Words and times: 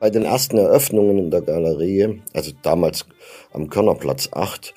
Bei 0.00 0.08
den 0.08 0.24
ersten 0.24 0.56
Eröffnungen 0.56 1.18
in 1.18 1.30
der 1.30 1.42
Galerie, 1.42 2.22
also 2.32 2.52
damals 2.62 3.04
am 3.52 3.68
Körnerplatz 3.68 4.30
8, 4.32 4.72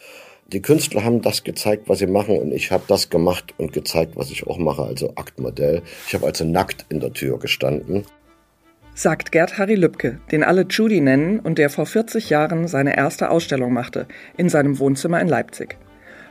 die 0.48 0.62
Künstler 0.62 1.06
haben 1.06 1.22
das 1.22 1.46
gezeigt, 1.46 1.88
was 1.88 2.00
sie 2.00 2.08
machen 2.08 2.38
und 2.38 2.52
ich 2.52 2.72
habe 2.72 2.84
das 2.90 3.10
gemacht 3.10 3.54
und 3.58 3.72
gezeigt, 3.72 4.18
was 4.18 4.32
ich 4.32 4.46
auch 4.46 4.58
mache, 4.58 4.84
also 4.84 5.14
Aktmodell. 5.16 5.82
Ich 6.08 6.14
habe 6.14 6.26
also 6.26 6.44
nackt 6.44 6.86
in 6.90 7.00
der 7.00 7.14
Tür 7.14 7.40
gestanden. 7.40 8.04
Sagt 8.96 9.32
Gerd 9.32 9.58
Harry 9.58 9.76
Lübke, 9.76 10.20
den 10.34 10.44
alle 10.44 10.66
Judy 10.70 11.00
nennen 11.00 11.40
und 11.40 11.58
der 11.58 11.70
vor 11.70 11.86
40 11.86 12.30
Jahren 12.30 12.68
seine 12.68 12.98
erste 12.98 13.30
Ausstellung 13.30 13.72
machte, 13.72 14.08
in 14.36 14.50
seinem 14.50 14.78
Wohnzimmer 14.78 15.22
in 15.22 15.30
Leipzig. 15.30 15.78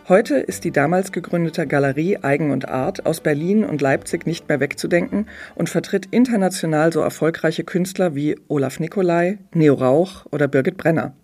Heute 0.08 0.34
ist 0.34 0.64
die 0.64 0.72
damals 0.72 1.12
gegründete 1.12 1.64
Galerie 1.64 2.16
Eigen 2.16 2.50
und 2.50 2.68
Art 2.68 3.06
aus 3.06 3.20
Berlin 3.20 3.64
und 3.64 3.80
Leipzig 3.80 4.26
nicht 4.26 4.48
mehr 4.48 4.58
wegzudenken 4.58 5.28
und 5.54 5.68
vertritt 5.68 6.08
international 6.10 6.92
so 6.92 7.00
erfolgreiche 7.00 7.62
Künstler 7.62 8.16
wie 8.16 8.34
Olaf 8.48 8.80
Nicolai, 8.80 9.38
Neo 9.54 9.74
Rauch 9.74 10.26
oder 10.32 10.48
Birgit 10.48 10.76
Brenner. 10.76 11.14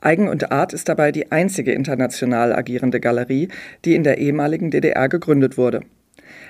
Eigen 0.00 0.28
und 0.28 0.50
Art 0.50 0.72
ist 0.72 0.88
dabei 0.88 1.12
die 1.12 1.30
einzige 1.30 1.70
international 1.70 2.52
agierende 2.52 2.98
Galerie, 2.98 3.46
die 3.84 3.94
in 3.94 4.02
der 4.02 4.18
ehemaligen 4.18 4.72
DDR 4.72 5.08
gegründet 5.08 5.56
wurde. 5.56 5.82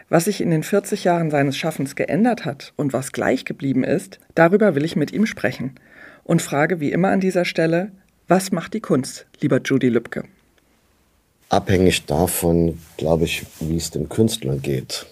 Was 0.09 0.25
sich 0.25 0.41
in 0.41 0.51
den 0.51 0.63
40 0.63 1.05
Jahren 1.05 1.31
seines 1.31 1.59
Schaffens 1.59 1.95
geändert 1.95 2.47
hat 2.47 2.73
und 2.77 2.95
was 2.95 3.13
gleich 3.13 3.45
geblieben 3.45 3.85
ist, 3.85 4.19
darüber 4.35 4.75
will 4.75 4.85
ich 4.87 4.97
mit 4.97 5.13
ihm 5.13 5.27
sprechen. 5.27 5.75
Und 6.25 6.41
frage 6.41 6.81
wie 6.81 6.91
immer 6.91 7.11
an 7.11 7.21
dieser 7.21 7.45
Stelle, 7.45 7.93
was 8.29 8.51
macht 8.51 8.73
die 8.73 8.81
Kunst, 8.81 9.27
lieber 9.43 9.61
Judy 9.63 9.91
Lübke? 9.91 10.25
Abhängig 11.51 12.07
davon, 12.07 12.81
glaube 12.97 13.25
ich, 13.25 13.45
wie 13.59 13.77
es 13.77 13.91
dem 13.91 14.09
Künstler 14.09 14.57
geht. 14.57 15.07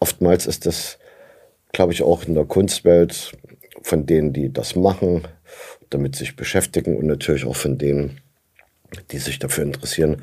Oftmals 0.00 0.46
ist 0.46 0.66
das, 0.66 0.98
glaube 1.72 1.94
ich, 1.94 2.02
auch 2.02 2.24
in 2.24 2.34
der 2.34 2.44
Kunstwelt 2.44 3.32
von 3.80 4.04
denen, 4.04 4.32
die 4.32 4.52
das 4.52 4.76
machen, 4.76 5.26
damit 5.88 6.16
sich 6.16 6.36
beschäftigen 6.36 6.96
und 6.96 7.06
natürlich 7.06 7.46
auch 7.46 7.56
von 7.56 7.78
denen, 7.78 8.20
die 9.12 9.18
sich 9.18 9.38
dafür 9.38 9.64
interessieren, 9.64 10.22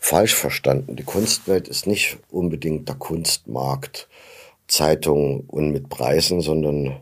falsch 0.00 0.34
verstanden. 0.34 0.96
Die 0.96 1.04
Kunstwelt 1.04 1.68
ist 1.68 1.86
nicht 1.86 2.18
unbedingt 2.30 2.88
der 2.88 2.96
Kunstmarkt, 2.96 4.08
Zeitung 4.66 5.40
und 5.48 5.70
mit 5.70 5.88
Preisen, 5.88 6.40
sondern 6.40 7.00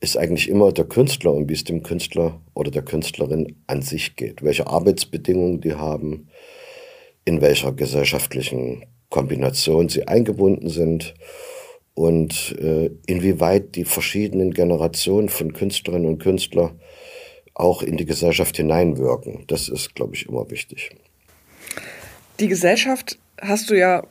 ist 0.00 0.16
eigentlich 0.16 0.48
immer 0.48 0.72
der 0.72 0.86
Künstler 0.86 1.32
und 1.32 1.48
wie 1.48 1.54
es 1.54 1.64
dem 1.64 1.82
Künstler 1.82 2.40
oder 2.54 2.70
der 2.70 2.82
Künstlerin 2.82 3.56
an 3.66 3.82
sich 3.82 4.16
geht. 4.16 4.42
Welche 4.42 4.66
Arbeitsbedingungen 4.66 5.60
die 5.60 5.74
haben, 5.74 6.28
in 7.24 7.40
welcher 7.42 7.72
gesellschaftlichen 7.72 8.86
Kombination 9.10 9.88
sie 9.88 10.08
eingebunden 10.08 10.70
sind 10.70 11.14
und 11.94 12.56
äh, 12.58 12.90
inwieweit 13.06 13.74
die 13.76 13.84
verschiedenen 13.84 14.54
Generationen 14.54 15.28
von 15.28 15.52
Künstlerinnen 15.52 16.08
und 16.08 16.18
Künstlern 16.18 16.80
auch 17.54 17.82
in 17.82 17.98
die 17.98 18.06
Gesellschaft 18.06 18.56
hineinwirken. 18.56 19.44
Das 19.48 19.68
ist, 19.68 19.94
glaube 19.94 20.14
ich, 20.14 20.26
immer 20.26 20.50
wichtig. 20.50 20.90
Die 22.38 22.48
Gesellschaft 22.48 23.18
hast 23.38 23.68
du 23.68 23.78
ja 23.78 24.06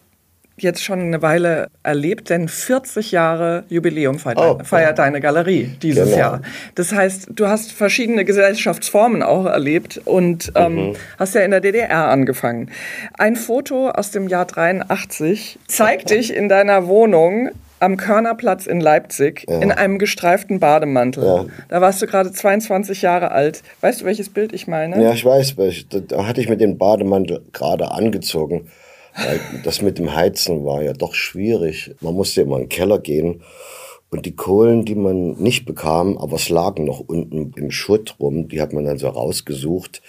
jetzt 0.61 0.83
schon 0.83 0.99
eine 0.99 1.21
Weile 1.21 1.67
erlebt, 1.83 2.29
denn 2.29 2.47
40 2.47 3.11
Jahre 3.11 3.63
Jubiläum 3.69 4.19
feiert, 4.19 4.39
oh, 4.39 4.59
feiert 4.63 4.97
ja. 4.97 5.05
deine 5.05 5.21
Galerie 5.21 5.71
dieses 5.81 6.05
genau. 6.05 6.17
Jahr. 6.17 6.41
Das 6.75 6.93
heißt, 6.93 7.29
du 7.31 7.47
hast 7.47 7.71
verschiedene 7.71 8.25
Gesellschaftsformen 8.25 9.23
auch 9.23 9.45
erlebt 9.45 10.01
und 10.05 10.51
ähm, 10.55 10.75
mhm. 10.75 10.95
hast 11.17 11.35
ja 11.35 11.41
in 11.41 11.51
der 11.51 11.61
DDR 11.61 12.09
angefangen. 12.09 12.69
Ein 13.17 13.35
Foto 13.35 13.89
aus 13.89 14.11
dem 14.11 14.27
Jahr 14.27 14.45
83 14.45 15.59
zeigt 15.67 16.09
dich 16.11 16.33
in 16.33 16.49
deiner 16.49 16.87
Wohnung 16.87 17.51
am 17.79 17.97
Körnerplatz 17.97 18.67
in 18.67 18.81
Leipzig 18.81 19.45
ja. 19.47 19.59
in 19.59 19.71
einem 19.71 19.99
gestreiften 19.99 20.59
Bademantel. 20.59 21.23
Ja. 21.23 21.45
Da 21.69 21.81
warst 21.81 22.01
du 22.01 22.07
gerade 22.07 22.31
22 22.31 23.01
Jahre 23.01 23.31
alt. 23.31 23.63
Weißt 23.81 24.01
du, 24.01 24.05
welches 24.05 24.29
Bild 24.29 24.53
ich 24.53 24.67
meine? 24.67 25.01
Ja, 25.01 25.13
ich 25.13 25.25
weiß. 25.25 25.55
Da 25.89 26.27
hatte 26.27 26.41
ich 26.41 26.49
mir 26.49 26.57
den 26.57 26.77
Bademantel 26.77 27.41
gerade 27.53 27.91
angezogen. 27.91 28.69
Weil 29.25 29.39
das 29.63 29.81
mit 29.81 29.97
dem 29.97 30.15
Heizen 30.15 30.65
war 30.65 30.81
ja 30.81 30.93
doch 30.93 31.13
schwierig. 31.13 31.95
Man 32.01 32.13
musste 32.13 32.41
immer 32.41 32.57
in 32.57 32.63
den 32.63 32.69
Keller 32.69 32.99
gehen. 32.99 33.41
Und 34.11 34.25
die 34.25 34.35
Kohlen, 34.35 34.85
die 34.85 34.95
man 34.95 35.33
nicht 35.33 35.65
bekam, 35.65 36.17
aber 36.17 36.37
es 36.37 36.49
lagen 36.49 36.85
noch 36.85 36.99
unten 36.99 37.53
im 37.55 37.69
Schutt 37.69 38.15
rum, 38.19 38.47
die 38.47 38.59
hat 38.59 38.73
man 38.73 38.85
dann 38.85 38.97
so 38.97 39.07
rausgesucht. 39.07 40.01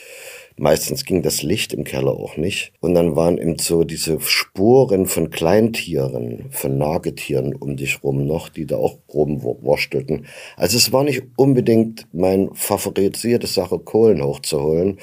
Meistens 0.57 1.05
ging 1.05 1.23
das 1.23 1.43
Licht 1.43 1.73
im 1.73 1.85
Keller 1.85 2.13
auch 2.13 2.37
nicht. 2.37 2.73
Und 2.81 2.95
dann 2.95 3.17
waren 3.17 3.39
eben 3.39 3.59
so 3.59 3.85
diese 3.85 4.21
Spuren 4.21 5.07
von 5.07 5.31
Kleintieren, 5.31 6.47
von 6.51 6.77
Nagetieren 6.79 7.55
um 7.55 7.77
dich 7.77 8.03
rum 8.03 8.27
noch, 8.27 8.49
die 8.49 8.67
da 8.67 8.77
auch 8.77 8.99
rumwurstelten. 9.13 10.27
Also 10.57 10.77
es 10.77 10.93
war 10.93 11.05
nicht 11.05 11.23
unbedingt 11.37 12.07
mein 12.13 12.51
favorisierte 12.55 13.47
Sache, 13.47 13.79
Kohlen 13.79 14.23
hochzuholen. 14.23 14.99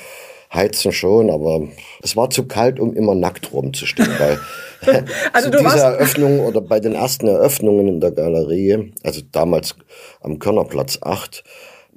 Heizen 0.53 0.91
schon, 0.91 1.29
aber 1.29 1.67
es 2.01 2.15
war 2.15 2.29
zu 2.29 2.47
kalt, 2.47 2.79
um 2.79 2.93
immer 2.95 3.15
nackt 3.15 3.51
rumzustehen. 3.53 4.09
Weil 4.17 4.39
also 5.33 5.49
zu 5.51 5.57
dieser 5.57 5.93
Eröffnung 5.93 6.39
oder 6.39 6.61
bei 6.61 6.79
den 6.79 6.93
ersten 6.93 7.27
Eröffnungen 7.27 7.87
in 7.87 7.99
der 7.99 8.11
Galerie, 8.11 8.93
also 9.03 9.21
damals 9.31 9.75
am 10.21 10.39
Körnerplatz 10.39 10.99
8, 11.01 11.43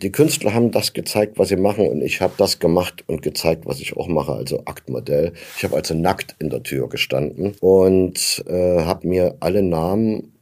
die 0.02 0.12
Künstler 0.12 0.54
haben 0.54 0.70
das 0.70 0.94
gezeigt, 0.94 1.38
was 1.38 1.48
sie 1.48 1.56
machen 1.56 1.86
und 1.86 2.00
ich 2.00 2.22
habe 2.22 2.32
das 2.38 2.58
gemacht 2.58 3.04
und 3.06 3.20
gezeigt, 3.20 3.66
was 3.66 3.80
ich 3.80 3.96
auch 3.98 4.08
mache, 4.08 4.32
also 4.32 4.62
Aktmodell. 4.64 5.34
Ich 5.58 5.64
habe 5.64 5.76
also 5.76 5.94
nackt 5.94 6.36
in 6.38 6.48
der 6.48 6.62
Tür 6.62 6.88
gestanden 6.88 7.54
und 7.60 8.42
äh, 8.48 8.80
habe 8.80 9.06
mir 9.06 9.36
alle 9.40 9.62
Namen 9.62 10.32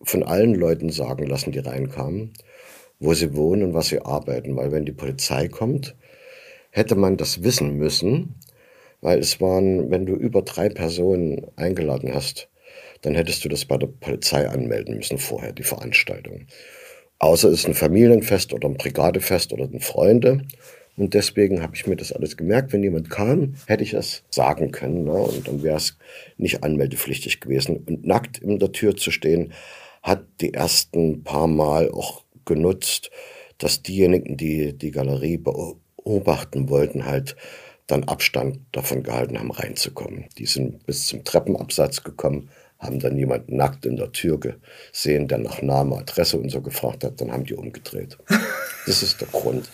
von 0.00 0.22
allen 0.22 0.54
Leuten 0.54 0.90
sagen 0.90 1.26
lassen, 1.26 1.50
die 1.50 1.58
reinkamen, 1.58 2.34
wo 3.00 3.14
sie 3.14 3.34
wohnen 3.34 3.64
und 3.64 3.74
was 3.74 3.88
sie 3.88 4.00
arbeiten, 4.00 4.56
weil 4.56 4.70
wenn 4.70 4.86
die 4.86 4.92
Polizei 4.92 5.48
kommt, 5.48 5.96
hätte 6.74 6.96
man 6.96 7.16
das 7.16 7.44
wissen 7.44 7.76
müssen, 7.76 8.34
weil 9.00 9.20
es 9.20 9.40
waren, 9.40 9.92
wenn 9.92 10.06
du 10.06 10.14
über 10.14 10.42
drei 10.42 10.68
Personen 10.68 11.46
eingeladen 11.54 12.12
hast, 12.12 12.48
dann 13.02 13.14
hättest 13.14 13.44
du 13.44 13.48
das 13.48 13.64
bei 13.64 13.76
der 13.76 13.86
Polizei 13.86 14.48
anmelden 14.48 14.96
müssen 14.96 15.18
vorher, 15.18 15.52
die 15.52 15.62
Veranstaltung. 15.62 16.46
Außer 17.20 17.48
es 17.48 17.60
ist 17.60 17.68
ein 17.68 17.74
Familienfest 17.74 18.52
oder 18.52 18.68
ein 18.68 18.76
Brigadefest 18.76 19.52
oder 19.52 19.64
ein 19.64 19.78
Freunde. 19.78 20.42
Und 20.96 21.14
deswegen 21.14 21.62
habe 21.62 21.76
ich 21.76 21.86
mir 21.86 21.94
das 21.94 22.12
alles 22.12 22.36
gemerkt. 22.36 22.72
Wenn 22.72 22.82
jemand 22.82 23.08
kam, 23.08 23.54
hätte 23.66 23.84
ich 23.84 23.94
es 23.94 24.24
sagen 24.30 24.72
können. 24.72 25.04
Ne? 25.04 25.12
Und 25.12 25.46
dann 25.46 25.62
wäre 25.62 25.76
es 25.76 25.96
nicht 26.38 26.64
anmeldepflichtig 26.64 27.40
gewesen. 27.40 27.84
Und 27.86 28.04
nackt 28.04 28.38
in 28.38 28.58
der 28.58 28.72
Tür 28.72 28.96
zu 28.96 29.12
stehen, 29.12 29.52
hat 30.02 30.24
die 30.40 30.54
ersten 30.54 31.22
paar 31.22 31.46
Mal 31.46 31.90
auch 31.92 32.24
genutzt, 32.44 33.12
dass 33.58 33.82
diejenigen, 33.82 34.36
die 34.36 34.76
die 34.76 34.90
Galerie 34.90 35.38
beobachten 36.04 36.68
wollten, 36.68 37.06
halt 37.06 37.36
dann 37.86 38.04
Abstand 38.04 38.60
davon 38.72 39.02
gehalten 39.02 39.38
haben, 39.38 39.50
reinzukommen. 39.50 40.26
Die 40.38 40.46
sind 40.46 40.86
bis 40.86 41.06
zum 41.06 41.24
Treppenabsatz 41.24 42.02
gekommen, 42.02 42.48
haben 42.78 42.98
dann 42.98 43.16
jemanden 43.16 43.56
nackt 43.56 43.86
in 43.86 43.96
der 43.96 44.12
Tür 44.12 44.38
gesehen, 44.38 45.28
der 45.28 45.38
nach 45.38 45.62
Name, 45.62 45.96
Adresse 45.98 46.38
und 46.38 46.50
so 46.50 46.60
gefragt 46.60 47.04
hat, 47.04 47.20
dann 47.20 47.32
haben 47.32 47.44
die 47.44 47.54
umgedreht. 47.54 48.18
Das 48.86 49.02
ist 49.02 49.18
der 49.18 49.28
Grund. 49.28 49.70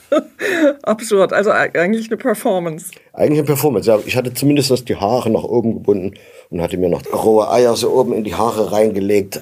Absurd, 0.84 1.32
also 1.32 1.50
eigentlich 1.50 2.06
eine 2.06 2.16
Performance. 2.16 2.92
Eigentlich 3.12 3.40
eine 3.40 3.46
Performance, 3.46 3.90
ja. 3.90 3.98
Ich 4.06 4.14
hatte 4.14 4.32
zumindest 4.34 4.88
die 4.88 4.94
Haare 4.94 5.30
nach 5.30 5.42
oben 5.42 5.74
gebunden 5.74 6.14
und 6.48 6.62
hatte 6.62 6.76
mir 6.76 6.88
noch 6.88 7.02
rohe 7.12 7.50
Eier 7.50 7.74
so 7.74 7.90
oben 7.90 8.12
in 8.12 8.22
die 8.22 8.36
Haare 8.36 8.70
reingelegt. 8.70 9.40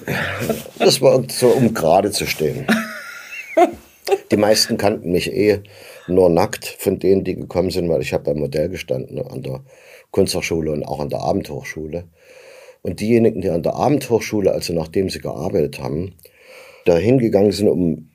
Das 0.79 1.01
war 1.01 1.21
so, 1.29 1.49
um 1.49 1.75
gerade 1.75 2.09
zu 2.09 2.25
stehen. 2.25 2.65
Die 4.31 4.37
meisten 4.37 4.77
kannten 4.77 5.11
mich 5.11 5.31
eh 5.31 5.61
nur 6.09 6.29
nackt 6.29 6.65
von 6.65 6.99
denen, 6.99 7.23
die 7.23 7.35
gekommen 7.35 7.71
sind, 7.71 7.89
weil 7.89 8.01
ich 8.01 8.13
habe 8.13 8.25
beim 8.25 8.39
Modell 8.39 8.69
gestanden 8.69 9.19
an 9.19 9.43
der 9.43 9.61
Kunsthochschule 10.11 10.71
und 10.71 10.83
auch 10.83 10.99
an 10.99 11.09
der 11.09 11.21
Abendhochschule. 11.21 12.05
Und 12.81 12.99
diejenigen, 12.99 13.41
die 13.41 13.49
an 13.49 13.63
der 13.63 13.75
Abendhochschule, 13.75 14.51
also 14.51 14.73
nachdem 14.73 15.09
sie 15.09 15.19
gearbeitet 15.19 15.79
haben, 15.79 16.15
da 16.85 16.97
hingegangen 16.97 17.51
sind, 17.51 17.67
um 17.67 18.09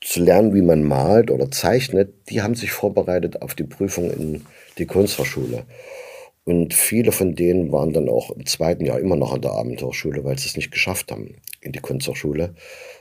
zu 0.00 0.22
lernen, 0.22 0.54
wie 0.54 0.62
man 0.62 0.82
malt 0.82 1.30
oder 1.30 1.50
zeichnet, 1.50 2.12
die 2.28 2.42
haben 2.42 2.54
sich 2.54 2.72
vorbereitet 2.72 3.42
auf 3.42 3.54
die 3.54 3.64
Prüfung 3.64 4.10
in 4.10 4.44
die 4.78 4.86
Kunsthochschule. 4.86 5.64
Und 6.44 6.74
viele 6.74 7.12
von 7.12 7.36
denen 7.36 7.70
waren 7.70 7.92
dann 7.92 8.08
auch 8.08 8.32
im 8.32 8.46
zweiten 8.46 8.84
Jahr 8.84 8.98
immer 8.98 9.14
noch 9.14 9.32
an 9.32 9.42
der 9.42 9.52
Abendhochschule, 9.52 10.24
weil 10.24 10.38
sie 10.38 10.48
es 10.48 10.56
nicht 10.56 10.72
geschafft 10.72 11.12
haben 11.12 11.36
in 11.60 11.70
die 11.70 11.78
Kunsthochschule. 11.78 12.54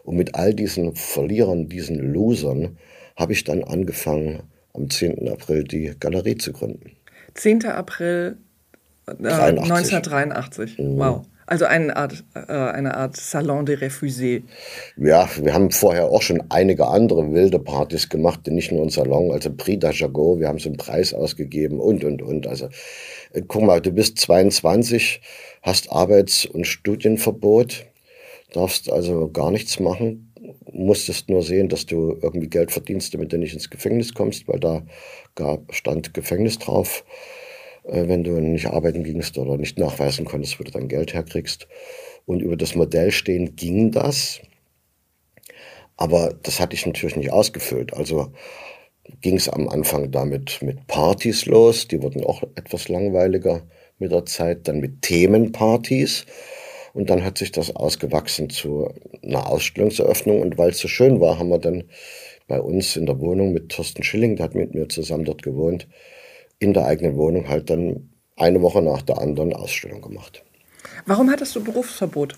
Und 0.03 0.15
mit 0.15 0.35
all 0.35 0.53
diesen 0.53 0.95
Verlierern, 0.95 1.67
diesen 1.67 1.97
Losern, 1.97 2.77
habe 3.21 3.33
ich 3.33 3.45
dann 3.45 3.63
angefangen, 3.63 4.43
am 4.73 4.89
10. 4.89 5.29
April 5.29 5.63
die 5.63 5.93
Galerie 5.99 6.37
zu 6.37 6.51
gründen. 6.51 6.91
10. 7.35 7.65
April 7.65 8.37
äh, 9.07 9.11
1983. 9.11 10.77
Mhm. 10.77 10.97
Wow. 10.97 11.25
Also 11.45 11.65
eine 11.65 11.95
Art, 11.97 12.23
äh, 12.33 12.53
eine 12.53 12.95
Art 12.95 13.17
Salon 13.17 13.65
de 13.65 13.75
Refusés. 13.75 14.43
Ja, 14.95 15.27
wir 15.41 15.53
haben 15.53 15.69
vorher 15.69 16.05
auch 16.05 16.21
schon 16.21 16.41
einige 16.49 16.87
andere 16.87 17.33
wilde 17.33 17.59
Partys 17.59 18.07
gemacht, 18.07 18.47
nicht 18.47 18.71
nur 18.71 18.83
ein 18.83 18.89
Salon, 18.89 19.31
also 19.31 19.51
Prix 19.51 19.83
d'Ajago, 19.83 20.39
wir 20.39 20.47
haben 20.47 20.59
so 20.59 20.69
einen 20.69 20.77
Preis 20.77 21.13
ausgegeben 21.13 21.81
und, 21.81 22.05
und, 22.05 22.21
und. 22.21 22.47
Also 22.47 22.69
äh, 23.33 23.41
guck 23.45 23.63
mal, 23.63 23.81
du 23.81 23.91
bist 23.91 24.17
22, 24.19 25.21
hast 25.61 25.91
Arbeits- 25.91 26.45
und 26.45 26.65
Studienverbot, 26.65 27.85
darfst 28.53 28.89
also 28.89 29.29
gar 29.29 29.51
nichts 29.51 29.79
machen, 29.79 30.30
musstest 30.73 31.29
nur 31.29 31.43
sehen, 31.43 31.69
dass 31.69 31.85
du 31.85 32.17
irgendwie 32.21 32.47
Geld 32.47 32.71
verdienst, 32.71 33.13
damit 33.13 33.33
du 33.33 33.37
nicht 33.37 33.53
ins 33.53 33.69
Gefängnis 33.69 34.13
kommst, 34.13 34.47
weil 34.47 34.59
da 34.59 34.83
gab, 35.35 35.73
stand 35.73 36.13
Gefängnis 36.13 36.59
drauf, 36.59 37.03
äh, 37.83 38.07
wenn 38.07 38.23
du 38.23 38.39
nicht 38.39 38.67
arbeiten 38.67 39.03
gingst 39.03 39.37
oder 39.37 39.57
nicht 39.57 39.77
nachweisen 39.77 40.25
konntest, 40.25 40.59
wo 40.59 40.63
du 40.63 40.71
dein 40.71 40.87
Geld 40.87 41.13
herkriegst. 41.13 41.67
Und 42.25 42.41
über 42.41 42.57
das 42.57 42.75
Modell 42.75 43.11
stehen 43.11 43.55
ging 43.55 43.91
das. 43.91 44.41
Aber 45.97 46.33
das 46.43 46.59
hatte 46.59 46.75
ich 46.75 46.85
natürlich 46.85 47.15
nicht 47.15 47.31
ausgefüllt. 47.31 47.93
Also 47.93 48.31
ging 49.21 49.35
es 49.35 49.49
am 49.49 49.67
Anfang 49.69 50.11
damit 50.11 50.61
mit 50.61 50.87
Partys 50.87 51.45
los, 51.45 51.87
die 51.87 52.01
wurden 52.01 52.23
auch 52.23 52.43
etwas 52.55 52.87
langweiliger 52.87 53.63
mit 53.99 54.11
der 54.11 54.25
Zeit, 54.25 54.67
dann 54.67 54.79
mit 54.79 55.01
Themenpartys. 55.01 56.25
Und 56.93 57.09
dann 57.09 57.23
hat 57.23 57.37
sich 57.37 57.51
das 57.51 57.75
ausgewachsen 57.75 58.49
zu 58.49 58.93
einer 59.23 59.47
Ausstellungseröffnung. 59.47 60.41
Und 60.41 60.57
weil 60.57 60.71
es 60.71 60.79
so 60.79 60.87
schön 60.87 61.21
war, 61.21 61.39
haben 61.39 61.49
wir 61.49 61.59
dann 61.59 61.85
bei 62.47 62.59
uns 62.59 62.97
in 62.97 63.05
der 63.05 63.19
Wohnung 63.19 63.53
mit 63.53 63.69
Thorsten 63.69 64.03
Schilling, 64.03 64.35
der 64.35 64.45
hat 64.45 64.55
mit 64.55 64.73
mir 64.73 64.89
zusammen 64.89 65.23
dort 65.23 65.41
gewohnt, 65.41 65.87
in 66.59 66.73
der 66.73 66.85
eigenen 66.85 67.15
Wohnung 67.15 67.47
halt 67.47 67.69
dann 67.69 68.09
eine 68.35 68.61
Woche 68.61 68.81
nach 68.81 69.01
der 69.01 69.19
anderen 69.19 69.53
Ausstellung 69.53 70.01
gemacht. 70.01 70.43
Warum 71.05 71.29
hattest 71.29 71.55
du 71.55 71.63
Berufsverbot? 71.63 72.35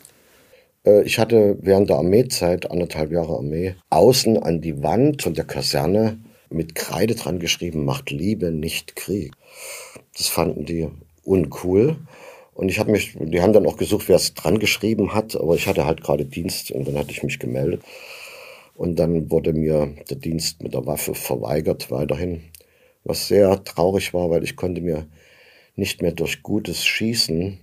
Äh, 0.85 1.03
ich 1.03 1.19
hatte 1.19 1.57
während 1.61 1.89
der 1.89 1.97
Armeezeit, 1.97 2.69
anderthalb 2.69 3.11
Jahre 3.11 3.37
Armee, 3.37 3.75
außen 3.89 4.37
an 4.37 4.61
die 4.61 4.83
Wand 4.83 5.21
von 5.21 5.33
der 5.33 5.45
Kaserne 5.45 6.19
mit 6.49 6.75
Kreide 6.75 7.15
dran 7.15 7.39
geschrieben, 7.39 7.83
macht 7.83 8.11
Liebe, 8.11 8.51
nicht 8.51 8.95
Krieg. 8.95 9.33
Das 10.15 10.27
fanden 10.27 10.65
die 10.65 10.89
uncool. 11.23 11.97
Und 12.53 12.69
ich 12.69 12.79
habe 12.79 12.91
mich, 12.91 13.17
die 13.19 13.41
haben 13.41 13.53
dann 13.53 13.65
auch 13.65 13.77
gesucht, 13.77 14.07
wer 14.09 14.15
es 14.15 14.33
dran 14.33 14.59
geschrieben 14.59 15.13
hat, 15.13 15.35
aber 15.35 15.55
ich 15.55 15.67
hatte 15.67 15.85
halt 15.85 16.01
gerade 16.01 16.25
Dienst 16.25 16.71
und 16.71 16.87
dann 16.87 16.97
hatte 16.97 17.11
ich 17.11 17.23
mich 17.23 17.39
gemeldet. 17.39 17.81
Und 18.75 18.97
dann 18.99 19.31
wurde 19.31 19.53
mir 19.53 19.93
der 20.09 20.17
Dienst 20.17 20.61
mit 20.61 20.73
der 20.73 20.85
Waffe 20.85 21.15
verweigert 21.15 21.89
weiterhin, 21.91 22.41
was 23.03 23.27
sehr 23.27 23.63
traurig 23.63 24.13
war, 24.13 24.29
weil 24.29 24.43
ich 24.43 24.55
konnte 24.55 24.81
mir 24.81 25.07
nicht 25.75 26.01
mehr 26.01 26.11
durch 26.11 26.43
gutes 26.43 26.85
Schießen 26.85 27.59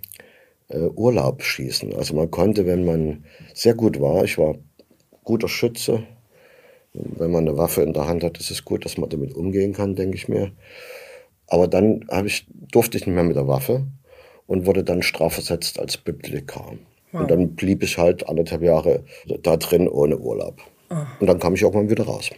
äh, 0.70 0.78
Urlaub 0.78 1.42
schießen. 1.42 1.94
Also 1.94 2.14
man 2.14 2.30
konnte, 2.30 2.66
wenn 2.66 2.84
man 2.84 3.24
sehr 3.54 3.74
gut 3.74 4.00
war, 4.00 4.24
ich 4.24 4.38
war 4.38 4.56
guter 5.24 5.48
Schütze, 5.48 6.04
wenn 6.92 7.30
man 7.30 7.46
eine 7.46 7.56
Waffe 7.56 7.82
in 7.82 7.92
der 7.92 8.06
Hand 8.06 8.24
hat, 8.24 8.38
ist 8.38 8.50
es 8.50 8.64
gut, 8.64 8.84
dass 8.84 8.98
man 8.98 9.10
damit 9.10 9.34
umgehen 9.34 9.72
kann, 9.72 9.94
denke 9.94 10.16
ich 10.16 10.28
mir. 10.28 10.52
Aber 11.46 11.68
dann 11.68 12.06
ich, 12.24 12.46
durfte 12.50 12.96
ich 12.96 13.06
nicht 13.06 13.14
mehr 13.14 13.24
mit 13.24 13.36
der 13.36 13.48
Waffe 13.48 13.86
und 14.50 14.66
wurde 14.66 14.82
dann 14.82 15.00
strafversetzt 15.00 15.78
als 15.78 15.96
Bibliothekar. 15.96 16.72
Wow. 17.12 17.20
Und 17.20 17.30
dann 17.30 17.54
blieb 17.54 17.84
ich 17.84 17.98
halt 17.98 18.28
anderthalb 18.28 18.62
Jahre 18.62 19.04
da 19.44 19.56
drin 19.56 19.88
ohne 19.88 20.18
Urlaub. 20.18 20.60
Oh. 20.90 20.96
Und 21.20 21.28
dann 21.28 21.38
kam 21.38 21.54
ich 21.54 21.62
irgendwann 21.62 21.88
wieder 21.88 22.04
raus. 22.04 22.30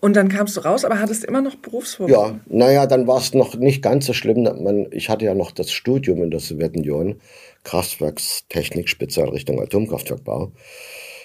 Und 0.00 0.14
dann 0.14 0.28
kamst 0.28 0.58
du 0.58 0.60
raus, 0.60 0.84
aber 0.84 1.00
hattest 1.00 1.24
immer 1.24 1.40
noch 1.40 1.54
Berufsverbot? 1.54 2.14
Ja, 2.14 2.38
naja, 2.48 2.86
dann 2.86 3.06
war 3.06 3.16
es 3.16 3.32
noch 3.32 3.54
nicht 3.54 3.80
ganz 3.80 4.04
so 4.04 4.12
schlimm. 4.12 4.42
Man, 4.42 4.86
ich 4.90 5.08
hatte 5.08 5.24
ja 5.24 5.34
noch 5.34 5.52
das 5.52 5.72
Studium 5.72 6.22
in 6.22 6.30
der 6.30 6.40
Sowjetunion, 6.40 7.18
Kraftwerkstechnik, 7.62 8.90
Spezialrichtung 8.90 9.62
Atomkraftwerkbau, 9.62 10.52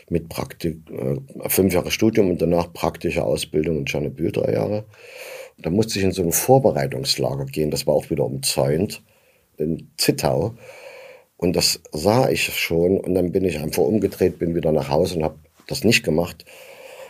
mit 0.09 0.29
Praktik, 0.29 0.77
äh, 0.89 1.49
fünf 1.49 1.73
Jahre 1.73 1.91
Studium 1.91 2.29
und 2.29 2.41
danach 2.41 2.71
praktische 2.71 3.25
Ausbildung 3.25 3.79
in 3.79 3.85
Tschernobyl 3.85 4.31
drei 4.31 4.53
Jahre. 4.53 4.85
Da 5.57 5.69
musste 5.69 5.99
ich 5.99 6.05
in 6.05 6.13
so 6.13 6.23
ein 6.23 6.31
Vorbereitungslager 6.31 7.43
gehen, 7.43 7.71
das 7.71 7.85
war 7.85 7.93
auch 7.93 8.09
wieder 8.09 8.23
umzäunt, 8.23 9.03
in 9.59 9.91
Zittau. 9.97 10.55
Und 11.37 11.55
das 11.55 11.81
sah 11.91 12.29
ich 12.29 12.43
schon 12.43 12.97
und 12.97 13.15
dann 13.15 13.31
bin 13.31 13.45
ich 13.45 13.59
einfach 13.59 13.83
umgedreht, 13.83 14.39
bin 14.39 14.55
wieder 14.55 14.71
nach 14.71 14.89
Hause 14.89 15.17
und 15.17 15.23
habe 15.23 15.39
das 15.67 15.83
nicht 15.83 16.03
gemacht 16.03 16.45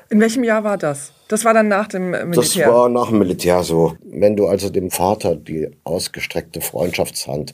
in 0.09 0.19
welchem 0.19 0.43
Jahr 0.43 0.63
war 0.63 0.77
das? 0.77 1.13
Das 1.27 1.45
war 1.45 1.53
dann 1.53 1.67
nach 1.67 1.87
dem 1.87 2.09
Militär? 2.09 2.65
Das 2.65 2.73
war 2.73 2.89
nach 2.89 3.09
dem 3.09 3.19
Militär 3.19 3.63
so. 3.63 3.95
Wenn 4.03 4.35
du 4.35 4.47
also 4.47 4.69
dem 4.69 4.89
Vater 4.89 5.35
die 5.35 5.69
ausgestreckte 5.83 6.61
Freundschaftshand 6.61 7.53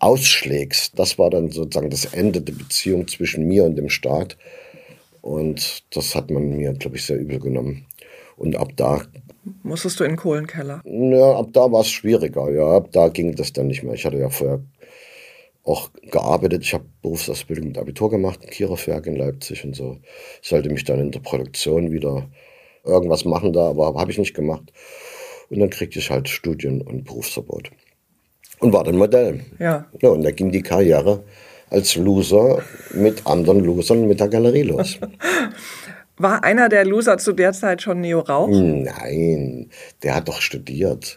ausschlägst, 0.00 0.98
das 0.98 1.18
war 1.18 1.30
dann 1.30 1.50
sozusagen 1.50 1.90
das 1.90 2.06
Ende 2.06 2.40
der 2.40 2.54
Beziehung 2.54 3.06
zwischen 3.06 3.46
mir 3.46 3.64
und 3.64 3.76
dem 3.76 3.88
Staat. 3.88 4.36
Und 5.20 5.84
das 5.94 6.16
hat 6.16 6.30
man 6.30 6.56
mir, 6.56 6.72
glaube 6.72 6.96
ich, 6.96 7.06
sehr 7.06 7.18
übel 7.18 7.38
genommen. 7.38 7.86
Und 8.36 8.56
ab 8.56 8.70
da. 8.76 9.02
Musstest 9.62 9.98
du 9.98 10.04
in 10.04 10.12
den 10.12 10.16
Kohlenkeller? 10.16 10.82
Ja, 10.84 11.36
ab 11.36 11.48
da 11.52 11.72
war 11.72 11.80
es 11.80 11.90
schwieriger. 11.90 12.50
Ja, 12.50 12.76
ab 12.76 12.88
da 12.92 13.08
ging 13.08 13.34
das 13.34 13.52
dann 13.52 13.66
nicht 13.66 13.82
mehr. 13.82 13.94
Ich 13.94 14.04
hatte 14.04 14.18
ja 14.18 14.30
vorher 14.30 14.60
auch 15.64 15.90
gearbeitet. 16.10 16.62
Ich 16.62 16.74
habe 16.74 16.84
Berufsausbildung 17.02 17.68
mit 17.68 17.78
Abitur 17.78 18.10
gemacht, 18.10 18.40
Kiererwerk 18.48 19.06
in 19.06 19.16
Leipzig 19.16 19.64
und 19.64 19.74
so. 19.74 19.98
Ich 20.42 20.48
sollte 20.48 20.70
mich 20.70 20.84
dann 20.84 21.00
in 21.00 21.10
der 21.10 21.20
Produktion 21.20 21.90
wieder 21.90 22.28
irgendwas 22.84 23.24
machen 23.24 23.52
da, 23.52 23.68
aber 23.70 23.94
habe 23.94 24.10
ich 24.10 24.18
nicht 24.18 24.34
gemacht. 24.34 24.72
Und 25.50 25.60
dann 25.60 25.70
kriegte 25.70 25.98
ich 25.98 26.10
halt 26.10 26.28
Studien- 26.28 26.82
und 26.82 27.04
Berufsverbot. 27.04 27.70
Und 28.60 28.72
war 28.72 28.84
dann 28.84 28.96
Modell. 28.96 29.40
Ja. 29.58 29.86
ja. 30.00 30.08
Und 30.08 30.22
da 30.22 30.30
ging 30.30 30.52
die 30.52 30.62
Karriere 30.62 31.24
als 31.68 31.96
Loser 31.96 32.62
mit 32.92 33.26
anderen 33.26 33.64
Losern 33.64 34.06
mit 34.06 34.20
der 34.20 34.28
Galerie 34.28 34.62
los. 34.62 34.98
War 36.22 36.44
einer 36.44 36.68
der 36.68 36.84
Loser 36.84 37.18
zu 37.18 37.32
der 37.32 37.52
Zeit 37.52 37.82
schon 37.82 38.00
Neo 38.00 38.20
Rauch? 38.20 38.48
Nein, 38.48 39.70
der 40.04 40.14
hat 40.14 40.28
doch 40.28 40.40
studiert. 40.40 41.16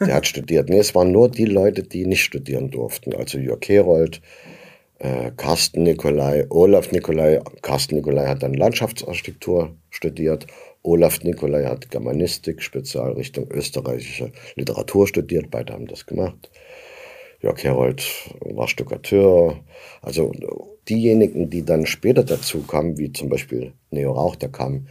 Der 0.00 0.14
hat 0.14 0.26
studiert. 0.26 0.70
Nee, 0.70 0.78
es 0.78 0.94
waren 0.94 1.12
nur 1.12 1.30
die 1.30 1.44
Leute, 1.44 1.82
die 1.82 2.06
nicht 2.06 2.24
studieren 2.24 2.70
durften. 2.70 3.14
Also 3.14 3.36
Jörg 3.38 3.60
Herold, 3.68 4.22
äh, 5.00 5.32
Carsten 5.36 5.82
Nikolai, 5.82 6.46
Olaf 6.48 6.92
Nikolai. 6.92 7.42
Carsten 7.60 7.96
Nikolai 7.96 8.26
hat 8.26 8.42
dann 8.42 8.54
Landschaftsarchitektur 8.54 9.76
studiert. 9.90 10.46
Olaf 10.82 11.22
Nikolai 11.24 11.66
hat 11.66 11.90
Germanistik, 11.90 12.62
Spezialrichtung 12.62 13.50
österreichische 13.50 14.32
Literatur 14.54 15.06
studiert. 15.06 15.50
Beide 15.50 15.74
haben 15.74 15.88
das 15.88 16.06
gemacht. 16.06 16.50
Jörg 17.40 17.62
Herold 17.62 18.04
war 18.40 18.68
Stuckateur. 18.68 19.60
Also 20.02 20.32
diejenigen, 20.88 21.50
die 21.50 21.64
dann 21.64 21.86
später 21.86 22.24
dazu 22.24 22.62
kamen, 22.62 22.98
wie 22.98 23.12
zum 23.12 23.28
Beispiel 23.28 23.72
Neo 23.90 24.12
Rauch, 24.12 24.36
der 24.36 24.48
kam 24.48 24.88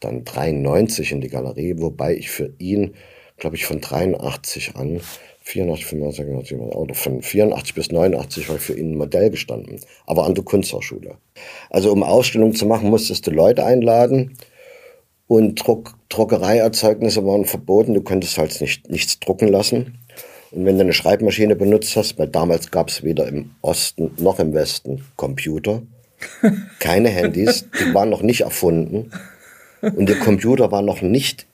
dann 0.00 0.24
93 0.24 1.12
in 1.12 1.20
die 1.20 1.28
Galerie, 1.28 1.74
wobei 1.78 2.16
ich 2.16 2.30
für 2.30 2.52
ihn, 2.58 2.94
glaube 3.36 3.56
ich, 3.56 3.66
von 3.66 3.80
83 3.80 4.76
an, 4.76 5.00
84, 5.42 5.86
85, 5.86 6.58
oder 6.58 6.94
von 6.94 7.22
84 7.22 7.74
bis 7.74 7.90
89 7.90 8.48
war 8.48 8.56
ich 8.56 8.62
für 8.62 8.78
ihn 8.78 8.92
ein 8.92 8.98
Modell 8.98 9.30
gestanden, 9.30 9.80
aber 10.06 10.24
an 10.24 10.34
der 10.34 10.44
Kunsthochschule. 10.44 11.16
Also 11.68 11.92
um 11.92 12.02
Ausstellungen 12.02 12.54
zu 12.54 12.66
machen, 12.66 12.88
musstest 12.88 13.26
du 13.26 13.30
Leute 13.30 13.64
einladen 13.64 14.36
und 15.26 15.56
Druck, 15.56 15.96
Druckereierzeugnisse 16.08 17.24
waren 17.26 17.44
verboten, 17.44 17.94
du 17.94 18.02
konntest 18.02 18.38
halt 18.38 18.58
nicht, 18.60 18.90
nichts 18.90 19.20
drucken 19.20 19.48
lassen. 19.48 19.98
Und 20.52 20.64
wenn 20.64 20.76
du 20.76 20.82
eine 20.82 20.92
Schreibmaschine 20.92 21.56
benutzt 21.56 21.96
hast, 21.96 22.18
weil 22.18 22.28
damals 22.28 22.70
gab 22.70 22.88
es 22.88 23.02
weder 23.02 23.26
im 23.26 23.52
Osten 23.62 24.10
noch 24.18 24.38
im 24.40 24.52
Westen 24.52 25.04
Computer, 25.16 25.82
keine 26.80 27.08
Handys, 27.08 27.66
die 27.78 27.94
waren 27.94 28.10
noch 28.10 28.22
nicht 28.22 28.42
erfunden 28.42 29.10
und 29.80 30.08
der 30.08 30.18
Computer 30.18 30.70
war 30.70 30.82
noch 30.82 31.02
nicht 31.02 31.46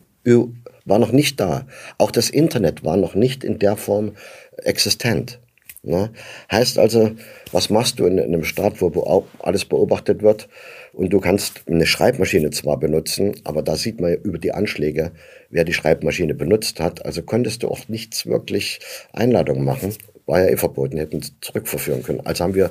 war 0.87 0.99
noch 0.99 1.13
nicht 1.13 1.39
da. 1.41 1.67
Auch 1.99 2.11
das 2.11 2.31
Internet 2.31 2.85
war 2.85 2.97
noch 2.97 3.15
nicht 3.15 3.45
in 3.45 3.59
der 3.59 3.77
Form 3.77 4.13
existent. 4.59 5.41
Ne? 5.83 6.11
Heißt 6.51 6.79
also, 6.79 7.13
was 7.53 7.71
machst 7.71 7.99
du 7.99 8.07
in, 8.07 8.19
in 8.19 8.35
einem 8.35 8.45
Staat, 8.45 8.81
wo 8.81 9.27
alles 9.41 9.65
beobachtet 9.65 10.23
wird? 10.23 10.49
Und 10.97 11.11
du 11.11 11.21
kannst 11.21 11.61
eine 11.69 11.85
Schreibmaschine 11.85 12.51
zwar 12.53 12.79
benutzen, 12.79 13.35
aber 13.45 13.61
da 13.61 13.77
sieht 13.77 14.01
man 14.01 14.15
über 14.15 14.39
die 14.39 14.53
Anschläge, 14.53 15.13
wer 15.51 15.65
die 15.65 15.75
Schreibmaschine 15.75 16.33
benutzt 16.33 16.81
hat. 16.81 17.05
Also 17.05 17.21
konntest 17.21 17.63
du 17.63 17.69
auch 17.69 17.87
nichts 17.89 18.25
wirklich 18.25 18.81
Einladungen 19.13 19.63
machen. 19.63 19.95
War 20.25 20.41
ja 20.41 20.49
eh 20.49 20.57
verboten, 20.57 20.97
hätten 20.97 21.21
zurückverführen 21.43 22.03
können. 22.03 22.23
Also 22.25 22.45
haben 22.45 22.55
wir 22.55 22.71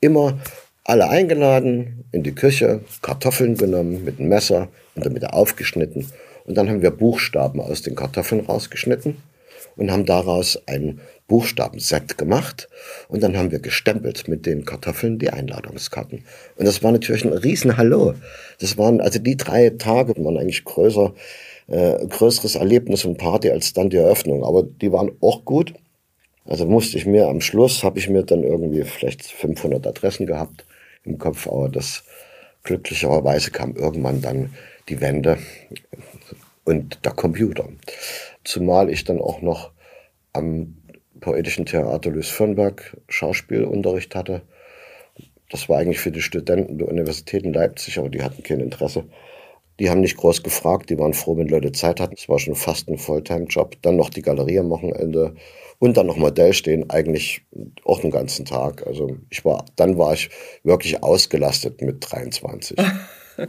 immer 0.00 0.40
alle 0.82 1.08
eingeladen 1.08 2.04
in 2.10 2.24
die 2.24 2.34
Küche, 2.34 2.80
Kartoffeln 3.00 3.56
genommen 3.56 4.04
mit 4.04 4.18
einem 4.18 4.28
Messer 4.28 4.66
und 4.96 5.06
damit 5.06 5.24
aufgeschnitten. 5.24 6.10
Und 6.44 6.56
dann 6.56 6.68
haben 6.68 6.82
wir 6.82 6.90
Buchstaben 6.90 7.60
aus 7.60 7.82
den 7.82 7.94
Kartoffeln 7.94 8.44
rausgeschnitten 8.44 9.18
und 9.76 9.90
haben 9.90 10.06
daraus 10.06 10.60
ein 10.66 11.00
Buchstabenset 11.28 12.18
gemacht 12.18 12.68
und 13.08 13.22
dann 13.22 13.36
haben 13.36 13.50
wir 13.50 13.60
gestempelt 13.60 14.28
mit 14.28 14.44
den 14.44 14.64
Kartoffeln 14.64 15.18
die 15.18 15.30
Einladungskarten. 15.30 16.24
Und 16.56 16.66
das 16.66 16.82
war 16.82 16.92
natürlich 16.92 17.24
ein 17.24 17.32
Riesenhallo. 17.32 18.14
Das 18.60 18.76
waren, 18.76 19.00
also 19.00 19.18
die 19.18 19.36
drei 19.36 19.70
Tage 19.70 20.14
waren 20.22 20.36
eigentlich 20.36 20.64
größer, 20.64 21.14
äh, 21.68 22.06
größeres 22.06 22.56
Erlebnis 22.56 23.04
und 23.04 23.16
Party 23.16 23.50
als 23.50 23.72
dann 23.72 23.88
die 23.88 23.96
Eröffnung. 23.96 24.44
Aber 24.44 24.62
die 24.62 24.92
waren 24.92 25.12
auch 25.20 25.44
gut. 25.44 25.72
Also 26.44 26.66
musste 26.66 26.98
ich 26.98 27.06
mir 27.06 27.28
am 27.28 27.40
Schluss, 27.40 27.82
habe 27.82 27.98
ich 27.98 28.08
mir 28.08 28.24
dann 28.24 28.42
irgendwie 28.42 28.82
vielleicht 28.82 29.22
500 29.22 29.86
Adressen 29.86 30.26
gehabt 30.26 30.66
im 31.04 31.16
Kopf, 31.18 31.46
aber 31.46 31.68
das 31.68 32.04
glücklicherweise 32.64 33.50
kam 33.50 33.74
irgendwann 33.76 34.20
dann 34.20 34.54
die 34.88 35.00
Wende 35.00 35.38
und 36.64 37.04
der 37.04 37.12
Computer. 37.12 37.68
Zumal 38.44 38.90
ich 38.90 39.04
dann 39.04 39.20
auch 39.20 39.42
noch 39.42 39.72
am 40.32 40.76
Poetischen 41.20 41.66
Theater 41.66 42.10
Luis 42.10 42.28
Fürnberg 42.28 42.96
Schauspielunterricht 43.08 44.14
hatte. 44.14 44.42
Das 45.50 45.68
war 45.68 45.78
eigentlich 45.78 46.00
für 46.00 46.10
die 46.10 46.22
Studenten 46.22 46.78
der 46.78 46.88
Universität 46.88 47.44
in 47.44 47.52
Leipzig, 47.52 47.98
aber 47.98 48.08
die 48.08 48.22
hatten 48.22 48.42
kein 48.42 48.60
Interesse. 48.60 49.04
Die 49.78 49.90
haben 49.90 50.00
nicht 50.00 50.16
groß 50.16 50.42
gefragt, 50.42 50.90
die 50.90 50.98
waren 50.98 51.14
froh, 51.14 51.36
wenn 51.36 51.48
Leute 51.48 51.72
Zeit 51.72 52.00
hatten. 52.00 52.14
Es 52.16 52.28
war 52.28 52.38
schon 52.38 52.54
fast 52.54 52.88
ein 52.88 52.98
Fulltime-Job. 52.98 53.76
Dann 53.82 53.96
noch 53.96 54.10
die 54.10 54.22
Galerie 54.22 54.58
am 54.58 54.70
Wochenende 54.70 55.34
und 55.78 55.96
dann 55.96 56.06
noch 56.06 56.16
Modell 56.16 56.52
stehen, 56.52 56.90
eigentlich 56.90 57.42
auch 57.84 58.00
den 58.00 58.10
ganzen 58.10 58.44
Tag. 58.44 58.86
Also 58.86 59.16
ich 59.30 59.44
war, 59.44 59.64
dann 59.76 59.98
war 59.98 60.14
ich 60.14 60.30
wirklich 60.62 61.02
ausgelastet 61.02 61.82
mit 61.82 61.98
23. 62.00 62.76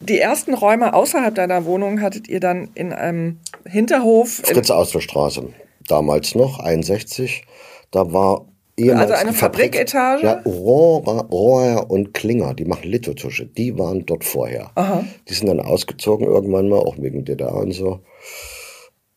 Die 0.00 0.18
ersten 0.18 0.54
Räume 0.54 0.94
außerhalb 0.94 1.34
deiner 1.34 1.64
Wohnung 1.64 2.00
hattet 2.00 2.28
ihr 2.28 2.40
dann 2.40 2.70
in 2.74 2.92
einem 2.92 3.38
Hinterhof. 3.66 4.42
Fritz 4.44 4.70
Austerstraße, 4.70 5.48
damals 5.88 6.34
noch, 6.34 6.58
61. 6.58 7.44
Da 7.90 8.12
war 8.12 8.46
ehemals 8.76 9.10
also 9.10 9.22
eine 9.22 9.32
Fabriketage? 9.32 10.22
Ja, 10.24 10.42
Rohrer, 10.44 11.26
Rohrer 11.26 11.90
und 11.90 12.12
Klinger, 12.12 12.54
die 12.54 12.64
machen 12.64 12.90
Lithotusche, 12.90 13.46
die 13.46 13.78
waren 13.78 14.04
dort 14.04 14.24
vorher. 14.24 14.70
Aha. 14.74 15.04
Die 15.28 15.34
sind 15.34 15.46
dann 15.46 15.60
ausgezogen 15.60 16.26
irgendwann 16.26 16.68
mal, 16.68 16.80
auch 16.80 16.96
wegen 16.98 17.24
DDR 17.24 17.54
und 17.54 17.72
so. 17.72 18.00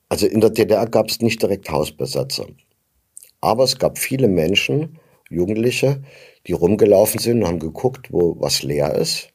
Also 0.09 0.25
in 0.25 0.39
der 0.39 0.51
DDR 0.51 0.85
gab 0.87 1.09
es 1.09 1.21
nicht 1.21 1.41
direkt 1.41 1.69
Hausbesetzer. 1.69 2.45
Aber 3.41 3.63
es 3.63 3.77
gab 3.77 3.97
viele 3.97 4.27
Menschen, 4.27 4.99
Jugendliche, 5.29 6.01
die 6.47 6.53
rumgelaufen 6.53 7.19
sind 7.19 7.41
und 7.41 7.47
haben 7.47 7.59
geguckt, 7.59 8.11
wo 8.11 8.37
was 8.39 8.63
leer 8.63 8.95
ist, 8.95 9.33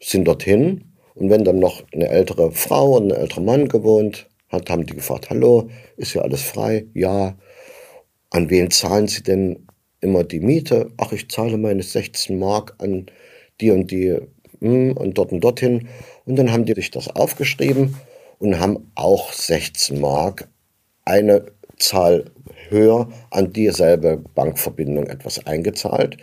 sind 0.00 0.26
dorthin 0.26 0.92
und 1.14 1.30
wenn 1.30 1.44
dann 1.44 1.58
noch 1.58 1.82
eine 1.92 2.08
ältere 2.08 2.50
Frau 2.52 2.96
und 2.96 3.12
ein 3.12 3.18
älterer 3.18 3.42
Mann 3.42 3.68
gewohnt 3.68 4.28
hat, 4.48 4.70
haben 4.70 4.86
die 4.86 4.94
gefragt, 4.94 5.30
hallo, 5.30 5.68
ist 5.96 6.12
hier 6.12 6.22
alles 6.22 6.42
frei? 6.42 6.86
Ja. 6.94 7.36
An 8.30 8.50
wen 8.50 8.70
zahlen 8.70 9.06
Sie 9.06 9.22
denn 9.22 9.66
immer 10.00 10.24
die 10.24 10.40
Miete? 10.40 10.90
Ach, 10.96 11.12
ich 11.12 11.30
zahle 11.30 11.56
meine 11.56 11.82
16 11.82 12.38
Mark 12.38 12.74
an 12.78 13.06
die 13.60 13.70
und 13.70 13.90
die 13.90 14.18
hm, 14.60 14.96
und 14.96 15.18
dort 15.18 15.32
und 15.32 15.42
dorthin. 15.42 15.88
Und 16.24 16.36
dann 16.36 16.52
haben 16.52 16.64
die 16.64 16.74
sich 16.74 16.90
das 16.90 17.08
aufgeschrieben 17.14 17.96
und 18.38 18.58
haben 18.58 18.90
auch 18.94 19.32
16 19.32 20.00
Mark 20.00 20.48
eine 21.04 21.46
Zahl 21.78 22.30
höher 22.68 23.08
an 23.30 23.52
dieselbe 23.52 24.16
Bankverbindung 24.34 25.06
etwas 25.06 25.46
eingezahlt. 25.46 26.16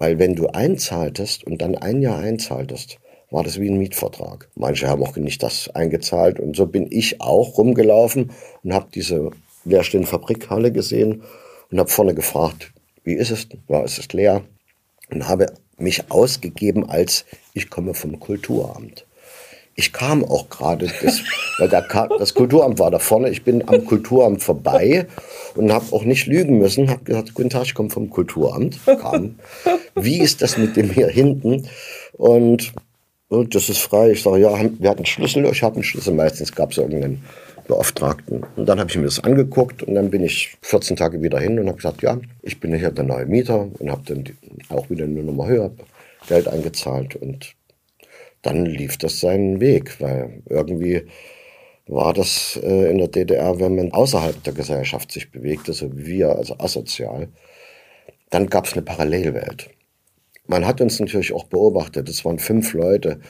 Weil 0.00 0.18
wenn 0.18 0.34
du 0.34 0.46
einzahltest 0.46 1.44
und 1.44 1.60
dann 1.60 1.74
ein 1.74 2.00
Jahr 2.00 2.18
einzahltest, 2.18 2.98
war 3.30 3.44
das 3.44 3.60
wie 3.60 3.68
ein 3.68 3.76
Mietvertrag. 3.76 4.48
Manche 4.54 4.88
haben 4.88 5.02
auch 5.02 5.14
nicht 5.16 5.42
das 5.42 5.68
eingezahlt 5.74 6.40
und 6.40 6.56
so 6.56 6.66
bin 6.66 6.90
ich 6.90 7.20
auch 7.20 7.58
rumgelaufen 7.58 8.32
und 8.64 8.72
habe 8.72 8.88
diese 8.94 9.30
leerstehende 9.66 10.08
Fabrikhalle 10.08 10.72
gesehen 10.72 11.22
und 11.70 11.78
habe 11.78 11.90
vorne 11.90 12.14
gefragt, 12.14 12.72
wie 13.04 13.12
ist 13.12 13.30
es? 13.30 13.46
Ja, 13.68 13.84
es 13.84 14.10
leer. 14.14 14.42
Und 15.10 15.28
habe 15.28 15.52
mich 15.76 16.10
ausgegeben 16.10 16.88
als 16.88 17.26
ich 17.52 17.68
komme 17.68 17.92
vom 17.92 18.18
Kulturamt. 18.18 19.04
Ich 19.80 19.94
kam 19.94 20.22
auch 20.26 20.50
gerade, 20.50 20.88
weil 21.58 21.68
da 21.70 21.80
das 22.18 22.34
Kulturamt 22.34 22.78
war 22.78 22.90
da 22.90 22.98
vorne. 22.98 23.30
Ich 23.30 23.44
bin 23.44 23.66
am 23.66 23.82
Kulturamt 23.86 24.42
vorbei 24.42 25.06
und 25.54 25.72
habe 25.72 25.86
auch 25.92 26.04
nicht 26.04 26.26
lügen 26.26 26.58
müssen. 26.58 26.90
Habe 26.90 27.02
gesagt, 27.02 27.32
guten 27.32 27.48
Tag, 27.48 27.62
ich 27.62 27.72
komme 27.72 27.88
vom 27.88 28.10
Kulturamt. 28.10 28.78
Kam. 28.84 29.36
Wie 29.94 30.18
ist 30.18 30.42
das 30.42 30.58
mit 30.58 30.76
dem 30.76 30.90
hier 30.90 31.08
hinten? 31.08 31.66
Und, 32.12 32.74
und 33.28 33.54
das 33.54 33.70
ist 33.70 33.78
frei. 33.78 34.10
Ich 34.10 34.22
sage, 34.22 34.42
ja, 34.42 34.50
wir 34.78 34.90
hatten 34.90 35.06
Schlüssel. 35.06 35.46
Ich 35.46 35.62
habe 35.62 35.76
einen 35.76 35.84
Schlüssel. 35.84 36.12
Meistens 36.12 36.54
gab 36.54 36.72
es 36.72 36.76
irgendeinen 36.76 37.24
Beauftragten. 37.66 38.44
Und 38.56 38.68
dann 38.68 38.78
habe 38.78 38.90
ich 38.90 38.98
mir 38.98 39.04
das 39.04 39.24
angeguckt 39.24 39.82
und 39.82 39.94
dann 39.94 40.10
bin 40.10 40.22
ich 40.22 40.58
14 40.60 40.96
Tage 40.96 41.22
wieder 41.22 41.38
hin 41.38 41.58
und 41.58 41.68
habe 41.68 41.78
gesagt, 41.78 42.02
ja, 42.02 42.18
ich 42.42 42.60
bin 42.60 42.74
hier 42.74 42.90
der 42.90 43.04
neue 43.04 43.24
Mieter 43.24 43.66
und 43.78 43.90
habe 43.90 44.02
dann 44.04 44.24
auch 44.68 44.90
wieder 44.90 45.04
eine 45.04 45.22
Nummer 45.22 45.46
höher 45.46 45.70
Geld 46.28 46.48
eingezahlt 46.48 47.16
und 47.16 47.54
dann 48.42 48.66
lief 48.66 48.96
das 48.96 49.20
seinen 49.20 49.60
Weg, 49.60 50.00
weil 50.00 50.42
irgendwie 50.48 51.02
war 51.86 52.12
das 52.14 52.58
äh, 52.62 52.90
in 52.90 52.98
der 52.98 53.08
DDR, 53.08 53.58
wenn 53.58 53.74
man 53.74 53.92
außerhalb 53.92 54.42
der 54.44 54.52
Gesellschaft 54.52 55.10
sich 55.12 55.30
bewegte, 55.30 55.72
so 55.72 55.96
wie 55.96 56.06
wir, 56.06 56.36
also 56.36 56.56
asozial, 56.58 57.28
dann 58.30 58.48
gab 58.48 58.66
es 58.66 58.74
eine 58.74 58.82
Parallelwelt. 58.82 59.70
Man 60.46 60.66
hat 60.66 60.80
uns 60.80 61.00
natürlich 61.00 61.32
auch 61.32 61.44
beobachtet. 61.44 62.08
Es 62.08 62.24
waren 62.24 62.38
fünf 62.38 62.74
Leute, 62.74 63.20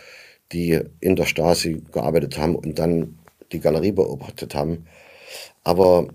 die 0.53 0.81
in 1.01 1.17
der 1.17 1.27
Stasi 1.27 1.83
gearbeitet 1.93 2.39
haben 2.39 2.55
und 2.55 2.79
dann 2.79 3.19
die 3.53 3.61
Galerie 3.61 3.93
beobachtet 3.93 4.55
haben. 4.55 4.87
Aber 5.65 6.09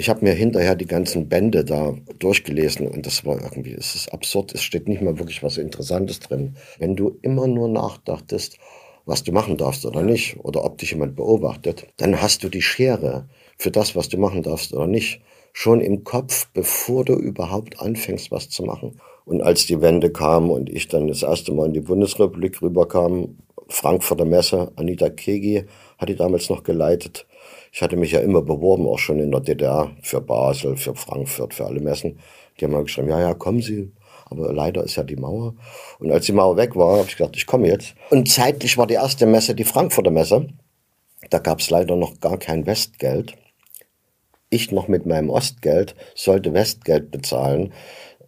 ich 0.00 0.08
habe 0.08 0.24
mir 0.24 0.32
hinterher 0.32 0.76
die 0.76 0.86
ganzen 0.86 1.28
Bände 1.28 1.64
da 1.64 1.92
durchgelesen 2.20 2.86
und 2.86 3.04
das 3.04 3.24
war 3.24 3.42
irgendwie, 3.42 3.74
es 3.74 3.96
ist 3.96 4.12
absurd, 4.12 4.54
es 4.54 4.62
steht 4.62 4.88
nicht 4.88 5.02
mal 5.02 5.18
wirklich 5.18 5.42
was 5.42 5.58
Interessantes 5.58 6.20
drin. 6.20 6.54
Wenn 6.78 6.94
du 6.94 7.18
immer 7.22 7.48
nur 7.48 7.68
nachdachtest, 7.68 8.58
was 9.06 9.24
du 9.24 9.32
machen 9.32 9.56
darfst 9.56 9.84
oder 9.84 10.02
nicht, 10.02 10.38
oder 10.44 10.64
ob 10.64 10.78
dich 10.78 10.92
jemand 10.92 11.16
beobachtet, 11.16 11.88
dann 11.96 12.22
hast 12.22 12.44
du 12.44 12.48
die 12.48 12.62
Schere 12.62 13.28
für 13.58 13.72
das, 13.72 13.96
was 13.96 14.08
du 14.08 14.18
machen 14.18 14.44
darfst 14.44 14.72
oder 14.72 14.86
nicht, 14.86 15.20
schon 15.52 15.80
im 15.80 16.04
Kopf, 16.04 16.46
bevor 16.54 17.04
du 17.04 17.14
überhaupt 17.14 17.80
anfängst, 17.80 18.30
was 18.30 18.48
zu 18.48 18.62
machen. 18.62 19.00
Und 19.24 19.42
als 19.42 19.66
die 19.66 19.80
Wende 19.80 20.12
kam 20.12 20.50
und 20.50 20.70
ich 20.70 20.86
dann 20.86 21.08
das 21.08 21.24
erste 21.24 21.52
Mal 21.52 21.66
in 21.66 21.72
die 21.72 21.80
Bundesrepublik 21.80 22.62
rüberkam, 22.62 23.38
Frankfurter 23.68 24.24
Messe, 24.24 24.70
Anita 24.76 25.10
Kegi 25.10 25.64
hat 25.98 26.08
die 26.08 26.14
damals 26.14 26.48
noch 26.48 26.62
geleitet. 26.62 27.26
Ich 27.78 27.82
hatte 27.82 27.96
mich 27.96 28.10
ja 28.10 28.18
immer 28.18 28.42
beworben, 28.42 28.88
auch 28.88 28.98
schon 28.98 29.20
in 29.20 29.30
der 29.30 29.38
DDR, 29.38 29.92
für 30.02 30.20
Basel, 30.20 30.76
für 30.76 30.96
Frankfurt, 30.96 31.54
für 31.54 31.64
alle 31.64 31.78
Messen. 31.78 32.18
Die 32.58 32.64
haben 32.64 32.72
mal 32.72 32.82
geschrieben, 32.82 33.08
ja, 33.08 33.20
ja, 33.20 33.34
kommen 33.34 33.62
Sie. 33.62 33.92
Aber 34.24 34.52
leider 34.52 34.82
ist 34.82 34.96
ja 34.96 35.04
die 35.04 35.14
Mauer. 35.14 35.54
Und 36.00 36.10
als 36.10 36.26
die 36.26 36.32
Mauer 36.32 36.56
weg 36.56 36.74
war, 36.74 36.98
habe 36.98 37.06
ich 37.08 37.16
gedacht, 37.16 37.36
ich 37.36 37.46
komme 37.46 37.68
jetzt. 37.68 37.94
Und 38.10 38.28
zeitlich 38.28 38.76
war 38.78 38.88
die 38.88 38.94
erste 38.94 39.26
Messe 39.26 39.54
die 39.54 39.62
Frankfurter 39.62 40.10
Messe. 40.10 40.48
Da 41.30 41.38
gab 41.38 41.60
es 41.60 41.70
leider 41.70 41.94
noch 41.94 42.18
gar 42.18 42.36
kein 42.36 42.66
Westgeld. 42.66 43.36
Ich 44.50 44.72
noch 44.72 44.88
mit 44.88 45.06
meinem 45.06 45.30
Ostgeld 45.30 45.94
sollte 46.16 46.54
Westgeld 46.54 47.12
bezahlen. 47.12 47.72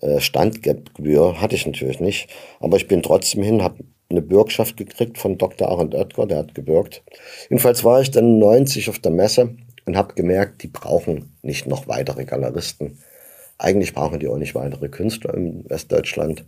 Äh, 0.00 0.20
Standgebühr 0.20 1.40
hatte 1.40 1.56
ich 1.56 1.66
natürlich 1.66 1.98
nicht. 1.98 2.28
Aber 2.60 2.76
ich 2.76 2.86
bin 2.86 3.02
trotzdem 3.02 3.42
hin, 3.42 3.64
habe 3.64 3.82
eine 4.10 4.22
Bürgschaft 4.22 4.76
gekriegt 4.76 5.18
von 5.18 5.38
Dr. 5.38 5.68
Arend 5.68 5.94
Oetker, 5.94 6.26
der 6.26 6.38
hat 6.38 6.54
gebürgt. 6.54 7.02
Jedenfalls 7.48 7.84
war 7.84 8.00
ich 8.00 8.10
dann 8.10 8.38
90 8.38 8.88
auf 8.88 8.98
der 8.98 9.12
Messe 9.12 9.56
und 9.86 9.96
habe 9.96 10.14
gemerkt, 10.14 10.62
die 10.62 10.68
brauchen 10.68 11.36
nicht 11.42 11.66
noch 11.66 11.88
weitere 11.88 12.24
Galeristen. 12.24 12.98
Eigentlich 13.58 13.94
brauchen 13.94 14.18
die 14.18 14.28
auch 14.28 14.36
nicht 14.36 14.54
weitere 14.54 14.88
Künstler 14.88 15.34
in 15.34 15.68
Westdeutschland. 15.68 16.44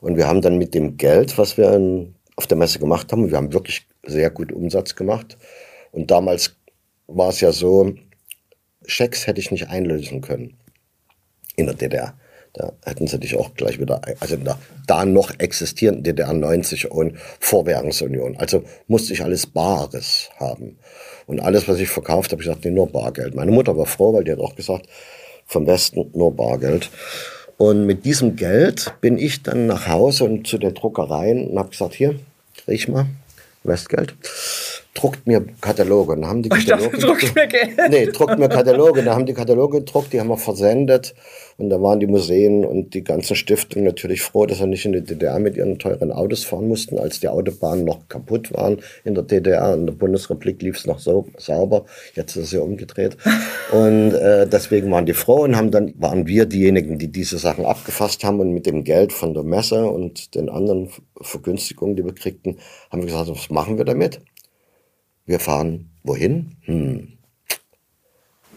Und 0.00 0.16
wir 0.16 0.26
haben 0.26 0.42
dann 0.42 0.58
mit 0.58 0.74
dem 0.74 0.96
Geld, 0.96 1.38
was 1.38 1.56
wir 1.56 1.72
in, 1.72 2.14
auf 2.36 2.46
der 2.46 2.58
Messe 2.58 2.78
gemacht 2.78 3.10
haben, 3.12 3.30
wir 3.30 3.36
haben 3.36 3.52
wirklich 3.52 3.86
sehr 4.04 4.30
gut 4.30 4.52
Umsatz 4.52 4.94
gemacht. 4.94 5.38
Und 5.92 6.10
damals 6.10 6.56
war 7.06 7.30
es 7.30 7.40
ja 7.40 7.52
so, 7.52 7.94
Schecks 8.84 9.26
hätte 9.26 9.40
ich 9.40 9.50
nicht 9.50 9.68
einlösen 9.68 10.20
können 10.20 10.56
in 11.56 11.66
der 11.66 11.74
DDR. 11.74 12.14
Da 12.58 12.72
hätten 12.84 13.06
sie 13.06 13.20
dich 13.20 13.36
auch 13.36 13.54
gleich 13.54 13.78
wieder, 13.78 14.00
also 14.18 14.36
der 14.36 14.58
da 14.86 15.04
noch 15.04 15.30
existierenden 15.38 16.02
DDR 16.02 16.32
90 16.32 16.90
und 16.90 17.16
Vorwährungsunion. 17.38 18.36
Also 18.36 18.64
musste 18.88 19.12
ich 19.12 19.22
alles 19.22 19.46
Bares 19.46 20.28
haben. 20.40 20.76
Und 21.26 21.38
alles, 21.38 21.68
was 21.68 21.78
ich 21.78 21.88
verkauft 21.88 22.32
habe, 22.32 22.42
ich 22.42 22.48
gesagt, 22.48 22.64
nee, 22.64 22.72
nur 22.72 22.90
Bargeld. 22.90 23.36
Meine 23.36 23.52
Mutter 23.52 23.76
war 23.76 23.86
froh, 23.86 24.12
weil 24.12 24.24
die 24.24 24.32
hat 24.32 24.40
auch 24.40 24.56
gesagt, 24.56 24.86
vom 25.46 25.68
Westen 25.68 26.10
nur 26.14 26.34
Bargeld. 26.34 26.90
Und 27.58 27.86
mit 27.86 28.04
diesem 28.04 28.34
Geld 28.34 28.92
bin 29.00 29.18
ich 29.18 29.42
dann 29.42 29.66
nach 29.66 29.86
Hause 29.86 30.24
und 30.24 30.46
zu 30.46 30.58
den 30.58 30.74
Druckereien 30.74 31.48
und 31.48 31.58
habe 31.58 31.70
gesagt, 31.70 31.94
hier, 31.94 32.18
riech 32.66 32.88
mal, 32.88 33.06
Westgeld 33.62 34.14
druckt 34.98 35.26
mir 35.26 35.44
Kataloge. 35.60 36.12
Und 36.12 36.26
haben 36.26 36.42
die 36.42 36.48
Kataloge 36.48 36.84
ich 36.96 37.04
dachte, 37.04 37.06
druckt 37.06 37.34
mir 37.34 37.46
Geld. 37.46 37.70
Nee, 37.90 38.06
druckt 38.06 38.38
mir 38.38 38.48
Kataloge. 38.48 39.02
Da 39.02 39.14
haben 39.14 39.26
die 39.26 39.34
Kataloge 39.34 39.78
gedruckt, 39.78 40.12
die 40.12 40.20
haben 40.20 40.28
wir 40.28 40.36
versendet. 40.36 41.14
Und 41.56 41.70
da 41.70 41.82
waren 41.82 41.98
die 41.98 42.06
Museen 42.06 42.64
und 42.64 42.94
die 42.94 43.02
ganzen 43.02 43.34
Stiftungen 43.34 43.84
natürlich 43.84 44.22
froh, 44.22 44.46
dass 44.46 44.58
sie 44.58 44.66
nicht 44.66 44.84
in 44.84 44.92
die 44.92 45.02
DDR 45.02 45.40
mit 45.40 45.56
ihren 45.56 45.78
teuren 45.78 46.12
Autos 46.12 46.44
fahren 46.44 46.68
mussten, 46.68 46.98
als 46.98 47.18
die 47.18 47.28
Autobahnen 47.28 47.84
noch 47.84 48.08
kaputt 48.08 48.52
waren 48.52 48.78
in 49.04 49.14
der 49.14 49.24
DDR. 49.24 49.74
In 49.74 49.86
der 49.86 49.94
Bundesrepublik 49.94 50.62
lief 50.62 50.76
es 50.76 50.86
noch 50.86 51.00
so 51.00 51.26
sauber. 51.36 51.84
Jetzt 52.14 52.36
ist 52.36 52.44
es 52.44 52.52
ja 52.52 52.60
umgedreht. 52.60 53.16
Und 53.72 54.14
äh, 54.14 54.46
deswegen 54.46 54.90
waren 54.90 55.06
die 55.06 55.14
froh 55.14 55.42
und 55.42 55.56
haben 55.56 55.70
dann, 55.70 55.92
waren 55.98 56.26
wir 56.26 56.46
diejenigen, 56.46 56.98
die 56.98 57.08
diese 57.08 57.36
Sachen 57.38 57.66
abgefasst 57.66 58.24
haben 58.24 58.40
und 58.40 58.54
mit 58.54 58.64
dem 58.64 58.82
Geld 58.82 59.12
von 59.12 59.34
der 59.34 59.42
Messe 59.42 59.84
und 59.84 60.34
den 60.34 60.48
anderen 60.48 60.88
Vergünstigungen, 61.20 61.94
die 61.94 62.04
wir 62.04 62.14
kriegten, 62.14 62.56
haben 62.90 63.02
wir 63.02 63.06
gesagt, 63.06 63.28
was 63.28 63.50
machen 63.50 63.76
wir 63.76 63.84
damit? 63.84 64.20
Wir 65.28 65.40
fahren 65.40 65.90
wohin? 66.04 66.56
Hm. 66.62 67.08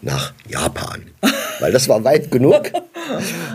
Nach 0.00 0.32
Japan. 0.48 1.02
Weil 1.60 1.70
das 1.70 1.86
war 1.86 2.02
weit 2.02 2.30
genug. 2.30 2.72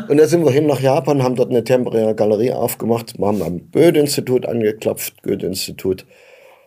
Und 0.08 0.18
da 0.18 0.28
sind 0.28 0.46
wir 0.46 0.52
hin 0.52 0.68
nach 0.68 0.80
Japan, 0.80 1.24
haben 1.24 1.36
dort 1.36 1.50
eine 1.50 1.64
temporäre 1.64 2.14
Galerie 2.14 2.52
aufgemacht, 2.54 3.18
wir 3.18 3.26
haben 3.26 3.42
am 3.42 3.72
Goethe-Institut 3.72 4.46
angeklopft. 4.46 5.24
Goethe-Institut 5.24 6.06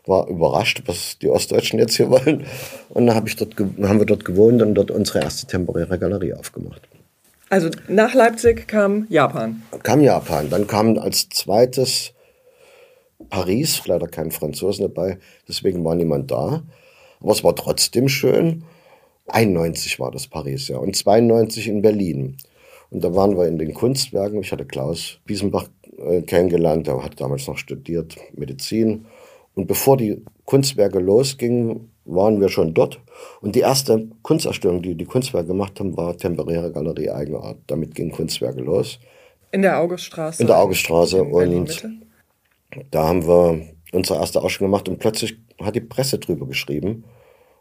war 0.07 0.27
überrascht, 0.27 0.83
was 0.87 1.19
die 1.19 1.29
Ostdeutschen 1.29 1.79
jetzt 1.79 1.97
hier 1.97 2.11
wollen. 2.11 2.45
Und 2.89 3.07
dann 3.07 3.15
hab 3.15 3.29
ich 3.29 3.37
dort, 3.37 3.57
haben 3.57 4.01
wir 4.01 4.07
dort 4.07 4.25
gewohnt 4.25 4.61
und 4.61 4.75
dort 4.75 4.91
unsere 4.91 5.21
erste 5.21 5.47
temporäre 5.47 6.01
Galerie 6.01 6.35
aufgemacht. 6.35 6.83
Also 7.49 7.71
nach 7.87 8.13
Leipzig 8.13 8.67
kam 8.67 9.07
Japan. 9.09 9.63
Kam 9.85 10.01
Japan. 10.01 10.51
Dann 10.51 10.67
kam 10.67 10.99
als 10.99 11.29
zweites 11.29 12.13
Paris, 13.29 13.87
leider 13.87 14.09
kein 14.09 14.31
Franzosen 14.31 14.83
dabei, 14.83 15.19
deswegen 15.49 15.85
war 15.85 15.95
niemand 15.95 16.31
da. 16.31 16.63
Aber 17.21 17.33
es 17.33 17.45
war 17.45 17.55
trotzdem 17.55 18.09
schön. 18.09 18.65
91 19.27 20.01
war 20.01 20.11
das 20.11 20.27
Paris, 20.27 20.69
ja. 20.69 20.79
Und 20.79 20.97
92 20.97 21.69
in 21.69 21.83
Berlin. 21.83 22.37
Und 22.91 23.05
da 23.05 23.15
waren 23.15 23.37
wir 23.37 23.47
in 23.47 23.59
den 23.59 23.75
Kunstwerken. 23.75 24.41
Ich 24.41 24.51
hatte 24.51 24.65
Klaus 24.65 25.19
Biesenbach 25.25 25.69
äh, 25.99 26.23
kennengelernt, 26.23 26.87
der 26.87 27.03
hat 27.03 27.21
damals 27.21 27.47
noch 27.47 27.59
studiert 27.59 28.17
Medizin. 28.33 29.07
Und 29.55 29.67
bevor 29.67 29.97
die 29.97 30.25
Kunstwerke 30.45 30.99
losgingen, 30.99 31.91
waren 32.05 32.41
wir 32.41 32.49
schon 32.49 32.75
dort. 32.75 33.01
Und 33.41 33.55
die 33.55 33.61
erste 33.61 34.09
Kunstausstellung, 34.23 34.83
die 34.83 34.95
die 34.95 35.05
Kunstwerke 35.05 35.49
gemacht 35.49 35.79
haben, 35.79 35.97
war 35.97 36.17
Temporäre 36.17 36.73
Galerie 36.73 37.11
Eigenart. 37.11 37.59
Damit 37.67 37.95
gingen 37.95 38.11
Kunstwerke 38.11 38.61
los. 38.61 38.99
In 39.53 39.63
der 39.63 39.79
Auguststraße? 39.81 40.43
In 40.43 40.47
der 40.47 40.59
Auguststraße. 40.59 41.23
Und 41.23 41.83
da 42.91 43.09
haben 43.09 43.27
wir 43.27 43.61
unsere 43.93 44.19
erste 44.21 44.43
Ausstellung 44.43 44.71
gemacht 44.71 44.89
und 44.89 44.99
plötzlich 44.99 45.37
hat 45.61 45.75
die 45.75 45.81
Presse 45.81 46.19
drüber 46.19 46.47
geschrieben. 46.47 47.05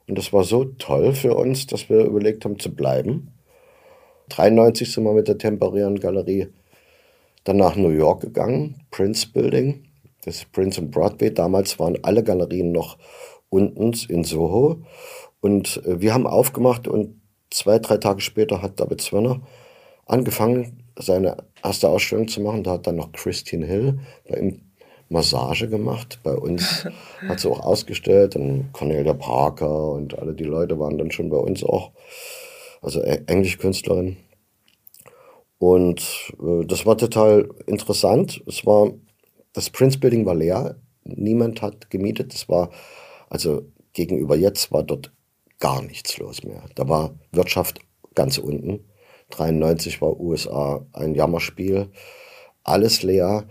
Und 0.07 0.17
das 0.17 0.33
war 0.33 0.43
so 0.43 0.65
toll 0.65 1.13
für 1.13 1.35
uns, 1.35 1.67
dass 1.67 1.89
wir 1.89 2.05
überlegt 2.05 2.45
haben 2.45 2.59
zu 2.59 2.73
bleiben. 2.73 3.33
93 4.29 4.91
sind 4.91 5.03
wir 5.03 5.13
mit 5.13 5.27
der 5.27 5.37
temporären 5.37 5.99
Galerie 5.99 6.47
dann 7.43 7.57
nach 7.57 7.75
New 7.75 7.89
York 7.89 8.21
gegangen, 8.21 8.81
Prince 8.91 9.27
Building, 9.31 9.85
das 10.23 10.45
Prince 10.45 10.81
und 10.81 10.91
Broadway. 10.91 11.33
Damals 11.33 11.79
waren 11.79 11.97
alle 12.03 12.23
Galerien 12.23 12.71
noch 12.71 12.97
unten 13.49 13.93
in 14.11 14.23
Soho. 14.23 14.83
Und 15.41 15.81
äh, 15.85 16.01
wir 16.01 16.13
haben 16.13 16.27
aufgemacht 16.27 16.87
und 16.87 17.21
zwei, 17.49 17.79
drei 17.79 17.97
Tage 17.97 18.21
später 18.21 18.61
hat 18.61 18.79
David 18.79 19.01
Zwirner 19.01 19.41
angefangen, 20.05 20.83
seine 20.97 21.37
erste 21.63 21.87
Ausstellung 21.87 22.27
zu 22.27 22.41
machen. 22.41 22.63
Da 22.63 22.71
hat 22.71 22.87
dann 22.87 22.97
noch 22.97 23.11
Christine 23.11 23.65
Hill 23.65 23.99
bei 24.27 24.39
ihm 24.39 24.68
Massage 25.09 25.67
gemacht. 25.67 26.19
Bei 26.23 26.35
uns 26.35 26.87
hat 27.27 27.39
sie 27.39 27.49
auch 27.49 27.61
ausgestellt. 27.61 28.35
Und 28.35 28.71
Cornelia 28.71 29.13
Parker 29.13 29.91
und 29.91 30.17
alle 30.17 30.33
die 30.33 30.45
Leute 30.45 30.79
waren 30.79 30.97
dann 30.97 31.11
schon 31.11 31.29
bei 31.29 31.37
uns 31.37 31.63
auch 31.63 31.91
also 32.81 33.01
e-, 33.01 33.23
Englischkünstlerin. 33.27 34.17
Und 35.57 36.33
äh, 36.41 36.65
das 36.65 36.85
war 36.85 36.97
total 36.97 37.49
interessant. 37.65 38.41
Es 38.47 38.65
war, 38.65 38.91
das 39.53 39.69
Prince 39.69 39.99
Building 39.99 40.25
war 40.25 40.35
leer. 40.35 40.77
Niemand 41.03 41.61
hat 41.61 41.89
gemietet. 41.89 42.33
Es 42.33 42.47
war, 42.47 42.71
also 43.29 43.63
gegenüber 43.93 44.35
jetzt 44.35 44.71
war 44.71 44.83
dort 44.83 45.11
gar 45.59 45.81
nichts 45.81 46.17
los 46.17 46.43
mehr. 46.43 46.63
Da 46.75 46.87
war 46.87 47.15
Wirtschaft 47.31 47.81
ganz 48.15 48.37
unten. 48.37 48.85
93 49.31 50.01
war 50.01 50.19
USA 50.19 50.85
ein 50.93 51.13
Jammerspiel. 51.13 51.89
Alles 52.63 53.03
leer. 53.03 53.47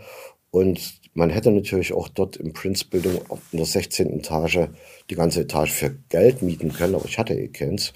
Und 0.50 0.97
man 1.14 1.30
hätte 1.30 1.50
natürlich 1.50 1.92
auch 1.92 2.08
dort 2.08 2.36
im 2.36 2.52
Prince 2.52 2.84
Building 2.84 3.20
in 3.52 3.58
der 3.58 3.66
16. 3.66 4.18
Etage 4.18 4.68
die 5.10 5.14
ganze 5.14 5.42
Etage 5.42 5.70
für 5.70 5.96
Geld 6.08 6.42
mieten 6.42 6.72
können, 6.72 6.94
aber 6.94 7.06
ich 7.06 7.18
hatte 7.18 7.34
eh 7.34 7.48
keins. 7.48 7.92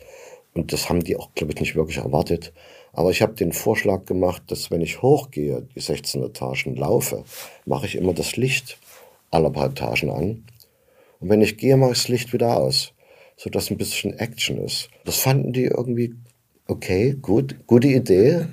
Und 0.54 0.72
das 0.72 0.88
haben 0.88 1.02
die 1.02 1.16
auch, 1.16 1.34
glaube 1.34 1.52
ich, 1.52 1.60
nicht 1.60 1.76
wirklich 1.76 1.98
erwartet. 1.98 2.52
Aber 2.92 3.10
ich 3.10 3.22
habe 3.22 3.34
den 3.34 3.52
Vorschlag 3.52 4.04
gemacht, 4.04 4.42
dass 4.48 4.70
wenn 4.70 4.82
ich 4.82 5.00
hochgehe, 5.00 5.66
die 5.74 5.80
16 5.80 6.22
Etagen 6.22 6.76
laufe, 6.76 7.24
mache 7.64 7.86
ich 7.86 7.94
immer 7.94 8.12
das 8.12 8.36
Licht 8.36 8.78
aller 9.30 9.50
paar 9.50 9.70
Etagen 9.70 10.10
an. 10.10 10.44
Und 11.20 11.28
wenn 11.28 11.40
ich 11.40 11.56
gehe, 11.56 11.76
mache 11.76 11.92
ich 11.92 11.98
das 11.98 12.08
Licht 12.08 12.32
wieder 12.32 12.58
aus, 12.58 12.92
sodass 13.36 13.70
ein 13.70 13.78
bisschen 13.78 14.18
Action 14.18 14.58
ist. 14.58 14.90
Das 15.04 15.16
fanden 15.16 15.52
die 15.52 15.64
irgendwie 15.64 16.14
okay, 16.68 17.16
gut, 17.20 17.66
gute 17.66 17.88
Idee. 17.88 18.46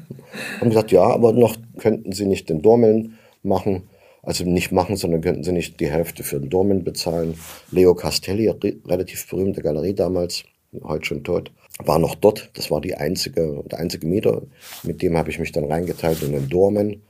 Haben 0.59 0.69
gesagt, 0.69 0.91
ja, 0.91 1.03
aber 1.03 1.33
noch 1.33 1.57
könnten 1.77 2.11
sie 2.11 2.25
nicht 2.25 2.49
den 2.49 2.61
Dormeln 2.61 3.17
machen. 3.43 3.89
Also 4.21 4.43
nicht 4.43 4.71
machen, 4.71 4.95
sondern 4.95 5.21
könnten 5.21 5.43
sie 5.43 5.51
nicht 5.51 5.79
die 5.79 5.89
Hälfte 5.89 6.23
für 6.23 6.39
den 6.39 6.49
Dormen 6.49 6.83
bezahlen. 6.83 7.39
Leo 7.71 7.95
Castelli, 7.95 8.49
relativ 8.85 9.29
berühmte 9.29 9.61
Galerie 9.61 9.93
damals, 9.93 10.43
heute 10.83 11.05
schon 11.05 11.23
tot, 11.23 11.51
war 11.83 11.99
noch 11.99 12.15
dort. 12.15 12.49
Das 12.55 12.69
war 12.69 12.81
die 12.81 12.95
einzige, 12.95 13.63
der 13.65 13.79
einzige 13.79 14.07
Mieter. 14.07 14.41
Mit 14.83 15.01
dem 15.01 15.17
habe 15.17 15.29
ich 15.29 15.39
mich 15.39 15.51
dann 15.51 15.65
reingeteilt 15.65 16.21
in 16.23 16.33
den 16.33 16.49
Dormen. 16.49 17.03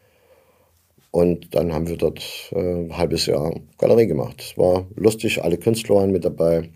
Und 1.11 1.55
dann 1.55 1.73
haben 1.73 1.87
wir 1.87 1.97
dort 1.97 2.21
äh, 2.51 2.59
ein 2.59 2.95
halbes 2.95 3.25
Jahr 3.25 3.53
Galerie 3.79 4.05
gemacht. 4.05 4.41
Es 4.41 4.57
war 4.57 4.85
lustig, 4.95 5.43
alle 5.43 5.57
Künstler 5.57 5.95
waren 5.95 6.11
mit 6.11 6.23
dabei. 6.23 6.69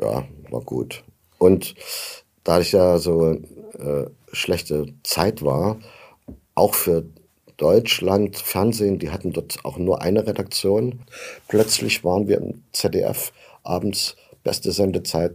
Ja, 0.00 0.28
war 0.50 0.60
gut. 0.60 1.02
Und 1.38 1.74
da 2.44 2.60
ich 2.60 2.70
ja 2.70 2.98
so 2.98 3.32
äh, 3.32 4.06
schlechte 4.32 4.86
Zeit 5.02 5.42
war, 5.42 5.78
auch 6.54 6.74
für 6.74 7.04
Deutschland 7.56 8.36
Fernsehen, 8.36 8.98
die 8.98 9.10
hatten 9.10 9.32
dort 9.32 9.64
auch 9.64 9.78
nur 9.78 10.02
eine 10.02 10.26
Redaktion. 10.26 11.00
Plötzlich 11.48 12.04
waren 12.04 12.28
wir 12.28 12.38
im 12.38 12.62
ZDF 12.72 13.32
abends 13.62 14.16
beste 14.44 14.72
Sendezeit 14.72 15.32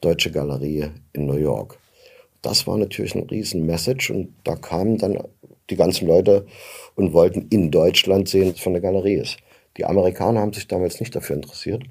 Deutsche 0.00 0.30
Galerie 0.30 0.90
in 1.14 1.26
New 1.26 1.36
York. 1.36 1.78
Das 2.42 2.66
war 2.66 2.76
natürlich 2.76 3.14
ein 3.14 3.24
riesen 3.24 3.64
Message 3.64 4.10
und 4.10 4.34
da 4.44 4.54
kamen 4.54 4.98
dann 4.98 5.18
die 5.70 5.76
ganzen 5.76 6.06
Leute 6.06 6.46
und 6.94 7.12
wollten 7.12 7.48
in 7.50 7.70
Deutschland 7.70 8.28
sehen, 8.28 8.52
was 8.52 8.60
von 8.60 8.72
der 8.72 8.82
Galerie 8.82 9.16
ist. 9.16 9.38
Die 9.78 9.84
Amerikaner 9.84 10.40
haben 10.40 10.52
sich 10.52 10.68
damals 10.68 11.00
nicht 11.00 11.16
dafür 11.16 11.36
interessiert. 11.36 11.82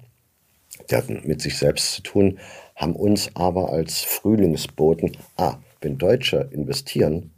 Die 0.89 0.95
hatten 0.95 1.21
mit 1.25 1.41
sich 1.41 1.57
selbst 1.57 1.93
zu 1.93 2.03
tun, 2.03 2.39
haben 2.75 2.95
uns 2.95 3.29
aber 3.33 3.71
als 3.71 4.01
Frühlingsboten, 4.01 5.17
ah, 5.37 5.57
wenn 5.81 5.97
Deutsche 5.97 6.49
investieren, 6.51 7.31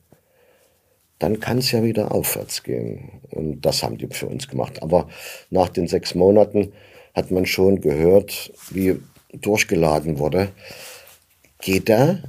dann 1.20 1.40
kann 1.40 1.58
es 1.58 1.72
ja 1.72 1.84
wieder 1.84 2.12
aufwärts 2.12 2.64
gehen. 2.64 3.22
Und 3.32 3.62
das 3.62 3.84
haben 3.84 3.98
die 3.98 4.08
für 4.08 4.28
uns 4.28 4.48
gemacht. 4.48 4.84
Aber 4.84 5.10
nach 5.50 5.70
den 5.70 5.88
sechs 5.88 6.16
Monaten 6.16 6.74
hat 7.14 7.32
man 7.32 7.46
schon 7.46 7.82
gehört, 7.82 8.52
wie 8.70 9.00
durchgeladen 9.34 10.20
wurde, 10.20 10.50
geht 11.60 11.90
er 11.90 12.24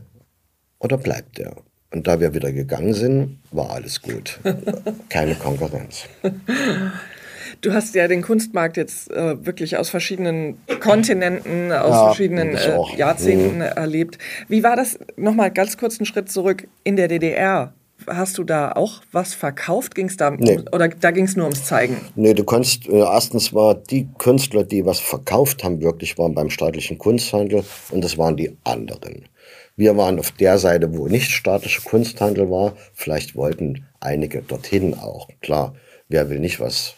oder 0.79 0.96
bleibt 0.96 1.38
er? 1.38 1.57
Und 1.90 2.07
da 2.07 2.20
wir 2.20 2.35
wieder 2.35 2.53
gegangen 2.53 2.94
sind, 2.94 3.38
war 3.51 3.70
alles 3.70 4.03
gut. 4.03 4.40
Keine 5.09 5.35
Konkurrenz. 5.35 6.05
Du 7.62 7.72
hast 7.72 7.94
ja 7.94 8.07
den 8.09 8.22
Kunstmarkt 8.22 8.77
jetzt 8.77 9.11
äh, 9.11 9.44
wirklich 9.44 9.79
aus 9.79 9.88
verschiedenen 9.88 10.59
Kontinenten, 10.81 11.72
aus 11.72 11.90
ja, 11.90 12.05
verschiedenen 12.05 12.55
äh, 12.55 12.96
Jahrzehnten 12.96 13.57
mhm. 13.57 13.62
erlebt. 13.62 14.18
Wie 14.48 14.62
war 14.62 14.77
das, 14.77 14.98
nochmal 15.16 15.51
ganz 15.51 15.79
kurz 15.79 15.98
einen 15.98 16.07
Schritt 16.07 16.31
zurück, 16.31 16.68
in 16.85 16.96
der 16.96 17.09
DDR? 17.09 17.72
Hast 18.07 18.39
du 18.39 18.45
da 18.45 18.73
auch 18.73 19.03
was 19.13 19.35
verkauft? 19.35 19.95
Ging's 19.95 20.17
da 20.17 20.31
nee. 20.31 20.59
oder 20.73 20.89
da 20.89 21.11
ging 21.11 21.25
es 21.25 21.37
nur 21.37 21.47
ums 21.47 21.65
Zeigen? 21.65 21.97
Nee, 22.15 22.35
du 22.35 22.45
kannst 22.45 22.89
äh, 22.89 22.99
erstens 22.99 23.53
war 23.53 23.75
die 23.75 24.09
Künstler, 24.19 24.65
die 24.65 24.85
was 24.85 25.01
verkauft 25.01 25.65
haben, 25.65 25.81
wirklich 25.81 26.19
waren 26.19 26.35
beim 26.35 26.51
staatlichen 26.51 26.99
Kunsthandel 26.99 27.65
und 27.91 28.03
das 28.03 28.19
waren 28.19 28.37
die 28.37 28.57
anderen. 28.65 29.25
Wir 29.77 29.97
waren 29.97 30.19
auf 30.19 30.33
der 30.33 30.59
Seite, 30.59 30.97
wo 30.97 31.07
nicht 31.07 31.31
staatlicher 31.31 31.83
Kunsthandel 31.83 32.51
war. 32.51 32.75
Vielleicht 32.95 33.37
wollten 33.37 33.87
einige 34.01 34.43
dorthin 34.43 34.95
auch. 34.95 35.29
Klar, 35.41 35.75
wer 36.09 36.29
will 36.31 36.41
nicht 36.41 36.59
was 36.59 36.95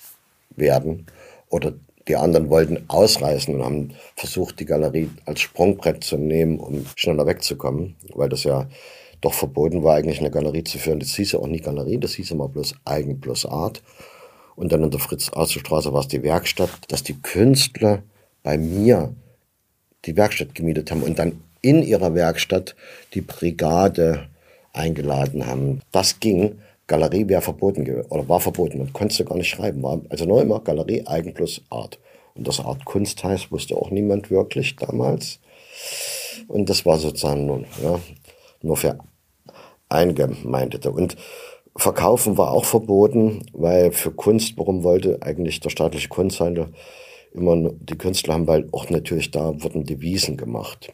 werden? 0.56 1.06
Oder 1.50 1.74
die 2.08 2.16
anderen 2.16 2.48
wollten 2.48 2.84
ausreißen 2.88 3.54
und 3.54 3.64
haben 3.64 3.90
versucht, 4.16 4.60
die 4.60 4.64
Galerie 4.64 5.10
als 5.26 5.40
Sprungbrett 5.40 6.02
zu 6.02 6.16
nehmen, 6.16 6.58
um 6.58 6.86
schneller 6.96 7.26
wegzukommen, 7.26 7.96
weil 8.14 8.30
das 8.30 8.44
ja 8.44 8.66
doch 9.20 9.34
verboten 9.34 9.82
war, 9.82 9.96
eigentlich 9.96 10.20
eine 10.20 10.30
Galerie 10.30 10.64
zu 10.64 10.78
führen. 10.78 11.00
Das 11.00 11.14
hieß 11.14 11.32
ja 11.32 11.38
auch 11.38 11.46
nicht 11.46 11.64
Galerie, 11.64 11.98
das 11.98 12.14
hieß 12.14 12.30
immer 12.30 12.48
bloß 12.48 12.74
Eigen 12.84 13.20
plus 13.20 13.46
Art. 13.46 13.82
Und 14.56 14.72
dann 14.72 14.82
in 14.82 14.90
der 14.90 15.00
Fritz-Außer-Straße 15.00 15.92
war 15.92 16.00
es 16.00 16.08
die 16.08 16.22
Werkstatt, 16.22 16.70
dass 16.88 17.02
die 17.02 17.20
Künstler 17.20 18.02
bei 18.42 18.58
mir 18.58 19.14
die 20.04 20.16
Werkstatt 20.16 20.54
gemietet 20.54 20.90
haben 20.90 21.02
und 21.02 21.18
dann 21.18 21.42
in 21.62 21.82
ihrer 21.82 22.14
Werkstatt 22.14 22.74
die 23.14 23.20
Brigade 23.20 24.28
eingeladen 24.72 25.46
haben. 25.46 25.82
Das 25.92 26.20
ging. 26.20 26.58
Galerie 26.86 27.28
wäre 27.28 27.42
verboten 27.42 27.88
oder 28.08 28.28
war 28.28 28.40
verboten. 28.40 28.78
Man 28.78 28.92
konnte 28.92 29.24
gar 29.24 29.36
nicht 29.36 29.48
schreiben. 29.48 29.82
War 29.82 30.00
also 30.08 30.24
nur 30.24 30.42
immer 30.42 30.60
Galerie, 30.60 31.06
Eigen 31.06 31.34
plus 31.34 31.62
Art. 31.70 31.98
Und 32.34 32.48
das 32.48 32.60
Art 32.60 32.84
Kunst 32.84 33.22
heißt, 33.22 33.52
wusste 33.52 33.76
auch 33.76 33.90
niemand 33.90 34.30
wirklich 34.30 34.76
damals. 34.76 35.38
Und 36.48 36.68
das 36.68 36.84
war 36.86 36.98
sozusagen 36.98 37.46
nun, 37.46 37.66
ja, 37.82 38.00
nur 38.62 38.76
für 38.76 38.98
eingemeindete. 39.90 40.90
Und 40.90 41.16
Verkaufen 41.76 42.36
war 42.36 42.50
auch 42.50 42.64
verboten, 42.64 43.46
weil 43.52 43.92
für 43.92 44.10
Kunst, 44.10 44.54
warum 44.56 44.82
wollte 44.82 45.22
eigentlich 45.22 45.60
der 45.60 45.70
staatliche 45.70 46.08
Kunsthandel 46.08 46.72
immer 47.32 47.70
die 47.70 47.96
Künstler 47.96 48.34
haben, 48.34 48.48
weil 48.48 48.68
auch 48.72 48.90
natürlich 48.90 49.30
da 49.30 49.62
wurden 49.62 49.84
Devisen 49.84 50.36
gemacht. 50.36 50.92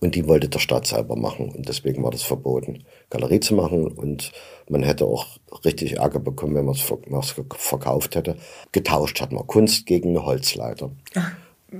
Und 0.00 0.14
die 0.14 0.26
wollte 0.28 0.48
der 0.48 0.58
Staat 0.58 0.86
selber 0.86 1.16
machen. 1.16 1.50
Und 1.50 1.68
deswegen 1.68 2.02
war 2.02 2.10
das 2.10 2.22
verboten, 2.22 2.84
Galerie 3.10 3.40
zu 3.40 3.54
machen. 3.54 3.86
Und 3.86 4.32
man 4.68 4.82
hätte 4.82 5.06
auch 5.06 5.26
richtig 5.64 5.96
Ärger 5.96 6.20
bekommen, 6.20 6.54
wenn 6.54 6.64
man 6.64 6.74
es 6.74 7.34
verkauft 7.56 8.14
hätte. 8.14 8.36
Getauscht 8.72 9.20
hat 9.20 9.32
man 9.32 9.46
Kunst 9.46 9.86
gegen 9.86 10.10
eine 10.10 10.26
Holzleiter. 10.26 10.90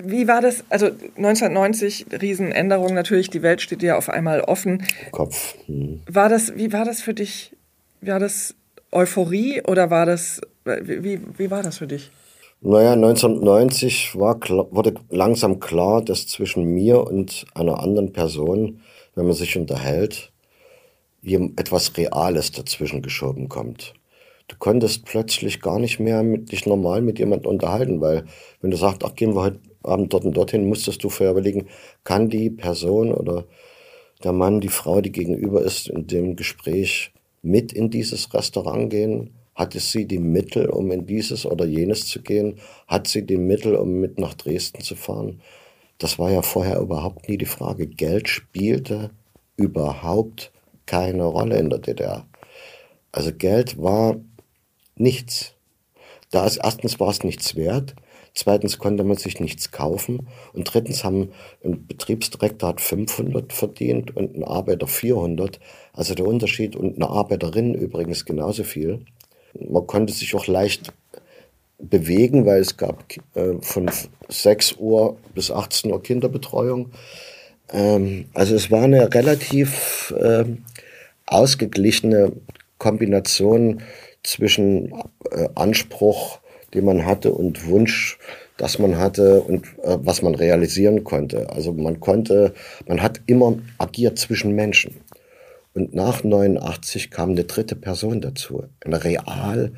Wie 0.02 0.26
war 0.26 0.40
das? 0.40 0.64
Also 0.70 0.87
1990, 0.87 2.07
Riesenänderung 2.20 2.94
natürlich, 2.94 3.30
die 3.30 3.42
Welt 3.42 3.61
steht 3.61 3.83
dir 3.83 3.96
auf 3.96 4.09
einmal 4.09 4.40
offen. 4.40 4.83
Kopf. 5.12 5.54
Hm. 5.66 6.02
War 6.11 6.28
das, 6.28 6.57
wie 6.57 6.72
war 6.72 6.85
das 6.85 7.00
für 7.00 7.14
dich? 7.14 7.52
War 8.00 8.18
das 8.18 8.54
Euphorie 8.90 9.62
oder 9.62 9.90
war 9.90 10.07
das, 10.07 10.40
wie, 10.64 11.20
wie 11.37 11.50
war 11.50 11.62
das 11.62 11.78
für 11.78 11.87
dich? 11.87 12.11
Naja, 12.61 12.94
1990 12.94 14.18
war, 14.18 14.40
wurde 14.70 14.94
langsam 15.11 15.61
klar, 15.61 16.02
dass 16.02 16.26
zwischen 16.26 16.64
mir 16.64 17.07
und 17.07 17.44
einer 17.54 17.80
anderen 17.80 18.12
Person, 18.12 18.80
wenn 19.14 19.26
man 19.26 19.35
sich 19.35 19.57
unterhält, 19.57 20.33
etwas 21.22 21.96
Reales 21.96 22.52
dazwischen 22.52 23.02
geschoben 23.02 23.48
kommt. 23.48 23.94
Du 24.48 24.57
konntest 24.59 25.04
plötzlich 25.04 25.61
gar 25.61 25.78
nicht 25.78 26.00
mehr 26.00 26.22
mit, 26.22 26.52
dich 26.52 26.66
normal 26.66 27.00
mit 27.00 27.18
jemandem 27.18 27.50
unterhalten, 27.50 28.00
weil 28.00 28.24
wenn 28.61 28.70
du 28.70 28.76
sagst, 28.76 29.02
ach, 29.04 29.14
gehen 29.14 29.35
wir 29.35 29.42
heute 29.42 29.61
Abend 29.84 30.12
dort 30.12 30.24
und 30.24 30.36
dorthin, 30.36 30.68
musstest 30.68 31.02
du 31.04 31.08
vorher 31.08 31.32
überlegen, 31.32 31.68
kann 32.04 32.28
die 32.28 32.50
Person 32.50 33.12
oder 33.12 33.44
der 34.22 34.32
Mann, 34.32 34.60
die 34.60 34.68
Frau, 34.68 35.00
die 35.00 35.12
gegenüber 35.12 35.62
ist, 35.62 35.88
in 35.88 36.06
dem 36.06 36.36
Gespräch 36.36 37.12
mit 37.42 37.72
in 37.72 37.90
dieses 37.90 38.32
Restaurant 38.32 38.90
gehen? 38.90 39.34
Hatte 39.54 39.78
sie 39.78 40.06
die 40.06 40.18
Mittel, 40.18 40.68
um 40.68 40.90
in 40.90 41.06
dieses 41.06 41.46
oder 41.46 41.64
jenes 41.64 42.06
zu 42.06 42.22
gehen? 42.22 42.56
Hat 42.88 43.06
sie 43.06 43.24
die 43.24 43.36
Mittel, 43.36 43.76
um 43.76 44.00
mit 44.00 44.18
nach 44.18 44.34
Dresden 44.34 44.82
zu 44.82 44.96
fahren? 44.96 45.40
Das 45.98 46.18
war 46.18 46.30
ja 46.30 46.42
vorher 46.42 46.80
überhaupt 46.80 47.28
nie 47.28 47.38
die 47.38 47.44
Frage. 47.44 47.86
Geld 47.86 48.28
spielte 48.28 49.10
überhaupt 49.56 50.50
keine 50.86 51.24
Rolle 51.24 51.56
in 51.58 51.70
der 51.70 51.78
DDR. 51.78 52.26
Also 53.12 53.32
Geld 53.32 53.80
war 53.80 54.16
nichts. 54.96 55.54
Da 56.30 56.46
ist, 56.46 56.56
erstens 56.56 56.98
war 56.98 57.10
es 57.10 57.22
nichts 57.22 57.54
wert, 57.54 57.94
zweitens 58.34 58.78
konnte 58.78 59.04
man 59.04 59.16
sich 59.16 59.40
nichts 59.40 59.70
kaufen 59.70 60.28
und 60.52 60.64
drittens 60.72 61.04
haben 61.04 61.30
ein 61.64 61.86
Betriebsdirektor 61.86 62.70
hat 62.70 62.80
500 62.80 63.52
verdient 63.52 64.16
und 64.16 64.36
ein 64.36 64.44
Arbeiter 64.44 64.86
400. 64.86 65.60
Also 65.92 66.14
der 66.14 66.26
Unterschied 66.26 66.76
und 66.76 66.96
eine 66.96 67.08
Arbeiterin 67.08 67.74
übrigens 67.74 68.24
genauso 68.24 68.64
viel. 68.64 69.04
Man 69.58 69.86
konnte 69.86 70.12
sich 70.12 70.34
auch 70.34 70.46
leicht 70.46 70.92
bewegen, 71.78 72.46
weil 72.46 72.60
es 72.60 72.76
gab 72.76 73.04
äh, 73.34 73.54
von 73.60 73.90
6 74.28 74.74
Uhr 74.78 75.16
bis 75.34 75.50
18 75.50 75.92
Uhr 75.92 76.02
Kinderbetreuung. 76.02 76.90
Ähm, 77.72 78.26
also 78.34 78.54
es 78.54 78.70
war 78.70 78.82
eine 78.82 79.12
relativ 79.12 80.12
äh, 80.18 80.44
ausgeglichene 81.26 82.32
Kombination 82.78 83.82
zwischen 84.22 84.92
äh, 85.30 85.48
Anspruch, 85.54 86.40
den 86.74 86.84
man 86.84 87.06
hatte 87.06 87.32
und 87.32 87.66
Wunsch, 87.66 88.18
das 88.56 88.78
man 88.78 88.98
hatte 88.98 89.40
und 89.42 89.66
äh, 89.82 89.98
was 90.00 90.22
man 90.22 90.34
realisieren 90.34 91.04
konnte. 91.04 91.50
Also 91.50 91.72
man 91.72 92.00
konnte, 92.00 92.54
man 92.87 93.02
hat 93.02 93.20
immer 93.26 93.58
agiert 93.78 94.18
zwischen 94.18 94.54
Menschen. 94.54 94.96
Und 95.72 95.94
nach 95.94 96.22
89 96.22 97.10
kam 97.10 97.30
eine 97.30 97.44
dritte 97.44 97.74
Person 97.74 98.20
dazu, 98.20 98.64
eine 98.84 99.02
real 99.02 99.72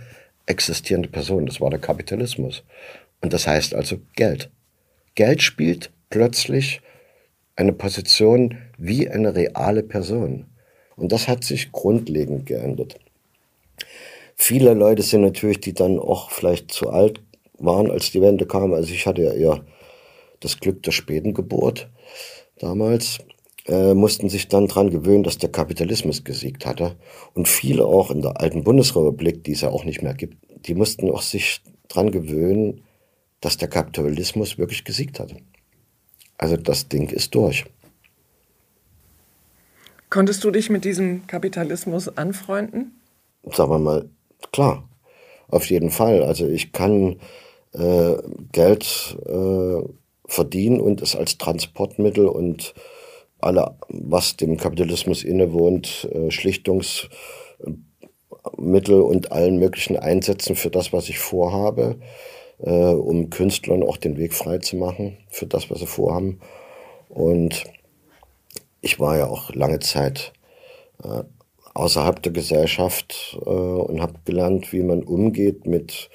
existierende 0.44 1.09
Person. 1.09 1.46
Das 1.46 1.61
war 1.61 1.70
der 1.70 1.78
Kapitalismus. 1.78 2.64
Und 3.22 3.32
das 3.32 3.46
heißt 3.46 3.74
also 3.74 3.98
Geld. 4.14 4.50
Geld 5.14 5.42
spielt 5.42 5.90
plötzlich 6.11 6.82
eine 7.56 7.72
Position 7.72 8.59
wie 8.76 9.09
eine 9.09 9.35
reale 9.35 9.82
Person. 9.82 10.44
Und 10.96 11.12
das 11.12 11.28
hat 11.28 11.44
sich 11.44 11.72
grundlegend 11.72 12.46
geändert. 12.46 12.98
Viele 14.37 14.75
Leute 14.75 15.03
sind 15.03 15.22
natürlich, 15.22 15.61
die 15.61 15.75
dann 15.75 15.99
auch 15.99 16.31
vielleicht 16.31 16.70
zu 16.70 16.90
alt 16.90 17.22
waren, 17.59 17.90
als 17.90 18.12
die 18.12 18.20
Wende 18.20 18.46
kam. 18.46 18.75
Also 18.75 18.92
ich 18.92 19.07
hatte 19.07 19.22
ja 19.22 19.33
eher 19.33 19.64
das 20.40 20.61
Glück 20.61 20.83
der 20.83 20.92
späten 20.92 21.35
Geburt 21.35 21.88
damals 22.59 23.18
äh, 23.66 23.94
mussten 23.94 24.29
sich 24.29 24.49
dann 24.49 24.68
dran 24.68 24.90
gewöhnen, 24.90 25.25
dass 25.25 25.38
der 25.38 25.51
Kapitalismus 25.51 26.25
gesiegt 26.25 26.66
hatte. 26.66 26.96
Und 27.35 27.49
viele 27.49 27.85
auch 27.85 28.11
in 28.11 28.22
der 28.22 28.40
alten 28.40 28.64
Bundesrepublik, 28.64 29.44
die 29.44 29.53
es 29.53 29.62
ja 29.62 29.70
auch 29.70 29.85
nicht 29.85 30.03
mehr 30.03 30.14
gibt, 30.14 30.37
die 30.66 30.75
mussten 30.75 31.11
auch 31.11 31.22
sich 31.22 31.62
dran 31.88 32.11
gewöhnen, 32.11 32.83
dass 33.40 33.57
der 33.57 33.68
Kapitalismus 33.68 34.59
wirklich 34.59 34.85
gesiegt 34.85 35.20
hatte. 35.20 35.37
Also 36.38 36.57
das 36.57 36.88
Ding 36.88 37.09
ist 37.09 37.35
durch. 37.35 37.64
Konntest 40.11 40.44
du 40.44 40.51
dich 40.51 40.70
mit 40.70 40.85
diesem 40.85 41.27
Kapitalismus 41.27 42.16
anfreunden? 42.16 43.01
Sagen 43.53 43.70
wir 43.70 43.79
mal, 43.79 44.09
klar, 44.52 44.88
auf 45.48 45.66
jeden 45.70 45.90
Fall. 45.90 46.22
Also 46.22 46.46
ich 46.46 46.72
kann 46.72 47.20
äh, 47.72 48.16
Geld 48.52 49.16
äh, 49.26 49.82
verdienen 50.26 50.80
und 50.80 51.02
es 51.02 51.14
als 51.14 51.38
Transportmittel 51.38 52.26
und 52.26 52.74
alle, 53.40 53.76
was 53.88 54.37
dem 54.37 54.56
Kapitalismus 54.56 55.22
innewohnt, 55.22 56.09
äh, 56.12 56.30
Schlichtungsmittel 56.30 57.11
und 59.00 59.32
allen 59.32 59.59
möglichen 59.59 59.96
Einsätzen 59.96 60.56
für 60.56 60.70
das, 60.70 60.92
was 60.92 61.09
ich 61.09 61.18
vorhabe, 61.18 61.96
äh, 62.59 62.70
um 62.70 63.30
Künstlern 63.30 63.82
auch 63.82 63.98
den 63.98 64.16
Weg 64.16 64.35
frei 64.35 64.59
zu 64.59 64.76
machen 64.76 65.18
für 65.28 65.46
das, 65.46 65.70
was 65.70 65.80
sie 65.80 65.87
vorhaben. 65.87 66.40
Und 67.09 67.64
ich 68.80 68.98
war 68.98 69.16
ja 69.16 69.26
auch 69.26 69.54
lange 69.54 69.80
Zeit 69.80 70.32
äh, 71.02 71.22
außerhalb 71.76 72.22
der 72.22 72.32
Gesellschaft 72.32 73.38
äh, 73.44 73.48
und 73.48 74.00
habe 74.00 74.14
gelernt, 74.24 74.72
wie 74.72 74.82
man 74.82 75.02
umgeht 75.02 75.66
mit 75.66 76.10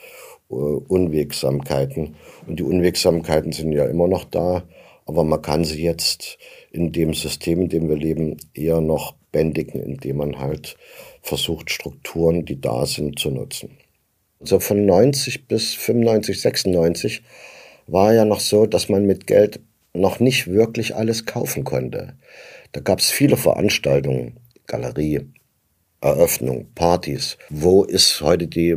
äh, 0.50 0.54
Unwegsamkeiten. 0.54 2.16
Und 2.48 2.60
die 2.60 2.64
Unwegsamkeiten 2.64 3.52
sind 3.52 3.72
ja 3.72 3.86
immer 3.86 4.08
noch 4.08 4.26
da, 4.26 4.64
aber 5.06 5.24
man 5.24 5.42
kann 5.42 5.64
sie 5.64 5.84
jetzt 5.84 6.38
in 6.72 6.92
dem 6.92 7.14
System, 7.14 7.62
in 7.62 7.70
dem 7.70 7.90
wir 7.90 7.98
leben, 7.98 8.38
eher 8.54 8.82
noch 8.82 9.14
bändigen, 9.32 9.82
indem 9.82 10.18
man 10.18 10.40
halt 10.40 10.78
versucht, 11.22 11.70
Strukturen, 11.70 12.46
die 12.46 12.60
da 12.60 12.86
sind, 12.86 13.20
zu 13.20 13.30
nutzen. 13.30 13.78
Also 14.40 14.60
von 14.60 14.86
90 14.86 15.48
bis 15.48 15.74
95, 15.76 16.42
96 16.42 17.22
war 17.88 18.14
ja 18.14 18.26
noch 18.26 18.40
so, 18.40 18.66
dass 18.66 18.90
man 18.90 19.06
mit 19.06 19.28
Geld 19.28 19.60
noch 19.94 20.20
nicht 20.20 20.48
wirklich 20.48 20.96
alles 20.96 21.26
kaufen 21.26 21.64
konnte. 21.64 22.18
Da 22.72 22.80
gab 22.80 23.00
es 23.00 23.12
viele 23.12 23.38
Veranstaltungen, 23.38 24.38
Galerie, 24.66 25.28
Eröffnung, 26.02 26.68
Partys. 26.74 27.38
Wo 27.50 27.84
ist 27.84 28.22
heute 28.22 28.48
die 28.48 28.76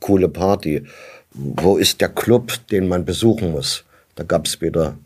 coole 0.00 0.28
Party? 0.28 0.84
Wo 1.32 1.76
ist 1.76 2.00
der 2.00 2.08
Club, 2.08 2.52
den 2.70 2.86
man 2.86 3.04
besuchen 3.04 3.50
muss? 3.50 3.84
Da 4.14 4.22
gab 4.22 4.46
es 4.46 4.60
weder 4.60 4.96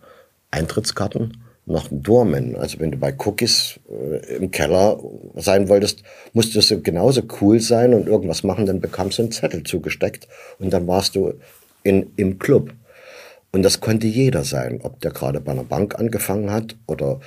Eintrittskarten 0.50 1.38
noch 1.64 1.88
Doorman. 1.90 2.56
Also 2.56 2.80
wenn 2.80 2.90
du 2.90 2.98
bei 2.98 3.14
Cookies 3.24 3.80
äh, 3.90 4.36
im 4.36 4.50
Keller 4.50 4.98
sein 5.36 5.68
wolltest, 5.68 6.02
musstest 6.32 6.70
du 6.70 6.82
genauso 6.82 7.22
cool 7.40 7.60
sein 7.60 7.94
und 7.94 8.08
irgendwas 8.08 8.42
machen, 8.42 8.66
dann 8.66 8.80
bekamst 8.80 9.18
du 9.18 9.22
einen 9.22 9.32
Zettel 9.32 9.62
zugesteckt 9.62 10.28
und 10.58 10.70
dann 10.72 10.86
warst 10.86 11.14
du 11.14 11.34
in, 11.82 12.10
im 12.16 12.38
Club. 12.38 12.72
Und 13.52 13.62
das 13.62 13.80
konnte 13.80 14.06
jeder 14.06 14.44
sein, 14.44 14.80
ob 14.82 15.00
der 15.00 15.12
gerade 15.12 15.40
bei 15.40 15.52
einer 15.52 15.64
Bank 15.64 15.98
angefangen 15.98 16.50
hat 16.50 16.76
oder 16.86 17.20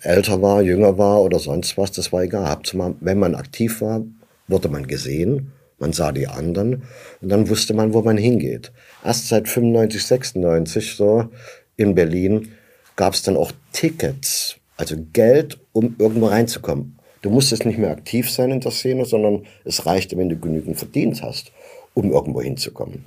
älter 0.00 0.42
war, 0.42 0.62
jünger 0.62 0.98
war 0.98 1.22
oder 1.22 1.38
sonst 1.38 1.76
was, 1.76 1.92
das 1.92 2.12
war 2.12 2.22
egal. 2.22 2.58
Wenn 3.00 3.18
man 3.18 3.34
aktiv 3.34 3.80
war, 3.80 4.02
wurde 4.48 4.68
man 4.68 4.86
gesehen, 4.86 5.52
man 5.78 5.92
sah 5.92 6.12
die 6.12 6.28
anderen 6.28 6.84
und 7.20 7.28
dann 7.28 7.48
wusste 7.48 7.74
man, 7.74 7.92
wo 7.92 8.02
man 8.02 8.16
hingeht. 8.16 8.72
Erst 9.04 9.28
seit 9.28 9.48
95, 9.48 10.04
96 10.04 10.94
so 10.94 11.28
in 11.76 11.94
Berlin 11.94 12.52
gab 12.96 13.14
es 13.14 13.22
dann 13.22 13.36
auch 13.36 13.52
Tickets, 13.72 14.56
also 14.76 14.96
Geld, 15.12 15.58
um 15.72 15.96
irgendwo 15.98 16.26
reinzukommen. 16.26 16.98
Du 17.22 17.30
musstest 17.30 17.66
nicht 17.66 17.78
mehr 17.78 17.90
aktiv 17.90 18.30
sein 18.30 18.50
in 18.50 18.60
der 18.60 18.72
Szene, 18.72 19.04
sondern 19.04 19.44
es 19.64 19.86
reichte, 19.86 20.16
wenn 20.16 20.28
du 20.28 20.38
genügend 20.38 20.76
verdient 20.76 21.22
hast, 21.22 21.52
um 21.94 22.12
irgendwo 22.12 22.42
hinzukommen. 22.42 23.04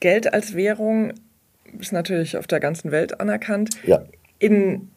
Geld 0.00 0.32
als 0.32 0.54
Währung 0.54 1.12
ist 1.78 1.92
natürlich 1.92 2.36
auf 2.36 2.46
der 2.46 2.60
ganzen 2.60 2.90
Welt 2.90 3.20
anerkannt. 3.20 3.70
Ja. 3.86 4.04
In 4.38 4.90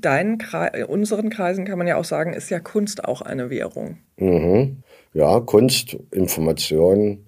deinen 0.00 0.38
Kre 0.38 0.86
unseren 0.86 1.30
Kreisen 1.30 1.64
kann 1.64 1.78
man 1.78 1.86
ja 1.86 1.96
auch 1.96 2.04
sagen, 2.04 2.32
ist 2.32 2.50
ja 2.50 2.60
Kunst 2.60 3.04
auch 3.04 3.22
eine 3.22 3.50
Währung. 3.50 3.98
Mhm. 4.16 4.82
Ja, 5.14 5.40
Kunst, 5.40 5.96
Information, 6.10 7.24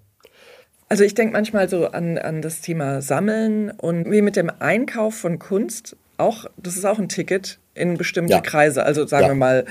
also 0.88 1.02
ich 1.02 1.14
denke 1.14 1.33
manchmal 1.33 1.68
so 1.68 1.87
an, 1.87 2.18
an 2.18 2.42
das 2.42 2.61
Thema 2.61 3.02
Sammeln 3.02 3.70
und 3.70 4.11
wie 4.11 4.22
mit 4.22 4.37
dem 4.37 4.50
Einkauf 4.61 5.14
von 5.14 5.38
Kunst. 5.38 5.96
Auch, 6.18 6.44
das 6.57 6.76
ist 6.76 6.85
auch 6.85 6.98
ein 6.98 7.09
Ticket 7.09 7.59
in 7.74 7.96
bestimmte 7.96 8.35
ja. 8.35 8.40
Kreise. 8.40 8.85
Also 8.85 9.07
sagen 9.07 9.24
ja. 9.24 9.30
wir 9.30 9.35
mal. 9.35 9.64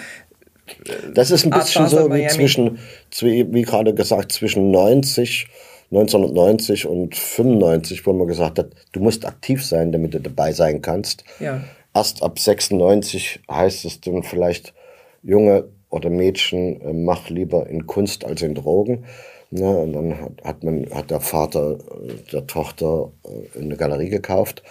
Das 1.13 1.31
ist 1.31 1.45
ein 1.45 1.51
bisschen 1.51 1.88
so 1.88 2.12
wie 2.13 2.27
zwischen, 2.27 2.79
wie 3.21 3.62
gerade 3.62 3.93
gesagt, 3.93 4.31
zwischen 4.31 4.71
90, 4.71 5.47
1990 5.91 6.88
und 6.88 7.15
95, 7.15 8.05
wo 8.05 8.13
man 8.13 8.27
gesagt 8.27 8.59
hat, 8.59 8.71
du 8.91 8.99
musst 8.99 9.25
aktiv 9.25 9.63
sein, 9.65 9.91
damit 9.91 10.13
du 10.13 10.19
dabei 10.19 10.51
sein 10.51 10.81
kannst. 10.81 11.23
Ja. 11.39 11.63
Erst 11.93 12.23
ab 12.23 12.39
96 12.39 13.41
heißt 13.49 13.86
es 13.86 14.01
dann 14.01 14.23
vielleicht, 14.23 14.73
Junge 15.21 15.69
oder 15.89 16.10
Mädchen, 16.10 16.82
äh, 16.82 16.93
mach 16.93 17.29
lieber 17.29 17.67
in 17.67 17.88
Kunst 17.88 18.25
als 18.25 18.41
in 18.41 18.56
Drogen. 18.56 19.06
Ne, 19.51 19.77
und 19.77 19.93
dann 19.93 20.19
hat, 20.19 20.43
hat, 20.43 20.63
man, 20.63 20.89
hat 20.91 21.12
der 21.12 21.21
Vater 21.21 21.73
äh, 21.73 22.32
der 22.32 22.47
Tochter 22.47 23.12
äh, 23.23 23.60
eine 23.60 23.77
Galerie 23.77 24.10
gekauft. 24.10 24.63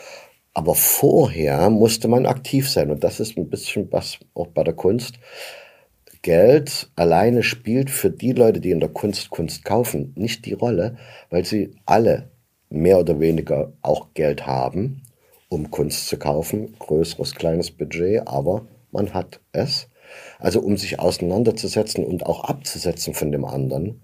Aber 0.54 0.74
vorher 0.74 1.70
musste 1.70 2.08
man 2.08 2.26
aktiv 2.26 2.68
sein. 2.68 2.90
Und 2.90 3.04
das 3.04 3.20
ist 3.20 3.38
ein 3.38 3.48
bisschen 3.48 3.90
was 3.92 4.18
auch 4.34 4.48
bei 4.48 4.64
der 4.64 4.74
Kunst. 4.74 5.14
Geld 6.22 6.90
alleine 6.96 7.42
spielt 7.42 7.90
für 7.90 8.10
die 8.10 8.32
Leute, 8.32 8.60
die 8.60 8.70
in 8.70 8.80
der 8.80 8.88
Kunst 8.90 9.30
Kunst 9.30 9.64
kaufen, 9.64 10.12
nicht 10.16 10.44
die 10.46 10.52
Rolle, 10.52 10.96
weil 11.30 11.44
sie 11.44 11.74
alle 11.86 12.30
mehr 12.68 12.98
oder 12.98 13.18
weniger 13.20 13.72
auch 13.82 14.14
Geld 14.14 14.46
haben, 14.46 15.02
um 15.52 15.70
Kunst 15.70 16.08
zu 16.08 16.16
kaufen. 16.16 16.74
Größeres, 16.78 17.34
kleines 17.34 17.70
Budget, 17.70 18.26
aber 18.26 18.66
man 18.90 19.12
hat 19.14 19.40
es. 19.52 19.88
Also 20.38 20.60
um 20.60 20.76
sich 20.76 20.98
auseinanderzusetzen 20.98 22.04
und 22.04 22.26
auch 22.26 22.44
abzusetzen 22.44 23.14
von 23.14 23.32
dem 23.32 23.44
anderen, 23.44 24.02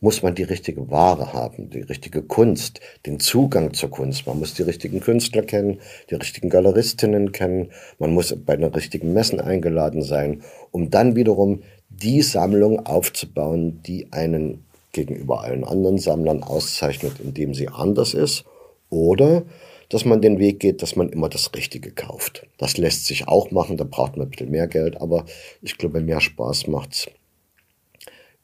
muss 0.00 0.22
man 0.22 0.34
die 0.34 0.42
richtige 0.42 0.90
Ware 0.90 1.32
haben, 1.32 1.70
die 1.70 1.80
richtige 1.80 2.22
Kunst, 2.22 2.80
den 3.06 3.20
Zugang 3.20 3.72
zur 3.72 3.90
Kunst. 3.90 4.26
Man 4.26 4.38
muss 4.38 4.52
die 4.52 4.62
richtigen 4.62 5.00
Künstler 5.00 5.42
kennen, 5.42 5.80
die 6.10 6.16
richtigen 6.16 6.50
Galeristinnen 6.50 7.32
kennen. 7.32 7.70
Man 7.98 8.12
muss 8.12 8.34
bei 8.44 8.56
den 8.56 8.66
richtigen 8.66 9.14
Messen 9.14 9.40
eingeladen 9.40 10.02
sein, 10.02 10.42
um 10.70 10.90
dann 10.90 11.16
wiederum 11.16 11.62
die 11.88 12.20
Sammlung 12.20 12.84
aufzubauen, 12.84 13.80
die 13.82 14.12
einen 14.12 14.64
gegenüber 14.92 15.42
allen 15.42 15.64
anderen 15.64 15.98
Sammlern 15.98 16.42
auszeichnet, 16.42 17.14
indem 17.22 17.54
sie 17.54 17.68
anders 17.68 18.12
ist. 18.12 18.44
Oder 18.90 19.44
dass 19.88 20.04
man 20.04 20.20
den 20.20 20.38
Weg 20.38 20.60
geht, 20.60 20.82
dass 20.82 20.96
man 20.96 21.08
immer 21.08 21.28
das 21.28 21.54
Richtige 21.54 21.90
kauft. 21.90 22.46
Das 22.58 22.76
lässt 22.76 23.06
sich 23.06 23.28
auch 23.28 23.50
machen, 23.50 23.76
da 23.76 23.84
braucht 23.84 24.16
man 24.16 24.26
ein 24.26 24.30
bisschen 24.30 24.50
mehr 24.50 24.66
Geld, 24.66 25.00
aber 25.00 25.24
ich 25.62 25.78
glaube, 25.78 26.00
mehr 26.00 26.20
Spaß 26.20 26.66
macht's 26.68 27.06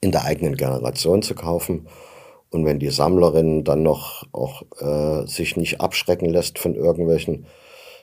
in 0.00 0.12
der 0.12 0.24
eigenen 0.24 0.56
Generation 0.56 1.22
zu 1.22 1.34
kaufen. 1.34 1.86
Und 2.50 2.64
wenn 2.64 2.78
die 2.78 2.90
Sammlerin 2.90 3.64
dann 3.64 3.82
noch 3.82 4.24
auch 4.32 4.62
äh, 4.80 5.26
sich 5.26 5.56
nicht 5.56 5.80
abschrecken 5.80 6.30
lässt 6.30 6.58
von 6.58 6.74
irgendwelchen 6.74 7.46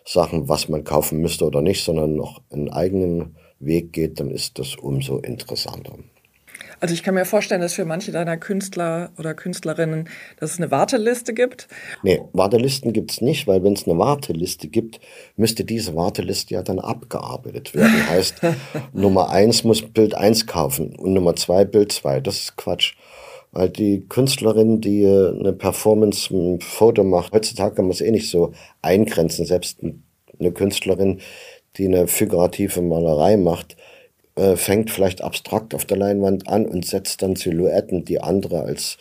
Sachen, 0.05 0.47
was 0.47 0.69
man 0.69 0.85
kaufen 0.85 1.19
müsste 1.19 1.45
oder 1.45 1.61
nicht, 1.61 1.83
sondern 1.83 2.15
noch 2.15 2.41
einen 2.49 2.69
eigenen 2.69 3.35
Weg 3.59 3.91
geht, 3.91 4.19
dann 4.19 4.31
ist 4.31 4.57
das 4.57 4.75
umso 4.75 5.17
interessanter. 5.17 5.95
Also 6.79 6.93
ich 6.93 7.03
kann 7.03 7.15
mir 7.15 7.25
vorstellen, 7.25 7.61
dass 7.61 7.73
für 7.73 7.85
manche 7.85 8.11
deiner 8.11 8.37
Künstler 8.37 9.11
oder 9.17 9.33
Künstlerinnen, 9.33 10.09
dass 10.39 10.51
es 10.51 10.57
eine 10.57 10.69
Warteliste 10.69 11.33
gibt. 11.33 11.67
Nee, 12.03 12.21
Wartelisten 12.33 12.93
gibt 12.93 13.11
es 13.11 13.21
nicht, 13.21 13.47
weil 13.47 13.63
wenn 13.63 13.73
es 13.73 13.87
eine 13.87 13.97
Warteliste 13.97 14.67
gibt, 14.67 14.99
müsste 15.35 15.63
diese 15.65 15.95
Warteliste 15.95 16.53
ja 16.53 16.61
dann 16.61 16.79
abgearbeitet 16.79 17.73
werden. 17.73 18.07
heißt, 18.09 18.41
Nummer 18.93 19.29
eins 19.29 19.63
muss 19.63 19.81
Bild 19.81 20.15
eins 20.15 20.45
kaufen 20.45 20.95
und 20.95 21.13
Nummer 21.13 21.35
zwei 21.35 21.65
Bild 21.65 21.91
zwei. 21.91 22.19
Das 22.19 22.37
ist 22.37 22.57
Quatsch. 22.57 22.95
Weil 23.51 23.69
die 23.69 24.05
Künstlerin, 24.07 24.81
die 24.81 25.05
eine 25.05 25.53
Performance, 25.53 26.31
ein 26.31 26.59
Foto 26.61 27.03
macht, 27.03 27.33
heutzutage 27.33 27.75
kann 27.75 27.85
man 27.85 27.93
es 27.93 28.01
eh 28.01 28.11
nicht 28.11 28.29
so 28.29 28.51
eingrenzen. 28.81 29.45
Selbst 29.45 29.79
eine 29.81 30.51
Künstlerin, 30.51 31.21
die 31.77 31.85
eine 31.85 32.07
figurative 32.07 32.81
Malerei 32.81 33.37
macht, 33.37 33.77
äh, 34.37 34.55
fängt 34.55 34.91
vielleicht 34.91 35.23
abstrakt 35.23 35.73
auf 35.73 35.85
der 35.85 35.97
Leinwand 35.97 36.47
an 36.47 36.67
und 36.67 36.85
setzt 36.85 37.23
dann 37.23 37.35
Silhouetten, 37.35 38.05
die 38.05 38.21
andere 38.21 38.61
als 38.61 38.97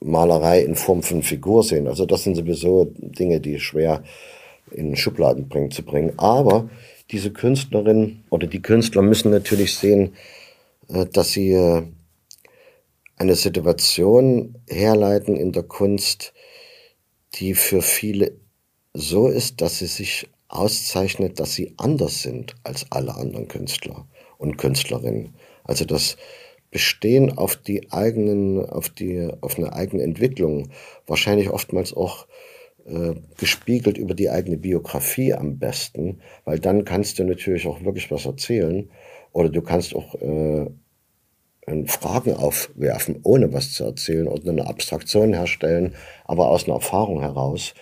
Malerei 0.00 0.60
in 0.62 0.76
Form 0.76 1.02
von 1.02 1.24
Figur 1.24 1.64
sehen. 1.64 1.88
Also 1.88 2.06
das 2.06 2.22
sind 2.22 2.36
sowieso 2.36 2.92
Dinge, 2.96 3.40
die 3.40 3.58
schwer 3.58 4.04
in 4.70 4.94
Schubladen 4.94 5.48
bringen, 5.48 5.72
zu 5.72 5.82
bringen. 5.82 6.12
Aber 6.16 6.70
diese 7.10 7.32
Künstlerin 7.32 8.22
oder 8.30 8.46
die 8.46 8.62
Künstler 8.62 9.02
müssen 9.02 9.32
natürlich 9.32 9.74
sehen, 9.74 10.14
äh, 10.88 11.06
dass 11.06 11.32
sie 11.32 11.52
äh, 11.52 11.82
eine 13.16 13.34
Situation 13.34 14.54
herleiten 14.68 15.36
in 15.36 15.50
der 15.50 15.64
Kunst, 15.64 16.34
die 17.34 17.54
für 17.54 17.82
viele 17.82 18.36
so 18.94 19.26
ist, 19.26 19.60
dass 19.60 19.80
sie 19.80 19.86
sich 19.86 20.28
auszeichnet, 20.46 21.40
dass 21.40 21.54
sie 21.54 21.74
anders 21.78 22.22
sind 22.22 22.54
als 22.62 22.86
alle 22.90 23.16
anderen 23.16 23.48
Künstler 23.48 24.06
und 24.42 24.58
Künstlerinnen. 24.58 25.34
Also 25.64 25.84
das 25.84 26.16
Bestehen 26.70 27.36
auf 27.36 27.56
die 27.56 27.92
eigenen, 27.92 28.64
auf 28.64 28.88
die, 28.88 29.28
auf 29.40 29.58
eine 29.58 29.72
eigene 29.72 30.02
Entwicklung, 30.02 30.70
wahrscheinlich 31.06 31.50
oftmals 31.50 31.94
auch 31.94 32.26
äh, 32.86 33.14
gespiegelt 33.36 33.98
über 33.98 34.14
die 34.14 34.30
eigene 34.30 34.56
Biografie 34.56 35.34
am 35.34 35.58
besten, 35.58 36.20
weil 36.44 36.58
dann 36.58 36.84
kannst 36.84 37.18
du 37.18 37.24
natürlich 37.24 37.66
auch 37.66 37.84
wirklich 37.84 38.10
was 38.10 38.26
erzählen 38.26 38.90
oder 39.32 39.50
du 39.50 39.62
kannst 39.62 39.94
auch 39.94 40.14
äh, 40.14 40.66
Fragen 41.86 42.34
aufwerfen, 42.34 43.20
ohne 43.22 43.52
was 43.52 43.72
zu 43.72 43.84
erzählen 43.84 44.26
oder 44.26 44.50
eine 44.50 44.66
Abstraktion 44.66 45.32
herstellen, 45.32 45.94
aber 46.24 46.48
aus 46.48 46.64
einer 46.64 46.74
Erfahrung 46.74 47.20
heraus, 47.20 47.74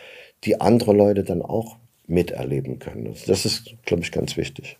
die 0.44 0.60
andere 0.60 0.92
Leute 0.92 1.24
dann 1.24 1.42
auch 1.42 1.76
miterleben 2.06 2.78
können. 2.78 3.14
Das 3.26 3.46
ist, 3.46 3.76
glaube 3.86 4.02
ich, 4.02 4.12
ganz 4.12 4.36
wichtig. 4.36 4.78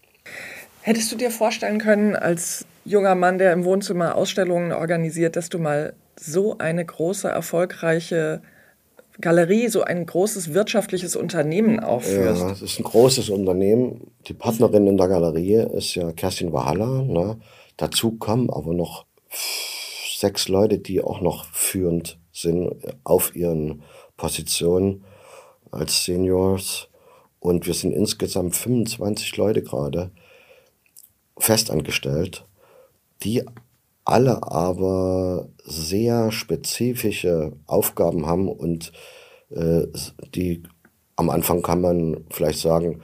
Hättest 0.83 1.13
du 1.13 1.17
dir 1.17 1.31
vorstellen 1.31 1.79
können, 1.79 2.17
als 2.17 2.65
junger 2.85 3.15
Mann, 3.15 3.39
der 3.39 3.53
im 3.53 3.65
Wohnzimmer 3.65 4.17
Ausstellungen 4.17 4.73
organisiert, 4.73 5.37
dass 5.37 5.49
du 5.49 5.59
mal 5.59 5.95
so 6.17 6.59
eine 6.59 6.85
große, 6.85 7.29
erfolgreiche 7.29 8.41
Galerie, 9.21 9.69
so 9.69 9.83
ein 9.83 10.07
großes 10.07 10.55
wirtschaftliches 10.55 11.17
Unternehmen 11.17 11.81
aufführst? 11.81 12.41
Ja, 12.41 12.51
es 12.51 12.63
ist 12.63 12.79
ein 12.79 12.85
großes 12.85 13.29
Unternehmen. 13.29 14.11
Die 14.27 14.35
Partnerin 14.35 14.87
in 14.87 14.97
der 14.97 15.09
Galerie 15.09 15.67
ist 15.77 15.95
ja 15.95 16.13
Kerstin 16.13 16.53
Wahala. 16.53 17.03
Ne? 17.03 17.39
Dazu 17.77 18.13
kommen 18.13 18.51
aber 18.51 18.73
noch 18.73 19.05
sechs 20.19 20.49
Leute, 20.49 20.79
die 20.79 21.03
auch 21.03 21.21
noch 21.21 21.45
führend 21.53 22.19
sind 22.33 22.73
auf 23.05 23.37
ihren 23.37 23.83
Positionen 24.17 25.05
als 25.71 26.05
Seniors. 26.05 26.89
Und 27.39 27.67
wir 27.67 27.75
sind 27.75 27.93
insgesamt 27.93 28.57
25 28.57 29.37
Leute 29.37 29.63
gerade 29.63 30.11
festangestellt, 31.41 32.47
die 33.23 33.45
alle 34.05 34.43
aber 34.43 35.49
sehr 35.65 36.33
spezifische 36.33 37.53
Aufgaben 37.67 38.27
haben 38.27 38.49
und 38.49 38.93
äh, 39.51 39.87
die 40.35 40.63
am 41.17 41.31
Anfang 41.31 41.63
kann 41.63 41.81
man 41.81 42.25
vielleicht 42.31 42.61
sagen, 42.61 43.03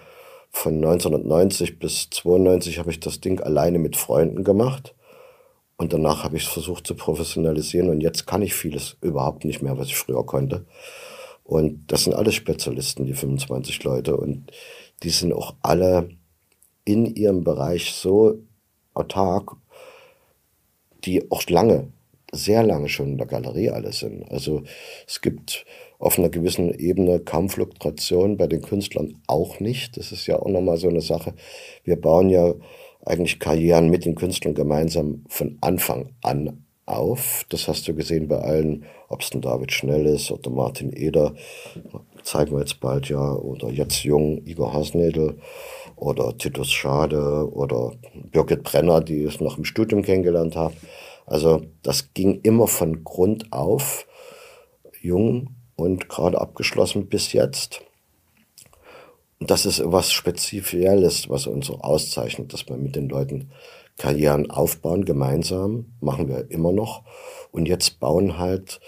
von 0.51 0.77
1990 0.77 1.79
bis 1.79 2.09
92 2.11 2.79
habe 2.79 2.91
ich 2.91 2.99
das 2.99 3.21
Ding 3.21 3.41
alleine 3.41 3.79
mit 3.79 3.95
Freunden 3.95 4.43
gemacht. 4.43 4.95
Und 5.77 5.93
danach 5.93 6.25
habe 6.25 6.39
ich 6.39 6.45
es 6.45 6.49
versucht 6.49 6.87
zu 6.87 6.95
professionalisieren 6.95 7.91
und 7.91 8.01
jetzt 8.01 8.27
kann 8.27 8.41
ich 8.41 8.55
vieles 8.55 8.97
überhaupt 9.03 9.45
nicht 9.45 9.61
mehr, 9.61 9.77
was 9.77 9.89
ich 9.89 9.97
früher 9.97 10.25
konnte. 10.25 10.65
Und 11.45 11.93
das 11.93 12.05
sind 12.05 12.15
alles 12.15 12.35
Spezialisten, 12.35 13.05
die 13.05 13.13
25 13.13 13.85
Leute. 13.85 14.17
Und 14.17 14.51
die 15.03 15.11
sind 15.11 15.35
auch 15.35 15.55
alle 15.61 16.09
in 16.87 17.05
ihrem 17.15 17.45
Bereich 17.45 17.93
so 17.93 18.39
autark, 18.95 19.57
die 21.05 21.31
auch 21.31 21.43
lange, 21.51 21.89
sehr 22.33 22.63
lange 22.63 22.89
schon 22.89 23.13
in 23.13 23.19
der 23.19 23.27
Galerie 23.27 23.71
alle 23.71 23.93
sind. 23.93 24.31
Also 24.31 24.63
es 25.07 25.21
gibt 25.21 25.67
auf 25.99 26.19
einer 26.19 26.31
gewissen 26.31 26.73
Ebene 26.73 27.21
kaum 27.21 27.51
Fluktuation, 27.51 28.37
bei 28.39 28.47
den 28.47 28.63
Künstlern 28.63 29.21
auch 29.27 29.61
nicht. 29.61 29.97
Das 29.97 30.13
ist 30.13 30.27
ja 30.27 30.39
auch 30.39 30.49
nochmal 30.49 30.79
so 30.79 30.89
eine 30.89 31.01
Sache. 31.01 31.35
Wir 31.85 32.01
bauen 32.01 32.31
ja 32.31 32.55
eigentlich 33.05 33.39
Karrieren 33.39 33.91
mit 33.91 34.05
den 34.05 34.15
Künstlern 34.15 34.55
gemeinsam 34.55 35.25
von 35.29 35.59
Anfang 35.61 36.11
an 36.23 36.65
auf. 36.87 37.45
Das 37.49 37.69
hast 37.69 37.87
du 37.89 37.95
gesehen 37.95 38.29
bei 38.29 38.39
allen, 38.39 38.85
ob 39.09 39.23
es 39.23 39.33
ein 39.33 39.41
David 39.41 39.73
Schnell 39.73 40.07
ist 40.07 40.31
oder 40.31 40.51
Martin 40.51 40.93
Eder, 40.93 41.35
zeigen 42.23 42.53
wir 42.53 42.61
jetzt 42.61 42.81
bald 42.81 43.09
ja, 43.09 43.33
oder 43.35 43.71
jetzt 43.71 44.05
jung 44.05 44.45
Igor 44.47 44.73
Hasnedel 44.73 45.39
oder 45.97 46.37
Titus 46.37 46.71
Schade 46.71 47.51
oder 47.53 47.93
Birgit 48.31 48.63
Brenner, 48.63 49.01
die 49.01 49.25
ich 49.25 49.41
noch 49.41 49.59
im 49.59 49.65
Studium 49.65 50.03
kennengelernt 50.03 50.55
habe. 50.55 50.75
Also 51.27 51.63
das 51.83 52.13
ging 52.15 52.41
immer 52.43 52.69
von 52.69 53.03
Grund 53.03 53.53
auf, 53.53 54.07
jung 55.01 55.57
und 55.75 56.09
gerade 56.09 56.41
abgeschlossen 56.41 57.09
bis 57.09 57.33
jetzt. 57.33 57.83
Und 59.39 59.51
das 59.51 59.67
ist 59.67 59.83
was 59.85 60.13
Spezielles, 60.13 61.29
was 61.29 61.47
uns 61.47 61.67
so 61.67 61.81
auszeichnet, 61.81 62.53
dass 62.53 62.69
wir 62.69 62.77
mit 62.77 62.97
den 62.97 63.09
Leuten 63.09 63.51
Karrieren 63.99 64.51
aufbauen, 64.51 65.05
gemeinsam, 65.05 65.93
machen 66.01 66.29
wir 66.29 66.51
immer 66.51 66.73
noch. 66.73 67.03
Und 67.51 67.67
jetzt 67.67 67.99
bauen 67.99 68.39
halt 68.39 68.81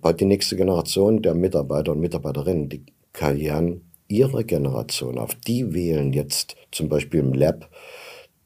bei 0.00 0.12
die 0.12 0.24
nächste 0.24 0.56
Generation 0.56 1.22
der 1.22 1.34
Mitarbeiter 1.34 1.92
und 1.92 2.00
Mitarbeiterinnen 2.00 2.68
die 2.68 2.86
Karrieren 3.12 3.91
ihre 4.12 4.44
Generation 4.44 5.18
auf. 5.18 5.34
Die 5.34 5.74
wählen 5.74 6.12
jetzt 6.12 6.56
zum 6.70 6.88
Beispiel 6.88 7.20
im 7.20 7.32
Lab 7.32 7.68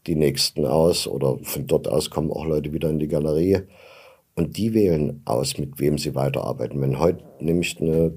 die 0.07 0.15
nächsten 0.15 0.67
aus 0.67 1.07
oder 1.07 1.39
von 1.43 1.67
dort 1.67 1.89
aus 1.89 2.11
kommen 2.11 2.31
auch 2.31 2.47
Leute 2.47 2.73
wieder 2.73 2.89
in 2.89 2.99
die 2.99 3.09
Galerie 3.09 3.63
und 4.37 4.57
die 4.57 4.73
wählen 4.75 5.23
aus, 5.25 5.59
mit 5.59 5.81
wem 5.81 5.99
sie 5.99 6.15
weiterarbeiten. 6.15 6.81
Wenn 6.81 6.99
heute 6.99 7.25
nämlich 7.41 7.81
eine 7.81 8.13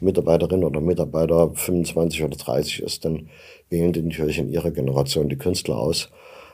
Mitarbeiterin 0.00 0.64
oder 0.64 0.80
Mitarbeiter 0.80 1.54
25 1.54 2.24
oder 2.24 2.36
30 2.36 2.82
ist, 2.82 3.04
dann 3.04 3.28
wählen 3.70 3.92
die 3.92 4.02
natürlich 4.02 4.38
in 4.38 4.50
ihrer 4.50 4.70
Generation 4.70 5.28
die 5.28 5.38
Künstler 5.38 5.78
aus, 5.78 6.10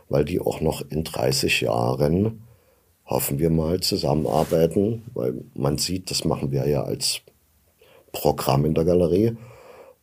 weil 0.09 0.25
die 0.25 0.41
auch 0.41 0.61
noch 0.61 0.83
in 0.91 1.03
30 1.03 1.63
Jahren 1.63 2.43
hoffen 3.07 3.41
wir 3.41 3.51
mal, 3.51 3.81
zusammenarbeiten, 3.81 5.03
weil 5.15 5.35
man 5.55 5.79
sieht, 5.79 6.11
das 6.13 6.25
machen 6.25 6.53
wir 6.53 6.69
ja 6.69 6.85
als 6.85 7.23
Programm 8.13 8.65
in 8.65 8.75
der 8.75 8.85
Galerie. 8.85 9.37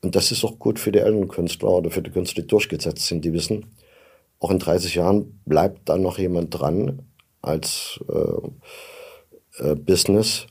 Und 0.01 0.15
das 0.15 0.31
ist 0.31 0.43
auch 0.43 0.59
gut 0.59 0.79
für 0.79 0.91
die 0.91 0.99
älteren 0.99 1.27
Künstler 1.27 1.69
oder 1.69 1.89
für 1.89 2.01
die 2.01 2.11
Künstler, 2.11 2.43
die 2.43 2.47
durchgesetzt 2.47 3.07
sind, 3.07 3.25
die 3.25 3.33
wissen, 3.33 3.65
auch 4.39 4.51
in 4.51 4.59
30 4.59 4.95
Jahren 4.95 5.41
bleibt 5.45 5.89
da 5.89 5.97
noch 5.97 6.19
jemand 6.19 6.57
dran 6.57 7.01
als 7.41 7.99
äh, 8.07 9.63
äh, 9.63 9.75
Business 9.75 10.47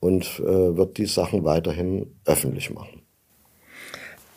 und 0.00 0.40
äh, 0.40 0.76
wird 0.76 0.98
die 0.98 1.06
Sachen 1.06 1.44
weiterhin 1.44 2.18
öffentlich 2.24 2.70
machen. 2.70 3.02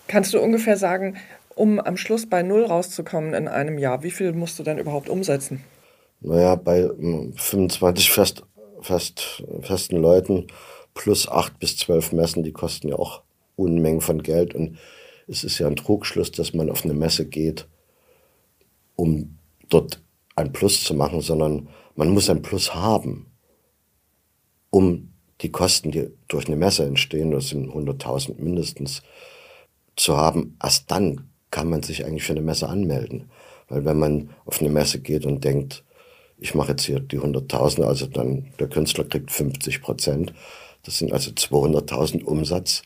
Kannst 0.08 0.34
du 0.34 0.40
ungefähr 0.40 0.78
sagen, 0.78 1.18
um 1.56 1.80
am 1.80 1.98
Schluss 1.98 2.30
bei 2.30 2.44
Null 2.44 2.66
rauszukommen 2.66 3.34
in 3.34 3.48
einem 3.48 3.78
Jahr, 3.78 4.04
wie 4.04 4.12
viel 4.12 4.34
musst 4.34 4.60
du 4.60 4.64
dann 4.64 4.78
überhaupt 4.78 5.10
umsetzen? 5.10 5.64
Naja, 6.20 6.56
bei 6.56 6.90
25 7.36 8.08
hm, 8.08 8.14
fest, 8.14 8.44
fest, 8.82 9.44
festen 9.62 9.98
Leuten 9.98 10.48
plus 10.94 11.28
acht 11.28 11.58
bis 11.60 11.78
zwölf 11.78 12.12
Messen, 12.12 12.44
die 12.44 12.52
kosten 12.52 12.90
ja 12.90 12.96
auch 12.96 13.24
Unmengen 13.62 14.02
von 14.02 14.24
Geld. 14.24 14.56
Und 14.56 14.78
es 15.28 15.44
ist 15.44 15.60
ja 15.60 15.68
ein 15.68 15.76
Trugschluss, 15.76 16.32
dass 16.32 16.54
man 16.54 16.70
auf 16.70 16.84
eine 16.84 16.94
Messe 16.94 17.26
geht, 17.26 17.68
um 18.96 19.38
dort 19.70 20.02
ein 20.36 20.52
Plus 20.52 20.84
zu 20.84 20.94
machen, 20.94 21.22
sondern 21.22 21.70
man 21.96 22.10
muss 22.10 22.30
ein 22.30 22.42
Plus 22.42 22.74
haben, 22.74 23.28
um 24.70 25.14
die 25.42 25.52
Kosten, 25.52 25.92
die 25.92 26.10
durch 26.28 26.48
eine 26.48 26.56
Messe 26.56 26.86
entstehen, 26.86 27.32
das 27.32 27.50
sind 27.50 27.70
100.000 27.70 28.42
mindestens, 28.42 29.02
zu 29.96 30.18
haben. 30.18 30.58
Erst 30.62 30.90
dann 30.92 31.30
kann 31.50 31.70
man 31.70 31.84
sich 31.84 32.06
eigentlich 32.06 32.24
für 32.24 32.34
eine 32.34 32.42
Messe 32.42 32.70
anmelden. 32.70 33.30
Weil 33.68 33.86
wenn 33.86 34.00
man 34.00 34.30
auf 34.46 34.60
eine 34.60 34.70
Messe 34.70 35.00
geht 35.00 35.26
und 35.26 35.44
denkt, 35.44 35.84
ich 36.38 36.56
mache 36.56 36.72
jetzt 36.72 36.86
hier 36.86 37.00
die 37.00 37.20
100.000, 37.20 37.84
also 37.84 38.08
dann 38.08 38.48
der 38.60 38.68
Künstler 38.68 39.04
kriegt 39.04 39.32
50 39.32 39.82
Prozent, 39.82 40.34
das 40.84 40.98
sind 40.98 41.14
also 41.14 41.32
200.000 41.32 42.24
Umsatz. 42.24 42.82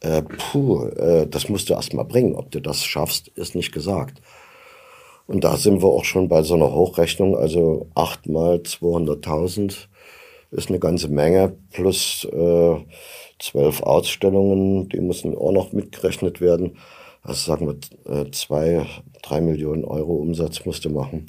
Äh, 0.00 0.22
puh, 0.22 0.84
äh, 0.88 1.26
das 1.26 1.48
musst 1.48 1.68
du 1.68 1.74
erst 1.74 1.94
mal 1.94 2.04
bringen. 2.04 2.34
Ob 2.34 2.50
du 2.50 2.60
das 2.60 2.84
schaffst, 2.84 3.28
ist 3.28 3.54
nicht 3.54 3.72
gesagt. 3.72 4.20
Und 5.26 5.42
da 5.42 5.56
sind 5.56 5.82
wir 5.82 5.88
auch 5.88 6.04
schon 6.04 6.28
bei 6.28 6.42
so 6.42 6.54
einer 6.54 6.72
Hochrechnung, 6.72 7.36
also 7.36 7.88
8 7.94 8.28
mal 8.28 8.56
200.000 8.58 9.88
ist 10.52 10.68
eine 10.68 10.78
ganze 10.78 11.08
Menge, 11.08 11.56
plus 11.72 12.24
äh, 12.24 12.76
12 13.40 13.82
Ausstellungen, 13.82 14.88
die 14.88 15.00
müssen 15.00 15.36
auch 15.36 15.52
noch 15.52 15.72
mitgerechnet 15.72 16.40
werden. 16.40 16.78
Also 17.22 17.50
sagen 17.50 17.66
wir, 17.66 18.14
äh, 18.14 18.30
zwei, 18.30 18.86
drei 19.22 19.40
Millionen 19.40 19.84
Euro 19.84 20.14
Umsatz 20.14 20.64
musst 20.64 20.84
du 20.84 20.90
machen. 20.90 21.26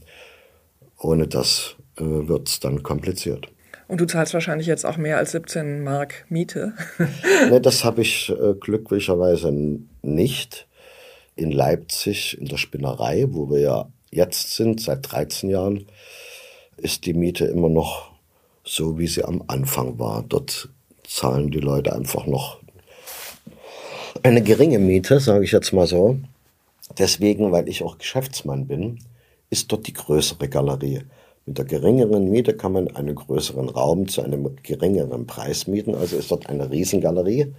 Ohne 1.00 1.28
das 1.28 1.76
äh, 1.98 2.04
wird 2.04 2.48
es 2.48 2.60
dann 2.60 2.84
kompliziert. 2.84 3.50
Und 3.88 4.02
du 4.02 4.06
zahlst 4.06 4.34
wahrscheinlich 4.34 4.68
jetzt 4.68 4.86
auch 4.86 4.98
mehr 4.98 5.18
als 5.18 5.32
17 5.32 5.84
Mark 5.84 6.26
Miete. 6.30 6.74
nee, 7.50 7.60
das 7.60 7.84
habe 7.84 8.02
ich 8.02 8.30
äh, 8.30 8.54
glücklicherweise 8.60 9.52
nicht. 10.02 10.68
In 11.36 11.52
Leipzig, 11.52 12.38
in 12.40 12.48
der 12.48 12.58
Spinnerei, 12.58 13.28
wo 13.30 13.50
wir 13.50 13.60
ja 13.60 13.90
jetzt 14.12 14.56
sind, 14.56 14.82
seit 14.82 15.12
13 15.12 15.52
Jahren, 15.52 15.86
ist 16.78 17.06
die 17.06 17.14
Miete 17.14 17.46
immer 17.46 17.70
noch 17.70 18.12
so, 18.64 18.98
wie 18.98 19.08
sie 19.08 19.24
am 19.24 19.44
Anfang 19.48 20.00
war. 20.00 20.24
Dort 20.28 20.70
zahlen 21.08 21.52
die 21.52 21.60
Leute 21.60 21.94
einfach 21.94 22.26
noch 22.26 22.60
eine 24.24 24.42
geringe 24.42 24.80
Miete, 24.80 25.20
sage 25.20 25.46
ich 25.46 25.52
jetzt 25.52 25.74
mal 25.74 25.88
so. 25.88 26.20
Deswegen, 26.98 27.52
weil 27.52 27.70
ich 27.70 27.84
auch 27.84 27.98
Geschäftsmann 27.98 28.68
bin, 28.68 29.00
ist 29.50 29.72
dort 29.72 29.88
die 29.88 29.94
größere 29.94 30.50
Galerie. 30.50 31.04
Mit 31.48 31.60
der 31.60 31.66
geringeren 31.66 32.30
Miete 32.30 32.54
kann 32.54 32.74
man 32.74 32.94
einen 32.94 33.16
größeren 33.16 33.70
Raum 33.70 34.10
zu 34.10 34.22
einem 34.22 34.58
geringeren 34.64 35.26
Preis 35.26 35.66
mieten. 35.66 35.96
Also 35.96 36.18
ist 36.18 36.30
dort 36.30 36.50
eine 36.50 36.70
Riesengalerie. 36.70 37.54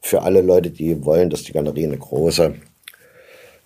Für 0.00 0.22
alle 0.22 0.42
Leute, 0.42 0.70
die 0.70 1.04
wollen, 1.04 1.28
dass 1.28 1.42
die 1.42 1.50
Galerie 1.50 1.86
eine 1.86 1.98
große 1.98 2.54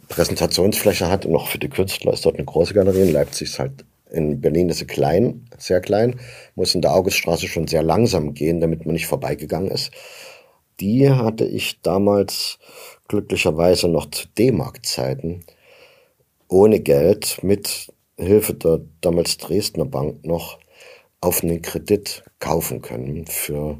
Präsentationsfläche 0.09 1.11
hat 1.11 1.27
und 1.27 1.37
auch 1.37 1.47
für 1.47 1.59
die 1.59 1.69
Künstler 1.69 2.15
ist 2.15 2.25
dort 2.25 2.37
eine 2.37 2.47
große 2.47 2.73
Galerie. 2.73 3.03
In 3.03 3.13
Leipzig 3.13 3.51
ist 3.51 3.59
halt, 3.59 3.85
in 4.11 4.41
Berlin 4.41 4.71
ist 4.71 4.79
sie 4.79 4.87
klein, 4.87 5.47
sehr 5.59 5.83
klein. 5.83 6.19
Muss 6.55 6.75
in 6.75 6.81
der 6.81 6.95
Auguststraße 6.95 7.47
schon 7.47 7.69
sehr 7.69 7.83
langsam 7.83 8.33
gehen, 8.33 8.61
damit 8.61 8.87
man 8.87 8.95
nicht 8.95 9.09
vorbeigegangen 9.09 9.71
ist. 9.71 9.91
Die 10.81 11.11
hatte 11.11 11.45
ich 11.45 11.83
damals 11.83 12.59
glücklicherweise 13.09 13.89
noch 13.89 14.11
zu 14.11 14.27
D-Mark-Zeiten 14.39 15.45
ohne 16.49 16.81
Geld 16.81 17.41
mit 17.43 17.93
Hilfe 18.21 18.55
der 18.55 18.81
damals 19.01 19.39
Dresdner 19.39 19.85
Bank 19.85 20.25
noch 20.25 20.59
auf 21.21 21.43
einen 21.43 21.63
Kredit 21.63 22.23
kaufen 22.39 22.81
können 22.83 23.27
für 23.27 23.79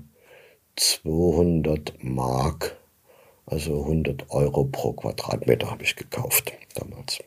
200 0.77 1.95
Mark, 2.03 2.77
also 3.47 3.83
100 3.83 4.31
Euro 4.31 4.65
pro 4.65 4.93
Quadratmeter 4.93 5.71
habe 5.71 5.83
ich 5.85 5.97
gekauft 5.97 6.53
damals. 6.75 7.19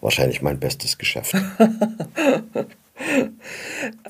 Wahrscheinlich 0.00 0.42
mein 0.42 0.58
bestes 0.58 0.98
Geschäft. 0.98 1.34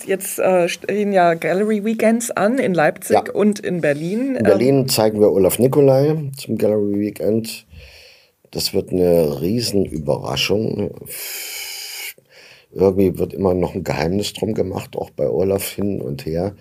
Jetzt 0.06 0.38
äh, 0.38 0.68
stehen 0.68 1.12
ja 1.12 1.34
Gallery 1.34 1.84
Weekends 1.84 2.30
an 2.30 2.58
in 2.58 2.74
Leipzig 2.74 3.26
ja. 3.26 3.32
und 3.32 3.60
in 3.60 3.80
Berlin. 3.80 4.36
In 4.36 4.44
Berlin 4.44 4.88
zeigen 4.88 5.20
wir 5.20 5.30
Olaf 5.30 5.58
Nikolai 5.58 6.30
zum 6.36 6.58
Gallery 6.58 6.98
Weekend. 6.98 7.66
Das 8.50 8.74
wird 8.74 8.90
eine 8.90 9.40
Riesenüberraschung 9.40 10.90
irgendwie 12.72 13.18
wird 13.18 13.34
immer 13.34 13.54
noch 13.54 13.74
ein 13.74 13.84
Geheimnis 13.84 14.32
drum 14.32 14.54
gemacht, 14.54 14.96
auch 14.96 15.10
bei 15.10 15.28
Olaf 15.28 15.70
hin 15.70 16.00
und 16.00 16.26
her. 16.26 16.54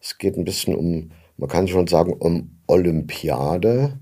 Es 0.00 0.18
geht 0.18 0.36
ein 0.36 0.44
bisschen 0.44 0.74
um, 0.74 1.12
man 1.36 1.48
kann 1.48 1.68
schon 1.68 1.86
sagen, 1.86 2.14
um 2.14 2.58
Olympiade 2.66 3.98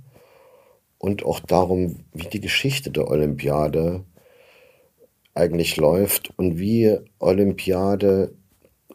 und 0.99 1.25
auch 1.25 1.41
darum, 1.41 2.05
wie 2.13 2.29
die 2.29 2.41
Geschichte 2.41 2.91
der 2.91 3.09
Olympiade 3.09 4.05
eigentlich 5.35 5.77
läuft 5.77 6.33
und 6.39 6.59
wie 6.59 6.99
Olympiade 7.19 8.35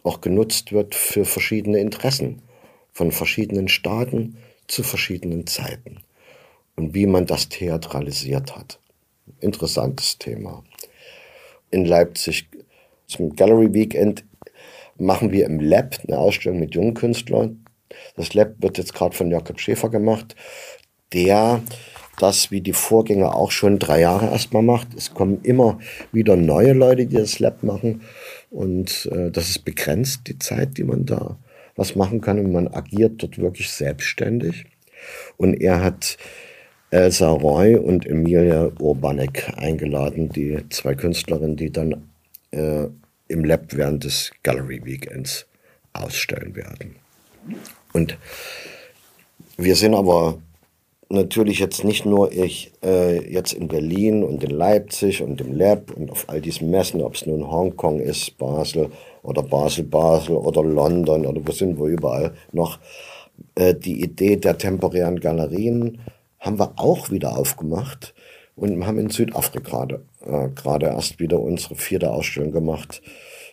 auch 0.04 0.22
genutzt 0.22 0.72
wird 0.72 0.96
für 0.96 1.26
verschiedene 1.26 1.80
Interessen 1.80 2.42
von 2.92 3.12
verschiedenen 3.12 3.68
Staaten 3.68 4.38
zu 4.68 4.84
verschiedenen 4.84 5.48
Zeiten 5.48 5.98
und 6.76 6.94
wie 6.94 7.08
man 7.08 7.26
das 7.26 7.50
theatralisiert 7.50 8.56
hat. 8.56 8.80
Interessantes 9.40 10.18
Thema 10.18 10.64
in 11.76 11.86
Leipzig. 11.86 12.48
Zum 13.06 13.36
Gallery 13.36 13.74
Weekend 13.74 14.24
machen 14.98 15.32
wir 15.32 15.46
im 15.46 15.60
Lab 15.60 15.98
eine 16.08 16.18
Ausstellung 16.18 16.60
mit 16.60 16.74
jungen 16.74 16.94
Künstlern. 16.94 17.66
Das 18.16 18.34
Lab 18.34 18.56
wird 18.60 18.78
jetzt 18.78 18.94
gerade 18.94 19.16
von 19.16 19.30
Jakob 19.30 19.60
Schäfer 19.60 19.90
gemacht, 19.90 20.36
der 21.14 21.62
das 22.18 22.50
wie 22.50 22.62
die 22.62 22.74
Vorgänger 22.74 23.36
auch 23.36 23.52
schon 23.52 23.78
drei 23.78 24.00
Jahre 24.00 24.32
erstmal 24.32 24.64
macht. 24.64 24.94
Es 24.96 25.14
kommen 25.14 25.42
immer 25.44 25.80
wieder 26.14 26.38
neue 26.38 26.72
Leute, 26.72 27.06
die 27.06 27.18
das 27.18 27.40
Lab 27.40 27.62
machen. 27.62 28.02
Und 28.50 29.10
äh, 29.12 29.32
das 29.32 29.50
ist 29.50 29.66
begrenzt, 29.66 30.22
die 30.28 30.40
Zeit, 30.40 30.78
die 30.78 30.86
man 30.86 31.06
da 31.06 31.38
was 31.76 31.96
machen 31.96 32.22
kann. 32.22 32.40
Und 32.40 32.54
man 32.54 32.70
agiert 32.70 33.22
dort 33.22 33.38
wirklich 33.38 33.70
selbstständig. 33.70 34.66
Und 35.36 35.56
er 35.56 35.84
hat 35.84 36.18
Elsa 36.92 37.30
Roy 37.30 37.76
und 37.76 38.06
Emilia 38.06 38.72
Urbanek 38.80 39.54
eingeladen, 39.58 40.30
die 40.30 40.58
zwei 40.70 40.96
Künstlerinnen, 40.96 41.58
die 41.58 41.72
dann 41.72 42.10
äh, 42.52 42.88
im 43.28 43.44
Lab 43.44 43.74
während 43.74 44.04
des 44.04 44.32
Gallery 44.44 44.82
Weekends 44.86 45.46
ausstellen 45.94 46.56
werden. 46.56 46.96
Und 47.94 48.18
wir 49.58 49.76
sind 49.76 49.94
aber 49.94 50.38
natürlich 51.10 51.60
jetzt 51.60 51.84
nicht 51.84 52.06
nur 52.06 52.32
ich 52.32 52.72
äh, 52.84 53.32
jetzt 53.32 53.54
in 53.54 53.68
Berlin 53.68 54.24
und 54.24 54.44
in 54.44 54.52
Leipzig 54.52 55.22
und 55.22 55.40
im 55.42 55.54
Lab 55.54 55.92
und 55.92 56.12
auf 56.12 56.26
all 56.28 56.42
diesen 56.42 56.70
Messen, 56.72 57.02
ob 57.02 57.16
es 57.16 57.26
nun 57.26 57.50
Hongkong 57.50 58.00
ist, 58.00 58.38
Basel 58.38 58.90
oder 59.24 59.44
Basel, 59.44 59.86
Basel 59.86 60.36
oder 60.36 60.64
London 60.64 61.26
oder 61.26 61.42
wo 61.46 61.52
sind 61.52 61.80
wir 61.80 61.88
überall 61.88 62.34
noch. 62.52 62.80
Äh, 63.56 63.76
die 63.76 64.02
Idee 64.02 64.38
der 64.38 64.58
temporären 64.58 65.20
Galerien 65.20 66.00
haben 66.46 66.60
wir 66.60 66.74
auch 66.78 67.10
wieder 67.10 67.38
aufgemacht 67.38 68.14
und 68.56 68.86
haben 68.86 69.00
in 69.00 69.10
Südafrika 69.10 69.88
äh, 70.22 70.50
gerade 70.50 70.88
erst 70.88 71.20
wieder 71.20 71.40
unsere 71.40 71.76
vierte 71.76 72.12
Ausstellung 72.12 72.52
gemacht. 72.52 73.02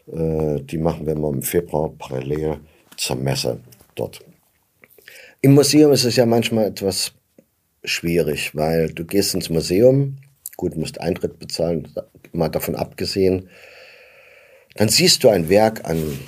Äh, 0.06 0.60
die 0.60 0.78
machen 0.78 1.06
wir 1.06 1.16
mal 1.16 1.32
im 1.32 1.42
Februar 1.42 1.90
parallel 1.98 2.60
zur 2.96 3.16
Messe 3.16 3.60
dort. 3.94 4.20
Im 5.40 5.54
Museum 5.54 5.90
ist 5.92 6.04
es 6.04 6.16
ja 6.16 6.26
manchmal 6.26 6.66
etwas 6.66 7.12
schwierig, 7.82 8.54
weil 8.54 8.92
du 8.92 9.04
gehst 9.04 9.34
ins 9.34 9.50
Museum, 9.50 10.18
gut, 10.56 10.76
musst 10.76 11.00
Eintritt 11.00 11.38
bezahlen, 11.38 11.88
mal 12.32 12.48
davon 12.48 12.76
abgesehen. 12.76 13.48
Dann 14.76 14.88
siehst 14.88 15.24
du 15.24 15.30
ein 15.30 15.48
Werk 15.48 15.84
an 15.88 16.20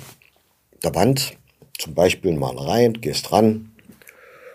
der 0.83 0.93
Wand, 0.95 1.37
zum 1.77 1.93
Beispiel 1.93 2.33
Malerei, 2.33 2.89
gehst 2.89 3.31
ran, 3.31 3.71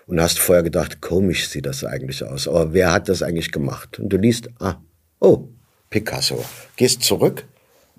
und 0.07 0.19
hast 0.19 0.39
vorher 0.39 0.63
gedacht, 0.63 1.01
komisch 1.01 1.47
sieht 1.47 1.65
das 1.65 1.83
eigentlich 1.83 2.23
aus. 2.23 2.47
Aber 2.47 2.73
wer 2.73 2.91
hat 2.91 3.09
das 3.09 3.23
eigentlich 3.23 3.51
gemacht? 3.51 3.99
Und 3.99 4.09
du 4.09 4.17
liest, 4.17 4.49
ah, 4.59 4.75
oh, 5.19 5.47
Picasso. 5.89 6.43
Gehst 6.75 7.03
zurück, 7.03 7.45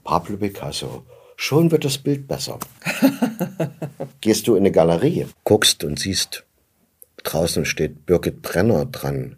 Pablo 0.05 0.37
Picasso. 0.37 1.05
Schon 1.37 1.71
wird 1.71 1.85
das 1.85 1.99
Bild 1.99 2.29
besser. 2.29 2.59
Gehst 4.21 4.47
du 4.47 4.55
in 4.55 4.63
eine 4.63 4.73
Galerie, 4.73 5.27
guckst 5.45 5.85
und 5.85 5.99
siehst, 5.99 6.45
draußen 7.25 7.65
steht 7.65 8.07
Birgit 8.07 8.43
Brenner 8.43 8.87
dran. 8.87 9.37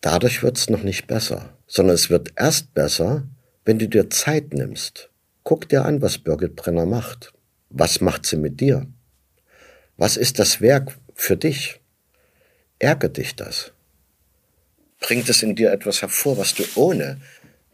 Dadurch 0.00 0.42
wird 0.42 0.58
es 0.58 0.68
noch 0.68 0.82
nicht 0.82 1.06
besser, 1.06 1.56
sondern 1.66 1.94
es 1.94 2.10
wird 2.10 2.32
erst 2.36 2.74
besser, 2.74 3.24
wenn 3.64 3.78
du 3.78 3.88
dir 3.88 4.10
Zeit 4.10 4.52
nimmst. 4.52 5.10
Guck 5.44 5.68
dir 5.68 5.84
an, 5.84 6.02
was 6.02 6.18
Birgit 6.18 6.56
Brenner 6.56 6.86
macht. 6.86 7.32
Was 7.70 8.00
macht 8.00 8.26
sie 8.26 8.36
mit 8.36 8.60
dir? 8.60 8.86
Was 9.96 10.16
ist 10.16 10.38
das 10.38 10.60
Werk 10.60 10.98
für 11.14 11.36
dich? 11.36 11.80
Ärgert 12.78 13.16
dich 13.16 13.36
das? 13.36 13.72
Bringt 15.00 15.28
es 15.28 15.42
in 15.42 15.54
dir 15.54 15.72
etwas 15.72 16.02
hervor, 16.02 16.38
was 16.38 16.54
du 16.54 16.64
ohne 16.74 17.20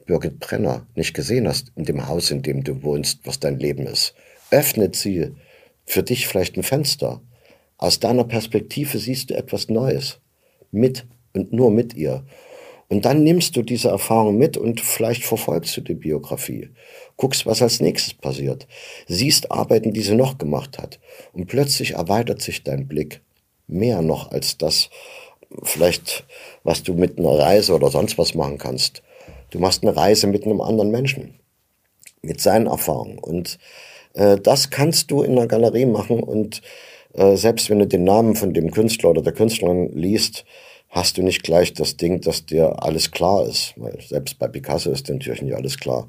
Birgit 0.06 0.40
Brenner 0.40 0.86
nicht 0.94 1.14
gesehen 1.14 1.46
hast, 1.46 1.72
in 1.76 1.84
dem 1.84 2.08
Haus, 2.08 2.30
in 2.30 2.42
dem 2.42 2.64
du 2.64 2.82
wohnst, 2.82 3.20
was 3.24 3.38
dein 3.38 3.58
Leben 3.58 3.86
ist? 3.86 4.14
Öffnet 4.50 4.96
sie 4.96 5.34
für 5.84 6.02
dich 6.02 6.26
vielleicht 6.26 6.56
ein 6.56 6.62
Fenster? 6.62 7.20
Aus 7.76 8.00
deiner 8.00 8.24
Perspektive 8.24 8.98
siehst 8.98 9.30
du 9.30 9.36
etwas 9.36 9.68
Neues. 9.68 10.18
Mit 10.70 11.06
und 11.32 11.52
nur 11.52 11.70
mit 11.70 11.94
ihr. 11.94 12.24
Und 12.88 13.04
dann 13.04 13.22
nimmst 13.22 13.54
du 13.54 13.62
diese 13.62 13.88
Erfahrung 13.88 14.38
mit 14.38 14.56
und 14.56 14.80
vielleicht 14.80 15.24
verfolgst 15.24 15.76
du 15.76 15.82
die 15.82 15.94
Biografie. 15.94 16.70
Guckst, 17.16 17.44
was 17.44 17.60
als 17.60 17.80
nächstes 17.80 18.14
passiert. 18.14 18.66
Siehst 19.06 19.52
Arbeiten, 19.52 19.92
die 19.92 20.00
sie 20.00 20.14
noch 20.14 20.38
gemacht 20.38 20.78
hat. 20.78 20.98
Und 21.32 21.46
plötzlich 21.46 21.92
erweitert 21.92 22.40
sich 22.40 22.64
dein 22.64 22.88
Blick. 22.88 23.20
Mehr 23.68 24.02
noch 24.02 24.32
als 24.32 24.58
das, 24.58 24.90
vielleicht, 25.62 26.24
was 26.64 26.82
du 26.82 26.94
mit 26.94 27.18
einer 27.18 27.38
Reise 27.38 27.74
oder 27.74 27.90
sonst 27.90 28.18
was 28.18 28.34
machen 28.34 28.58
kannst. 28.58 29.02
Du 29.50 29.58
machst 29.58 29.82
eine 29.82 29.96
Reise 29.96 30.26
mit 30.26 30.44
einem 30.44 30.60
anderen 30.60 30.90
Menschen. 30.90 31.38
Mit 32.22 32.40
seinen 32.40 32.66
Erfahrungen. 32.66 33.18
Und 33.18 33.58
äh, 34.14 34.38
das 34.38 34.70
kannst 34.70 35.10
du 35.10 35.22
in 35.22 35.32
einer 35.32 35.46
Galerie 35.46 35.86
machen. 35.86 36.22
Und 36.22 36.62
äh, 37.14 37.36
selbst 37.36 37.70
wenn 37.70 37.78
du 37.78 37.86
den 37.86 38.04
Namen 38.04 38.34
von 38.34 38.52
dem 38.52 38.70
Künstler 38.70 39.10
oder 39.10 39.22
der 39.22 39.32
Künstlerin 39.32 39.92
liest, 39.92 40.44
hast 40.88 41.16
du 41.16 41.22
nicht 41.22 41.42
gleich 41.42 41.72
das 41.74 41.96
Ding, 41.96 42.20
dass 42.20 42.46
dir 42.46 42.82
alles 42.82 43.10
klar 43.10 43.46
ist. 43.46 43.74
Weil 43.76 44.00
selbst 44.00 44.38
bei 44.38 44.48
Picasso 44.48 44.90
ist 44.90 45.08
natürlich 45.08 45.42
nicht 45.42 45.54
alles 45.54 45.78
klar. 45.78 46.08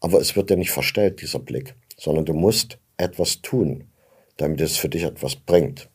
Aber 0.00 0.20
es 0.20 0.36
wird 0.36 0.50
dir 0.50 0.56
nicht 0.56 0.70
verstellt, 0.70 1.22
dieser 1.22 1.38
Blick, 1.38 1.74
sondern 1.96 2.24
du 2.24 2.34
musst 2.34 2.78
etwas 2.96 3.40
tun, 3.42 3.84
damit 4.36 4.60
es 4.60 4.76
für 4.76 4.88
dich 4.88 5.04
etwas 5.04 5.36
bringt. 5.36 5.88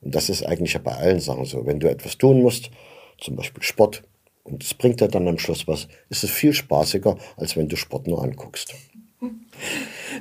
Und 0.00 0.14
das 0.14 0.28
ist 0.28 0.44
eigentlich 0.44 0.74
ja 0.74 0.80
bei 0.80 0.94
allen 0.94 1.20
Sachen 1.20 1.44
so. 1.44 1.66
Wenn 1.66 1.80
du 1.80 1.90
etwas 1.90 2.18
tun 2.18 2.42
musst, 2.42 2.70
zum 3.18 3.36
Beispiel 3.36 3.62
Sport, 3.62 4.02
und 4.44 4.62
es 4.62 4.74
bringt 4.74 5.00
dir 5.00 5.08
dann 5.08 5.28
am 5.28 5.38
Schluss 5.38 5.66
was, 5.68 5.88
ist 6.08 6.24
es 6.24 6.30
viel 6.30 6.52
spaßiger, 6.52 7.16
als 7.36 7.56
wenn 7.56 7.68
du 7.68 7.76
Sport 7.76 8.06
nur 8.06 8.22
anguckst. 8.22 8.74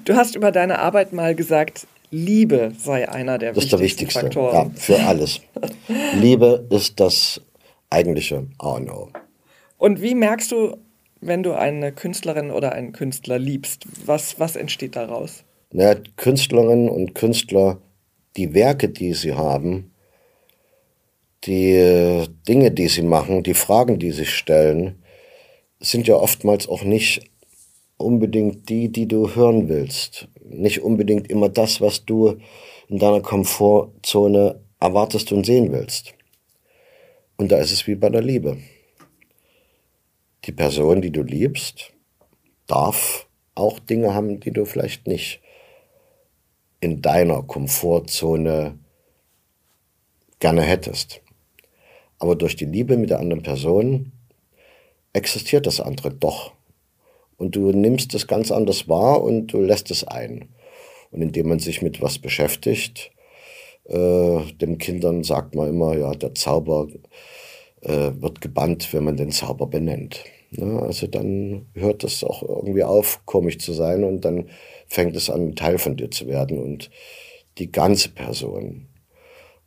Du 0.03 0.15
hast 0.15 0.35
über 0.35 0.51
deine 0.51 0.79
Arbeit 0.79 1.13
mal 1.13 1.35
gesagt, 1.35 1.87
Liebe 2.09 2.71
sei 2.77 3.09
einer 3.09 3.37
der 3.37 3.53
das 3.53 3.65
wichtigsten 3.65 3.65
ist 3.65 3.71
der 3.71 3.79
wichtigste, 3.79 4.19
Faktoren. 4.21 4.71
Ja, 4.73 4.79
für 4.79 4.99
alles. 4.99 5.41
Liebe 6.15 6.65
ist 6.69 6.99
das 6.99 7.41
eigentliche 7.89 8.47
A 8.59 8.71
und 8.71 8.89
O. 8.89 9.09
Und 9.77 10.01
wie 10.01 10.15
merkst 10.15 10.51
du, 10.51 10.77
wenn 11.19 11.43
du 11.43 11.53
eine 11.53 11.91
Künstlerin 11.91 12.51
oder 12.51 12.71
einen 12.71 12.93
Künstler 12.93 13.39
liebst? 13.39 13.85
Was, 14.05 14.39
was 14.39 14.55
entsteht 14.55 14.95
daraus? 14.95 15.43
Naja, 15.71 15.99
Künstlerinnen 16.15 16.89
und 16.89 17.13
Künstler, 17.13 17.79
die 18.37 18.53
Werke, 18.53 18.89
die 18.89 19.13
sie 19.13 19.33
haben, 19.33 19.91
die 21.45 22.25
Dinge, 22.47 22.71
die 22.71 22.87
sie 22.87 23.01
machen, 23.01 23.43
die 23.43 23.53
Fragen, 23.53 23.99
die 23.99 24.11
sie 24.11 24.25
stellen, 24.25 25.03
sind 25.79 26.07
ja 26.07 26.15
oftmals 26.15 26.67
auch 26.67 26.83
nicht 26.83 27.29
unbedingt 27.97 28.69
die, 28.69 28.89
die 28.89 29.07
du 29.07 29.35
hören 29.35 29.69
willst. 29.69 30.27
Nicht 30.43 30.81
unbedingt 30.81 31.29
immer 31.29 31.49
das, 31.49 31.81
was 31.81 32.05
du 32.05 32.37
in 32.89 32.99
deiner 32.99 33.21
Komfortzone 33.21 34.61
erwartest 34.79 35.31
und 35.31 35.45
sehen 35.45 35.71
willst. 35.71 36.13
Und 37.37 37.51
da 37.51 37.57
ist 37.57 37.71
es 37.71 37.87
wie 37.87 37.95
bei 37.95 38.09
der 38.09 38.21
Liebe. 38.21 38.57
Die 40.45 40.51
Person, 40.51 41.01
die 41.01 41.11
du 41.11 41.23
liebst, 41.23 41.93
darf 42.67 43.27
auch 43.55 43.79
Dinge 43.79 44.13
haben, 44.13 44.39
die 44.39 44.51
du 44.51 44.65
vielleicht 44.65 45.07
nicht 45.07 45.41
in 46.79 47.01
deiner 47.01 47.43
Komfortzone 47.43 48.77
gerne 50.39 50.61
hättest. 50.61 51.21
Aber 52.19 52.35
durch 52.35 52.55
die 52.55 52.65
Liebe 52.65 52.97
mit 52.97 53.09
der 53.09 53.19
anderen 53.19 53.43
Person 53.43 54.11
existiert 55.13 55.65
das 55.65 55.79
andere 55.79 56.11
doch. 56.11 56.53
Und 57.37 57.55
du 57.55 57.71
nimmst 57.71 58.13
es 58.15 58.27
ganz 58.27 58.51
anders 58.51 58.87
wahr 58.87 59.21
und 59.23 59.47
du 59.47 59.61
lässt 59.61 59.91
es 59.91 60.03
ein. 60.03 60.49
Und 61.11 61.21
indem 61.21 61.49
man 61.49 61.59
sich 61.59 61.81
mit 61.81 62.01
was 62.01 62.19
beschäftigt, 62.19 63.11
äh, 63.85 64.39
den 64.53 64.77
Kindern 64.77 65.23
sagt 65.23 65.55
man 65.55 65.69
immer, 65.69 65.95
ja, 65.95 66.11
der 66.13 66.35
Zauber 66.35 66.87
äh, 67.81 68.11
wird 68.19 68.41
gebannt, 68.41 68.91
wenn 68.93 69.03
man 69.03 69.17
den 69.17 69.31
Zauber 69.31 69.67
benennt. 69.67 70.23
Ja, 70.51 70.79
also 70.79 71.07
dann 71.07 71.67
hört 71.73 72.03
das 72.03 72.23
auch 72.23 72.41
irgendwie 72.41 72.83
auf, 72.83 73.21
komisch 73.25 73.59
zu 73.59 73.73
sein 73.73 74.03
und 74.03 74.21
dann 74.21 74.49
fängt 74.87 75.15
es 75.15 75.29
an, 75.29 75.55
Teil 75.55 75.77
von 75.77 75.97
dir 75.97 76.11
zu 76.11 76.27
werden 76.27 76.59
und 76.59 76.89
die 77.57 77.71
ganze 77.71 78.09
Person. 78.09 78.87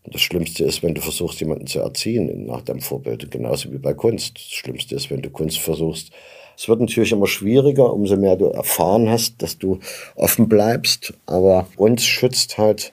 Und 0.02 0.14
das 0.14 0.22
Schlimmste 0.22 0.64
ist, 0.64 0.82
wenn 0.82 0.94
du 0.94 1.00
versuchst, 1.00 1.40
jemanden 1.40 1.66
zu 1.66 1.80
erziehen 1.80 2.46
nach 2.46 2.62
deinem 2.62 2.80
Vorbild, 2.80 3.30
genauso 3.30 3.70
wie 3.72 3.78
bei 3.78 3.92
Kunst. 3.92 4.36
Das 4.36 4.42
Schlimmste 4.42 4.94
ist, 4.94 5.10
wenn 5.10 5.22
du 5.22 5.30
Kunst 5.30 5.58
versuchst. 5.58 6.10
Es 6.56 6.68
wird 6.68 6.80
natürlich 6.80 7.12
immer 7.12 7.26
schwieriger, 7.26 7.92
umso 7.92 8.16
mehr 8.16 8.36
du 8.36 8.46
erfahren 8.46 9.08
hast, 9.08 9.42
dass 9.42 9.58
du 9.58 9.78
offen 10.14 10.48
bleibst. 10.48 11.14
Aber 11.26 11.68
uns 11.76 12.04
schützt 12.04 12.58
halt 12.58 12.92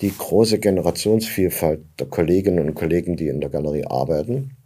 die 0.00 0.12
große 0.16 0.58
Generationsvielfalt 0.58 1.80
der 1.98 2.06
Kolleginnen 2.06 2.68
und 2.68 2.74
Kollegen, 2.74 3.16
die 3.16 3.28
in 3.28 3.40
der 3.40 3.50
Galerie 3.50 3.86
arbeiten, 3.86 4.56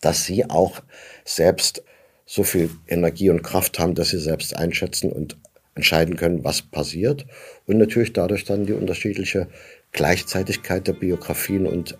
dass 0.00 0.24
sie 0.24 0.48
auch 0.48 0.82
selbst 1.24 1.82
so 2.26 2.42
viel 2.42 2.70
Energie 2.88 3.30
und 3.30 3.42
Kraft 3.42 3.78
haben, 3.78 3.94
dass 3.94 4.10
sie 4.10 4.18
selbst 4.18 4.56
einschätzen 4.56 5.12
und 5.12 5.36
entscheiden 5.74 6.16
können, 6.16 6.44
was 6.44 6.62
passiert 6.62 7.26
und 7.66 7.76
natürlich 7.78 8.12
dadurch 8.12 8.44
dann 8.44 8.66
die 8.66 8.72
unterschiedliche 8.72 9.48
Gleichzeitigkeit 9.92 10.86
der 10.86 10.92
Biografien 10.92 11.66
und 11.66 11.98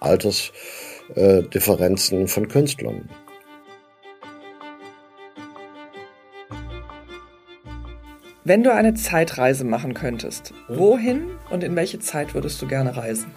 Altersdifferenzen 0.00 2.28
von 2.28 2.48
Künstlern. 2.48 3.08
Wenn 8.44 8.62
du 8.62 8.70
eine 8.72 8.94
Zeitreise 8.94 9.64
machen 9.64 9.92
könntest, 9.92 10.54
wohin 10.68 11.32
und 11.50 11.64
in 11.64 11.74
welche 11.74 11.98
Zeit 11.98 12.34
würdest 12.34 12.62
du 12.62 12.68
gerne 12.68 12.96
reisen? 12.96 13.32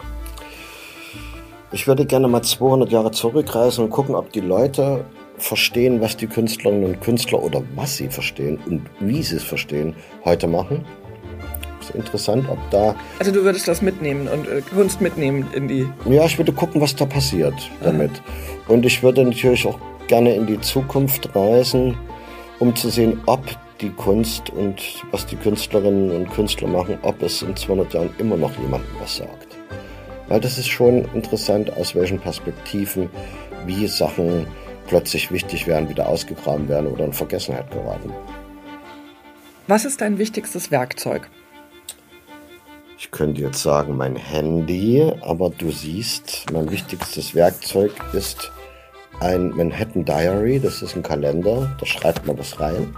Ich 1.72 1.88
würde 1.88 2.06
gerne 2.06 2.28
mal 2.28 2.44
200 2.44 2.92
Jahre 2.92 3.10
zurückreisen 3.10 3.86
und 3.86 3.90
gucken, 3.90 4.14
ob 4.14 4.32
die 4.32 4.40
Leute 4.40 5.04
verstehen, 5.40 6.02
was 6.02 6.18
die 6.18 6.28
Künstlerinnen 6.28 6.86
und 6.86 7.02
Künstler 7.02 7.42
oder 7.42 7.64
was 7.76 7.98
sie 7.98 8.10
verstehen 8.10 8.60
und 8.66 8.82
wie 9.00 9.24
sie 9.24 9.38
es 9.38 9.44
verstehen, 9.44 9.96
heute 10.26 10.48
machen. 10.48 10.86
Ist 11.82 11.92
interessant, 11.92 12.48
ob 12.50 12.58
da. 12.72 12.96
Also 13.20 13.32
du 13.32 13.44
würdest 13.44 13.68
das 13.68 13.82
mitnehmen 13.82 14.28
und 14.28 14.48
äh, 14.48 14.62
Kunst 14.62 15.02
mitnehmen 15.02 15.48
in 15.54 15.68
die. 15.68 15.88
Ja, 16.10 16.26
ich 16.26 16.38
würde 16.38 16.52
gucken, 16.52 16.82
was 16.82 16.96
da 16.96 17.06
passiert 17.06 17.56
damit. 17.82 18.12
Aha. 18.12 18.74
Und 18.74 18.86
ich 18.86 19.02
würde 19.02 19.24
natürlich 19.24 19.66
auch 19.66 19.80
gerne 20.08 20.36
in 20.36 20.46
die 20.46 20.60
Zukunft 20.60 21.34
reisen, 21.36 21.96
um 22.60 22.76
zu 22.76 22.90
sehen, 22.90 23.22
ob 23.26 23.42
die 23.82 23.92
Kunst 23.92 24.50
und 24.50 24.82
was 25.12 25.26
die 25.26 25.38
Künstlerinnen 25.38 26.12
und 26.12 26.30
Künstler 26.32 26.68
machen, 26.68 26.98
ob 27.02 27.22
es 27.22 27.42
in 27.42 27.56
200 27.56 27.94
Jahren 27.94 28.10
immer 28.18 28.36
noch 28.36 28.52
jemandem 28.60 28.90
was 29.00 29.18
sagt. 29.18 29.58
Weil 30.28 30.40
das 30.42 30.58
ist 30.58 30.68
schon 30.68 31.06
interessant, 31.14 31.76
aus 31.78 31.96
welchen 31.96 32.20
Perspektiven, 32.20 33.10
wie 33.66 33.88
Sachen 33.88 34.46
plötzlich 34.90 35.32
wichtig 35.32 35.68
werden, 35.68 35.88
wieder 35.88 36.10
ausgegraben 36.10 36.68
werden 36.68 36.88
oder 36.88 37.06
in 37.06 37.14
Vergessenheit 37.14 37.72
geraten. 37.72 38.12
Was 39.68 39.86
ist 39.86 40.02
dein 40.02 40.18
wichtigstes 40.18 40.72
Werkzeug? 40.72 41.30
Ich 42.98 43.12
könnte 43.12 43.42
jetzt 43.42 43.62
sagen 43.62 43.96
mein 43.96 44.16
Handy, 44.16 45.10
aber 45.22 45.52
du 45.52 45.72
siehst, 45.72 46.48
mein 46.52 46.70
wichtigstes 46.70 47.34
Werkzeug 47.34 47.92
ist 48.14 48.52
ein 49.20 49.50
Manhattan 49.50 50.04
Diary. 50.04 50.60
Das 50.60 50.82
ist 50.82 50.96
ein 50.96 51.04
Kalender, 51.04 51.76
da 51.80 51.86
schreibt 51.86 52.26
man 52.26 52.38
was 52.38 52.60
rein. 52.60 52.96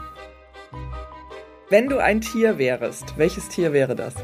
Wenn 1.70 1.88
du 1.88 2.00
ein 2.00 2.22
Tier 2.22 2.58
wärst, 2.58 3.18
welches 3.18 3.50
Tier 3.50 3.74
wäre 3.74 3.96
das? 3.96 4.16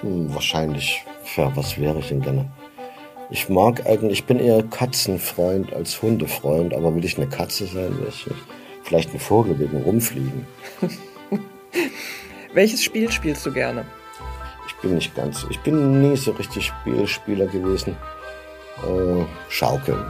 Hm, 0.00 0.32
wahrscheinlich, 0.32 1.04
ja, 1.36 1.54
was 1.56 1.78
wäre 1.78 1.98
ich 1.98 2.08
denn 2.08 2.22
gerne? 2.22 2.50
Ich 3.32 3.48
mag 3.48 3.86
eigentlich, 3.86 4.20
ich 4.20 4.24
bin 4.24 4.40
eher 4.40 4.62
Katzenfreund 4.64 5.72
als 5.72 6.02
Hundefreund, 6.02 6.74
aber 6.74 6.94
will 6.94 7.04
ich 7.04 7.16
eine 7.16 7.28
Katze 7.28 7.66
sein? 7.66 7.96
Vielleicht 8.82 9.14
ein 9.14 9.20
Vogel 9.20 9.58
wegen 9.58 9.82
rumfliegen. 9.82 10.46
Welches 12.54 12.82
Spiel 12.82 13.10
spielst 13.12 13.46
du 13.46 13.52
gerne? 13.52 13.84
Ich 14.66 14.74
bin 14.82 14.94
nicht 14.94 15.14
ganz, 15.14 15.46
ich 15.48 15.60
bin 15.60 16.00
nie 16.00 16.16
so 16.16 16.32
richtig 16.32 16.66
Spielspieler 16.66 17.46
gewesen. 17.46 17.96
Äh, 18.82 19.24
Schaukeln. 19.48 20.04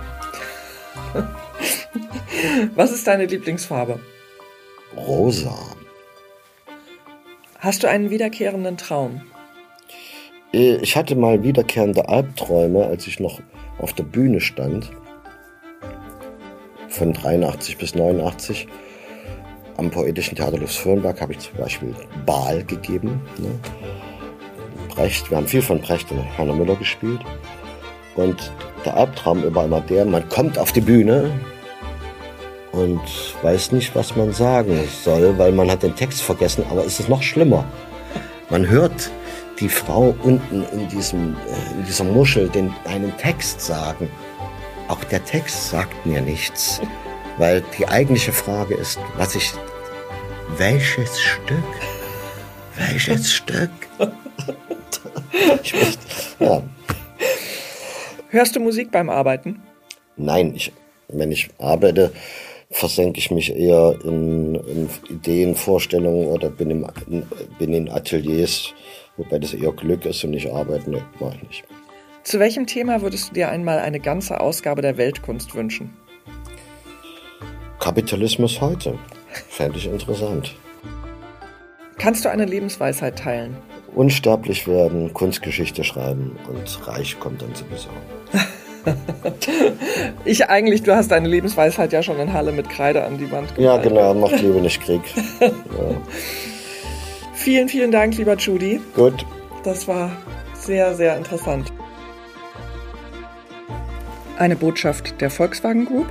Was 2.74 2.90
ist 2.92 3.06
deine 3.06 3.26
Lieblingsfarbe? 3.26 4.00
Rosa. 4.96 5.58
Hast 7.58 7.82
du 7.82 7.88
einen 7.88 8.08
wiederkehrenden 8.08 8.78
Traum? 8.78 9.20
Äh, 10.52 10.76
ich 10.76 10.96
hatte 10.96 11.16
mal 11.16 11.42
wiederkehrende 11.42 12.08
Albträume, 12.08 12.84
als 12.86 13.06
ich 13.06 13.20
noch 13.20 13.40
auf 13.78 13.92
der 13.92 14.04
Bühne 14.04 14.40
stand. 14.40 14.90
Von 16.88 17.12
83 17.12 17.78
bis 17.78 17.94
89. 17.94 18.66
Am 19.76 19.90
Poetischen 19.90 20.36
Theater 20.36 20.58
Lufs-Föhrenberg 20.58 21.20
habe 21.20 21.32
ich 21.32 21.38
zum 21.38 21.56
Beispiel 21.56 21.94
Baal 22.26 22.64
gegeben. 22.64 23.22
Ne? 23.38 23.48
Brecht, 24.88 25.30
wir 25.30 25.38
haben 25.38 25.46
viel 25.46 25.62
von 25.62 25.80
Brecht 25.80 26.10
und 26.10 26.20
Heiner 26.36 26.52
Müller 26.52 26.76
gespielt. 26.76 27.20
Und 28.16 28.52
der 28.84 28.96
Albtraum 28.96 29.44
über 29.44 29.64
immer 29.64 29.80
der, 29.80 30.04
man 30.04 30.28
kommt 30.28 30.58
auf 30.58 30.72
die 30.72 30.80
Bühne 30.80 31.30
und 32.72 33.00
weiß 33.42 33.72
nicht, 33.72 33.94
was 33.94 34.16
man 34.16 34.32
sagen 34.32 34.80
soll, 35.02 35.38
weil 35.38 35.52
man 35.52 35.70
hat 35.70 35.82
den 35.82 35.94
Text 35.94 36.22
vergessen, 36.22 36.64
aber 36.70 36.84
es 36.84 37.00
ist 37.00 37.08
noch 37.08 37.22
schlimmer. 37.22 37.64
Man 38.50 38.68
hört 38.68 39.10
die 39.60 39.68
Frau 39.68 40.14
unten 40.22 40.64
in, 40.72 40.88
diesem, 40.88 41.34
äh, 41.34 41.78
in 41.78 41.84
dieser 41.84 42.04
Muschel 42.04 42.48
den, 42.48 42.72
einen 42.86 43.16
Text 43.18 43.60
sagen. 43.60 44.08
Auch 44.88 45.04
der 45.04 45.24
Text 45.24 45.70
sagt 45.70 46.06
mir 46.06 46.20
nichts, 46.20 46.80
weil 47.38 47.62
die 47.78 47.86
eigentliche 47.86 48.32
Frage 48.32 48.74
ist, 48.74 48.98
was 49.16 49.34
ich, 49.34 49.52
welches 50.56 51.20
Stück? 51.20 51.58
Welches 52.76 53.32
Stück? 53.34 53.70
möchte, 55.34 55.98
ja. 56.38 56.62
Hörst 58.30 58.56
du 58.56 58.60
Musik 58.60 58.90
beim 58.90 59.10
Arbeiten? 59.10 59.62
Nein, 60.16 60.54
ich, 60.54 60.72
wenn 61.08 61.32
ich 61.32 61.50
arbeite, 61.58 62.12
versenke 62.70 63.18
ich 63.18 63.30
mich 63.30 63.54
eher 63.54 63.96
in, 64.04 64.54
in 64.54 64.88
Ideen, 65.08 65.54
Vorstellungen 65.54 66.26
oder 66.28 66.50
bin, 66.50 66.70
im, 66.70 66.86
bin 67.58 67.74
in 67.74 67.88
Ateliers, 67.88 68.72
wobei 69.20 69.38
das 69.38 69.54
eher 69.54 69.72
Glück 69.72 70.04
ist 70.06 70.24
und 70.24 70.30
nicht 70.30 70.50
Arbeiten, 70.50 70.92
ne, 70.92 71.02
mache 71.20 71.36
ich 71.36 71.48
nicht. 71.48 71.64
Zu 72.24 72.38
welchem 72.38 72.66
Thema 72.66 73.02
würdest 73.02 73.30
du 73.30 73.34
dir 73.34 73.50
einmal 73.50 73.78
eine 73.78 74.00
ganze 74.00 74.40
Ausgabe 74.40 74.82
der 74.82 74.96
Weltkunst 74.96 75.54
wünschen? 75.54 75.90
Kapitalismus 77.78 78.60
heute. 78.60 78.98
Fände 79.48 79.78
ich 79.78 79.86
interessant. 79.86 80.54
Kannst 81.98 82.24
du 82.24 82.30
eine 82.30 82.44
Lebensweisheit 82.44 83.18
teilen? 83.18 83.56
Unsterblich 83.94 84.66
werden, 84.66 85.12
Kunstgeschichte 85.12 85.84
schreiben 85.84 86.36
und 86.48 86.86
reich 86.86 87.18
kommt 87.18 87.42
dann 87.42 87.54
sowieso. 87.54 87.88
ich 90.24 90.48
eigentlich, 90.48 90.82
du 90.82 90.94
hast 90.94 91.10
deine 91.10 91.28
Lebensweisheit 91.28 91.92
ja 91.92 92.02
schon 92.02 92.18
in 92.18 92.32
Halle 92.32 92.52
mit 92.52 92.68
Kreide 92.70 93.04
an 93.04 93.18
die 93.18 93.30
Wand 93.30 93.54
gemalt. 93.54 93.58
Ja, 93.58 93.88
genau, 93.88 94.14
macht 94.14 94.40
Liebe 94.40 94.60
nicht 94.60 94.80
Krieg. 94.82 95.02
Ja. 95.40 95.50
Vielen, 97.40 97.70
vielen 97.70 97.90
Dank, 97.90 98.18
lieber 98.18 98.36
Judy. 98.36 98.82
Gut. 98.94 99.24
Das 99.64 99.88
war 99.88 100.14
sehr, 100.52 100.94
sehr 100.94 101.16
interessant. 101.16 101.72
Eine 104.36 104.56
Botschaft 104.56 105.18
der 105.22 105.30
Volkswagen 105.30 105.86
Group. 105.86 106.06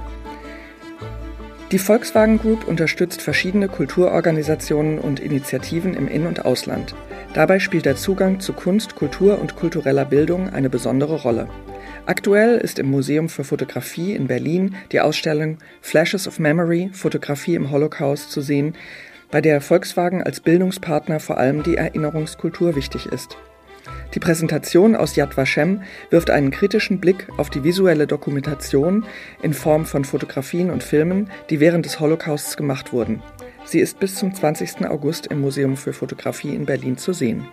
Die 1.72 1.78
Volkswagen 1.78 2.40
Group 2.40 2.68
unterstützt 2.68 3.22
verschiedene 3.22 3.68
Kulturorganisationen 3.68 4.98
und 4.98 5.20
Initiativen 5.20 5.94
im 5.94 6.08
In- 6.08 6.26
und 6.26 6.46
Ausland. 6.46 6.96
Dabei 7.36 7.60
spielt 7.60 7.86
der 7.86 7.96
Zugang 7.96 8.40
zu 8.40 8.54
Kunst, 8.54 8.96
Kultur 8.96 9.40
und 9.40 9.56
kultureller 9.56 10.06
Bildung 10.06 10.50
eine 10.50 10.72
besondere 10.72 11.22
Rolle. 11.22 11.48
Aktuell 12.08 12.58
ist 12.58 12.80
im 12.80 12.90
Museum 12.90 13.30
für 13.30 13.44
Fotografie 13.44 14.16
in 14.16 14.26
Berlin 14.26 14.76
die 14.92 15.00
Ausstellung 15.00 15.60
Flashes 15.80 16.28
of 16.28 16.40
Memory 16.40 16.90
Fotografie 16.92 17.54
im 17.54 17.70
Holocaust 17.70 18.32
zu 18.32 18.42
sehen, 18.42 18.74
bei 19.32 19.42
der 19.42 19.62
Volkswagen 19.62 20.24
als 20.24 20.40
Bildungspartner 20.40 21.20
vor 21.20 21.38
allem 21.38 21.64
die 21.64 21.78
Erinnerungskultur 21.78 22.76
wichtig 22.76 23.06
ist. 23.06 23.38
Die 24.14 24.20
Präsentation 24.20 24.96
aus 24.96 25.16
Yad 25.16 25.38
Vashem 25.38 25.84
wirft 26.10 26.30
einen 26.30 26.52
kritischen 26.52 27.00
Blick 27.00 27.28
auf 27.38 27.50
die 27.50 27.64
visuelle 27.64 28.08
Dokumentation 28.08 29.06
in 29.42 29.54
Form 29.54 29.86
von 29.86 30.04
Fotografien 30.04 30.72
und 30.72 30.84
Filmen, 30.84 31.30
die 31.50 31.60
während 31.60 31.86
des 31.86 32.00
Holocausts 32.00 32.58
gemacht 32.58 32.92
wurden. 32.92 33.22
Sie 33.66 33.80
ist 33.80 34.00
bis 34.00 34.16
zum 34.16 34.34
20. 34.34 34.90
August 34.90 35.28
im 35.28 35.42
Museum 35.42 35.78
für 35.78 35.94
Fotografie 35.94 36.56
in 36.56 36.66
Berlin 36.66 36.98
zu 36.98 37.14
sehen. 37.14 37.48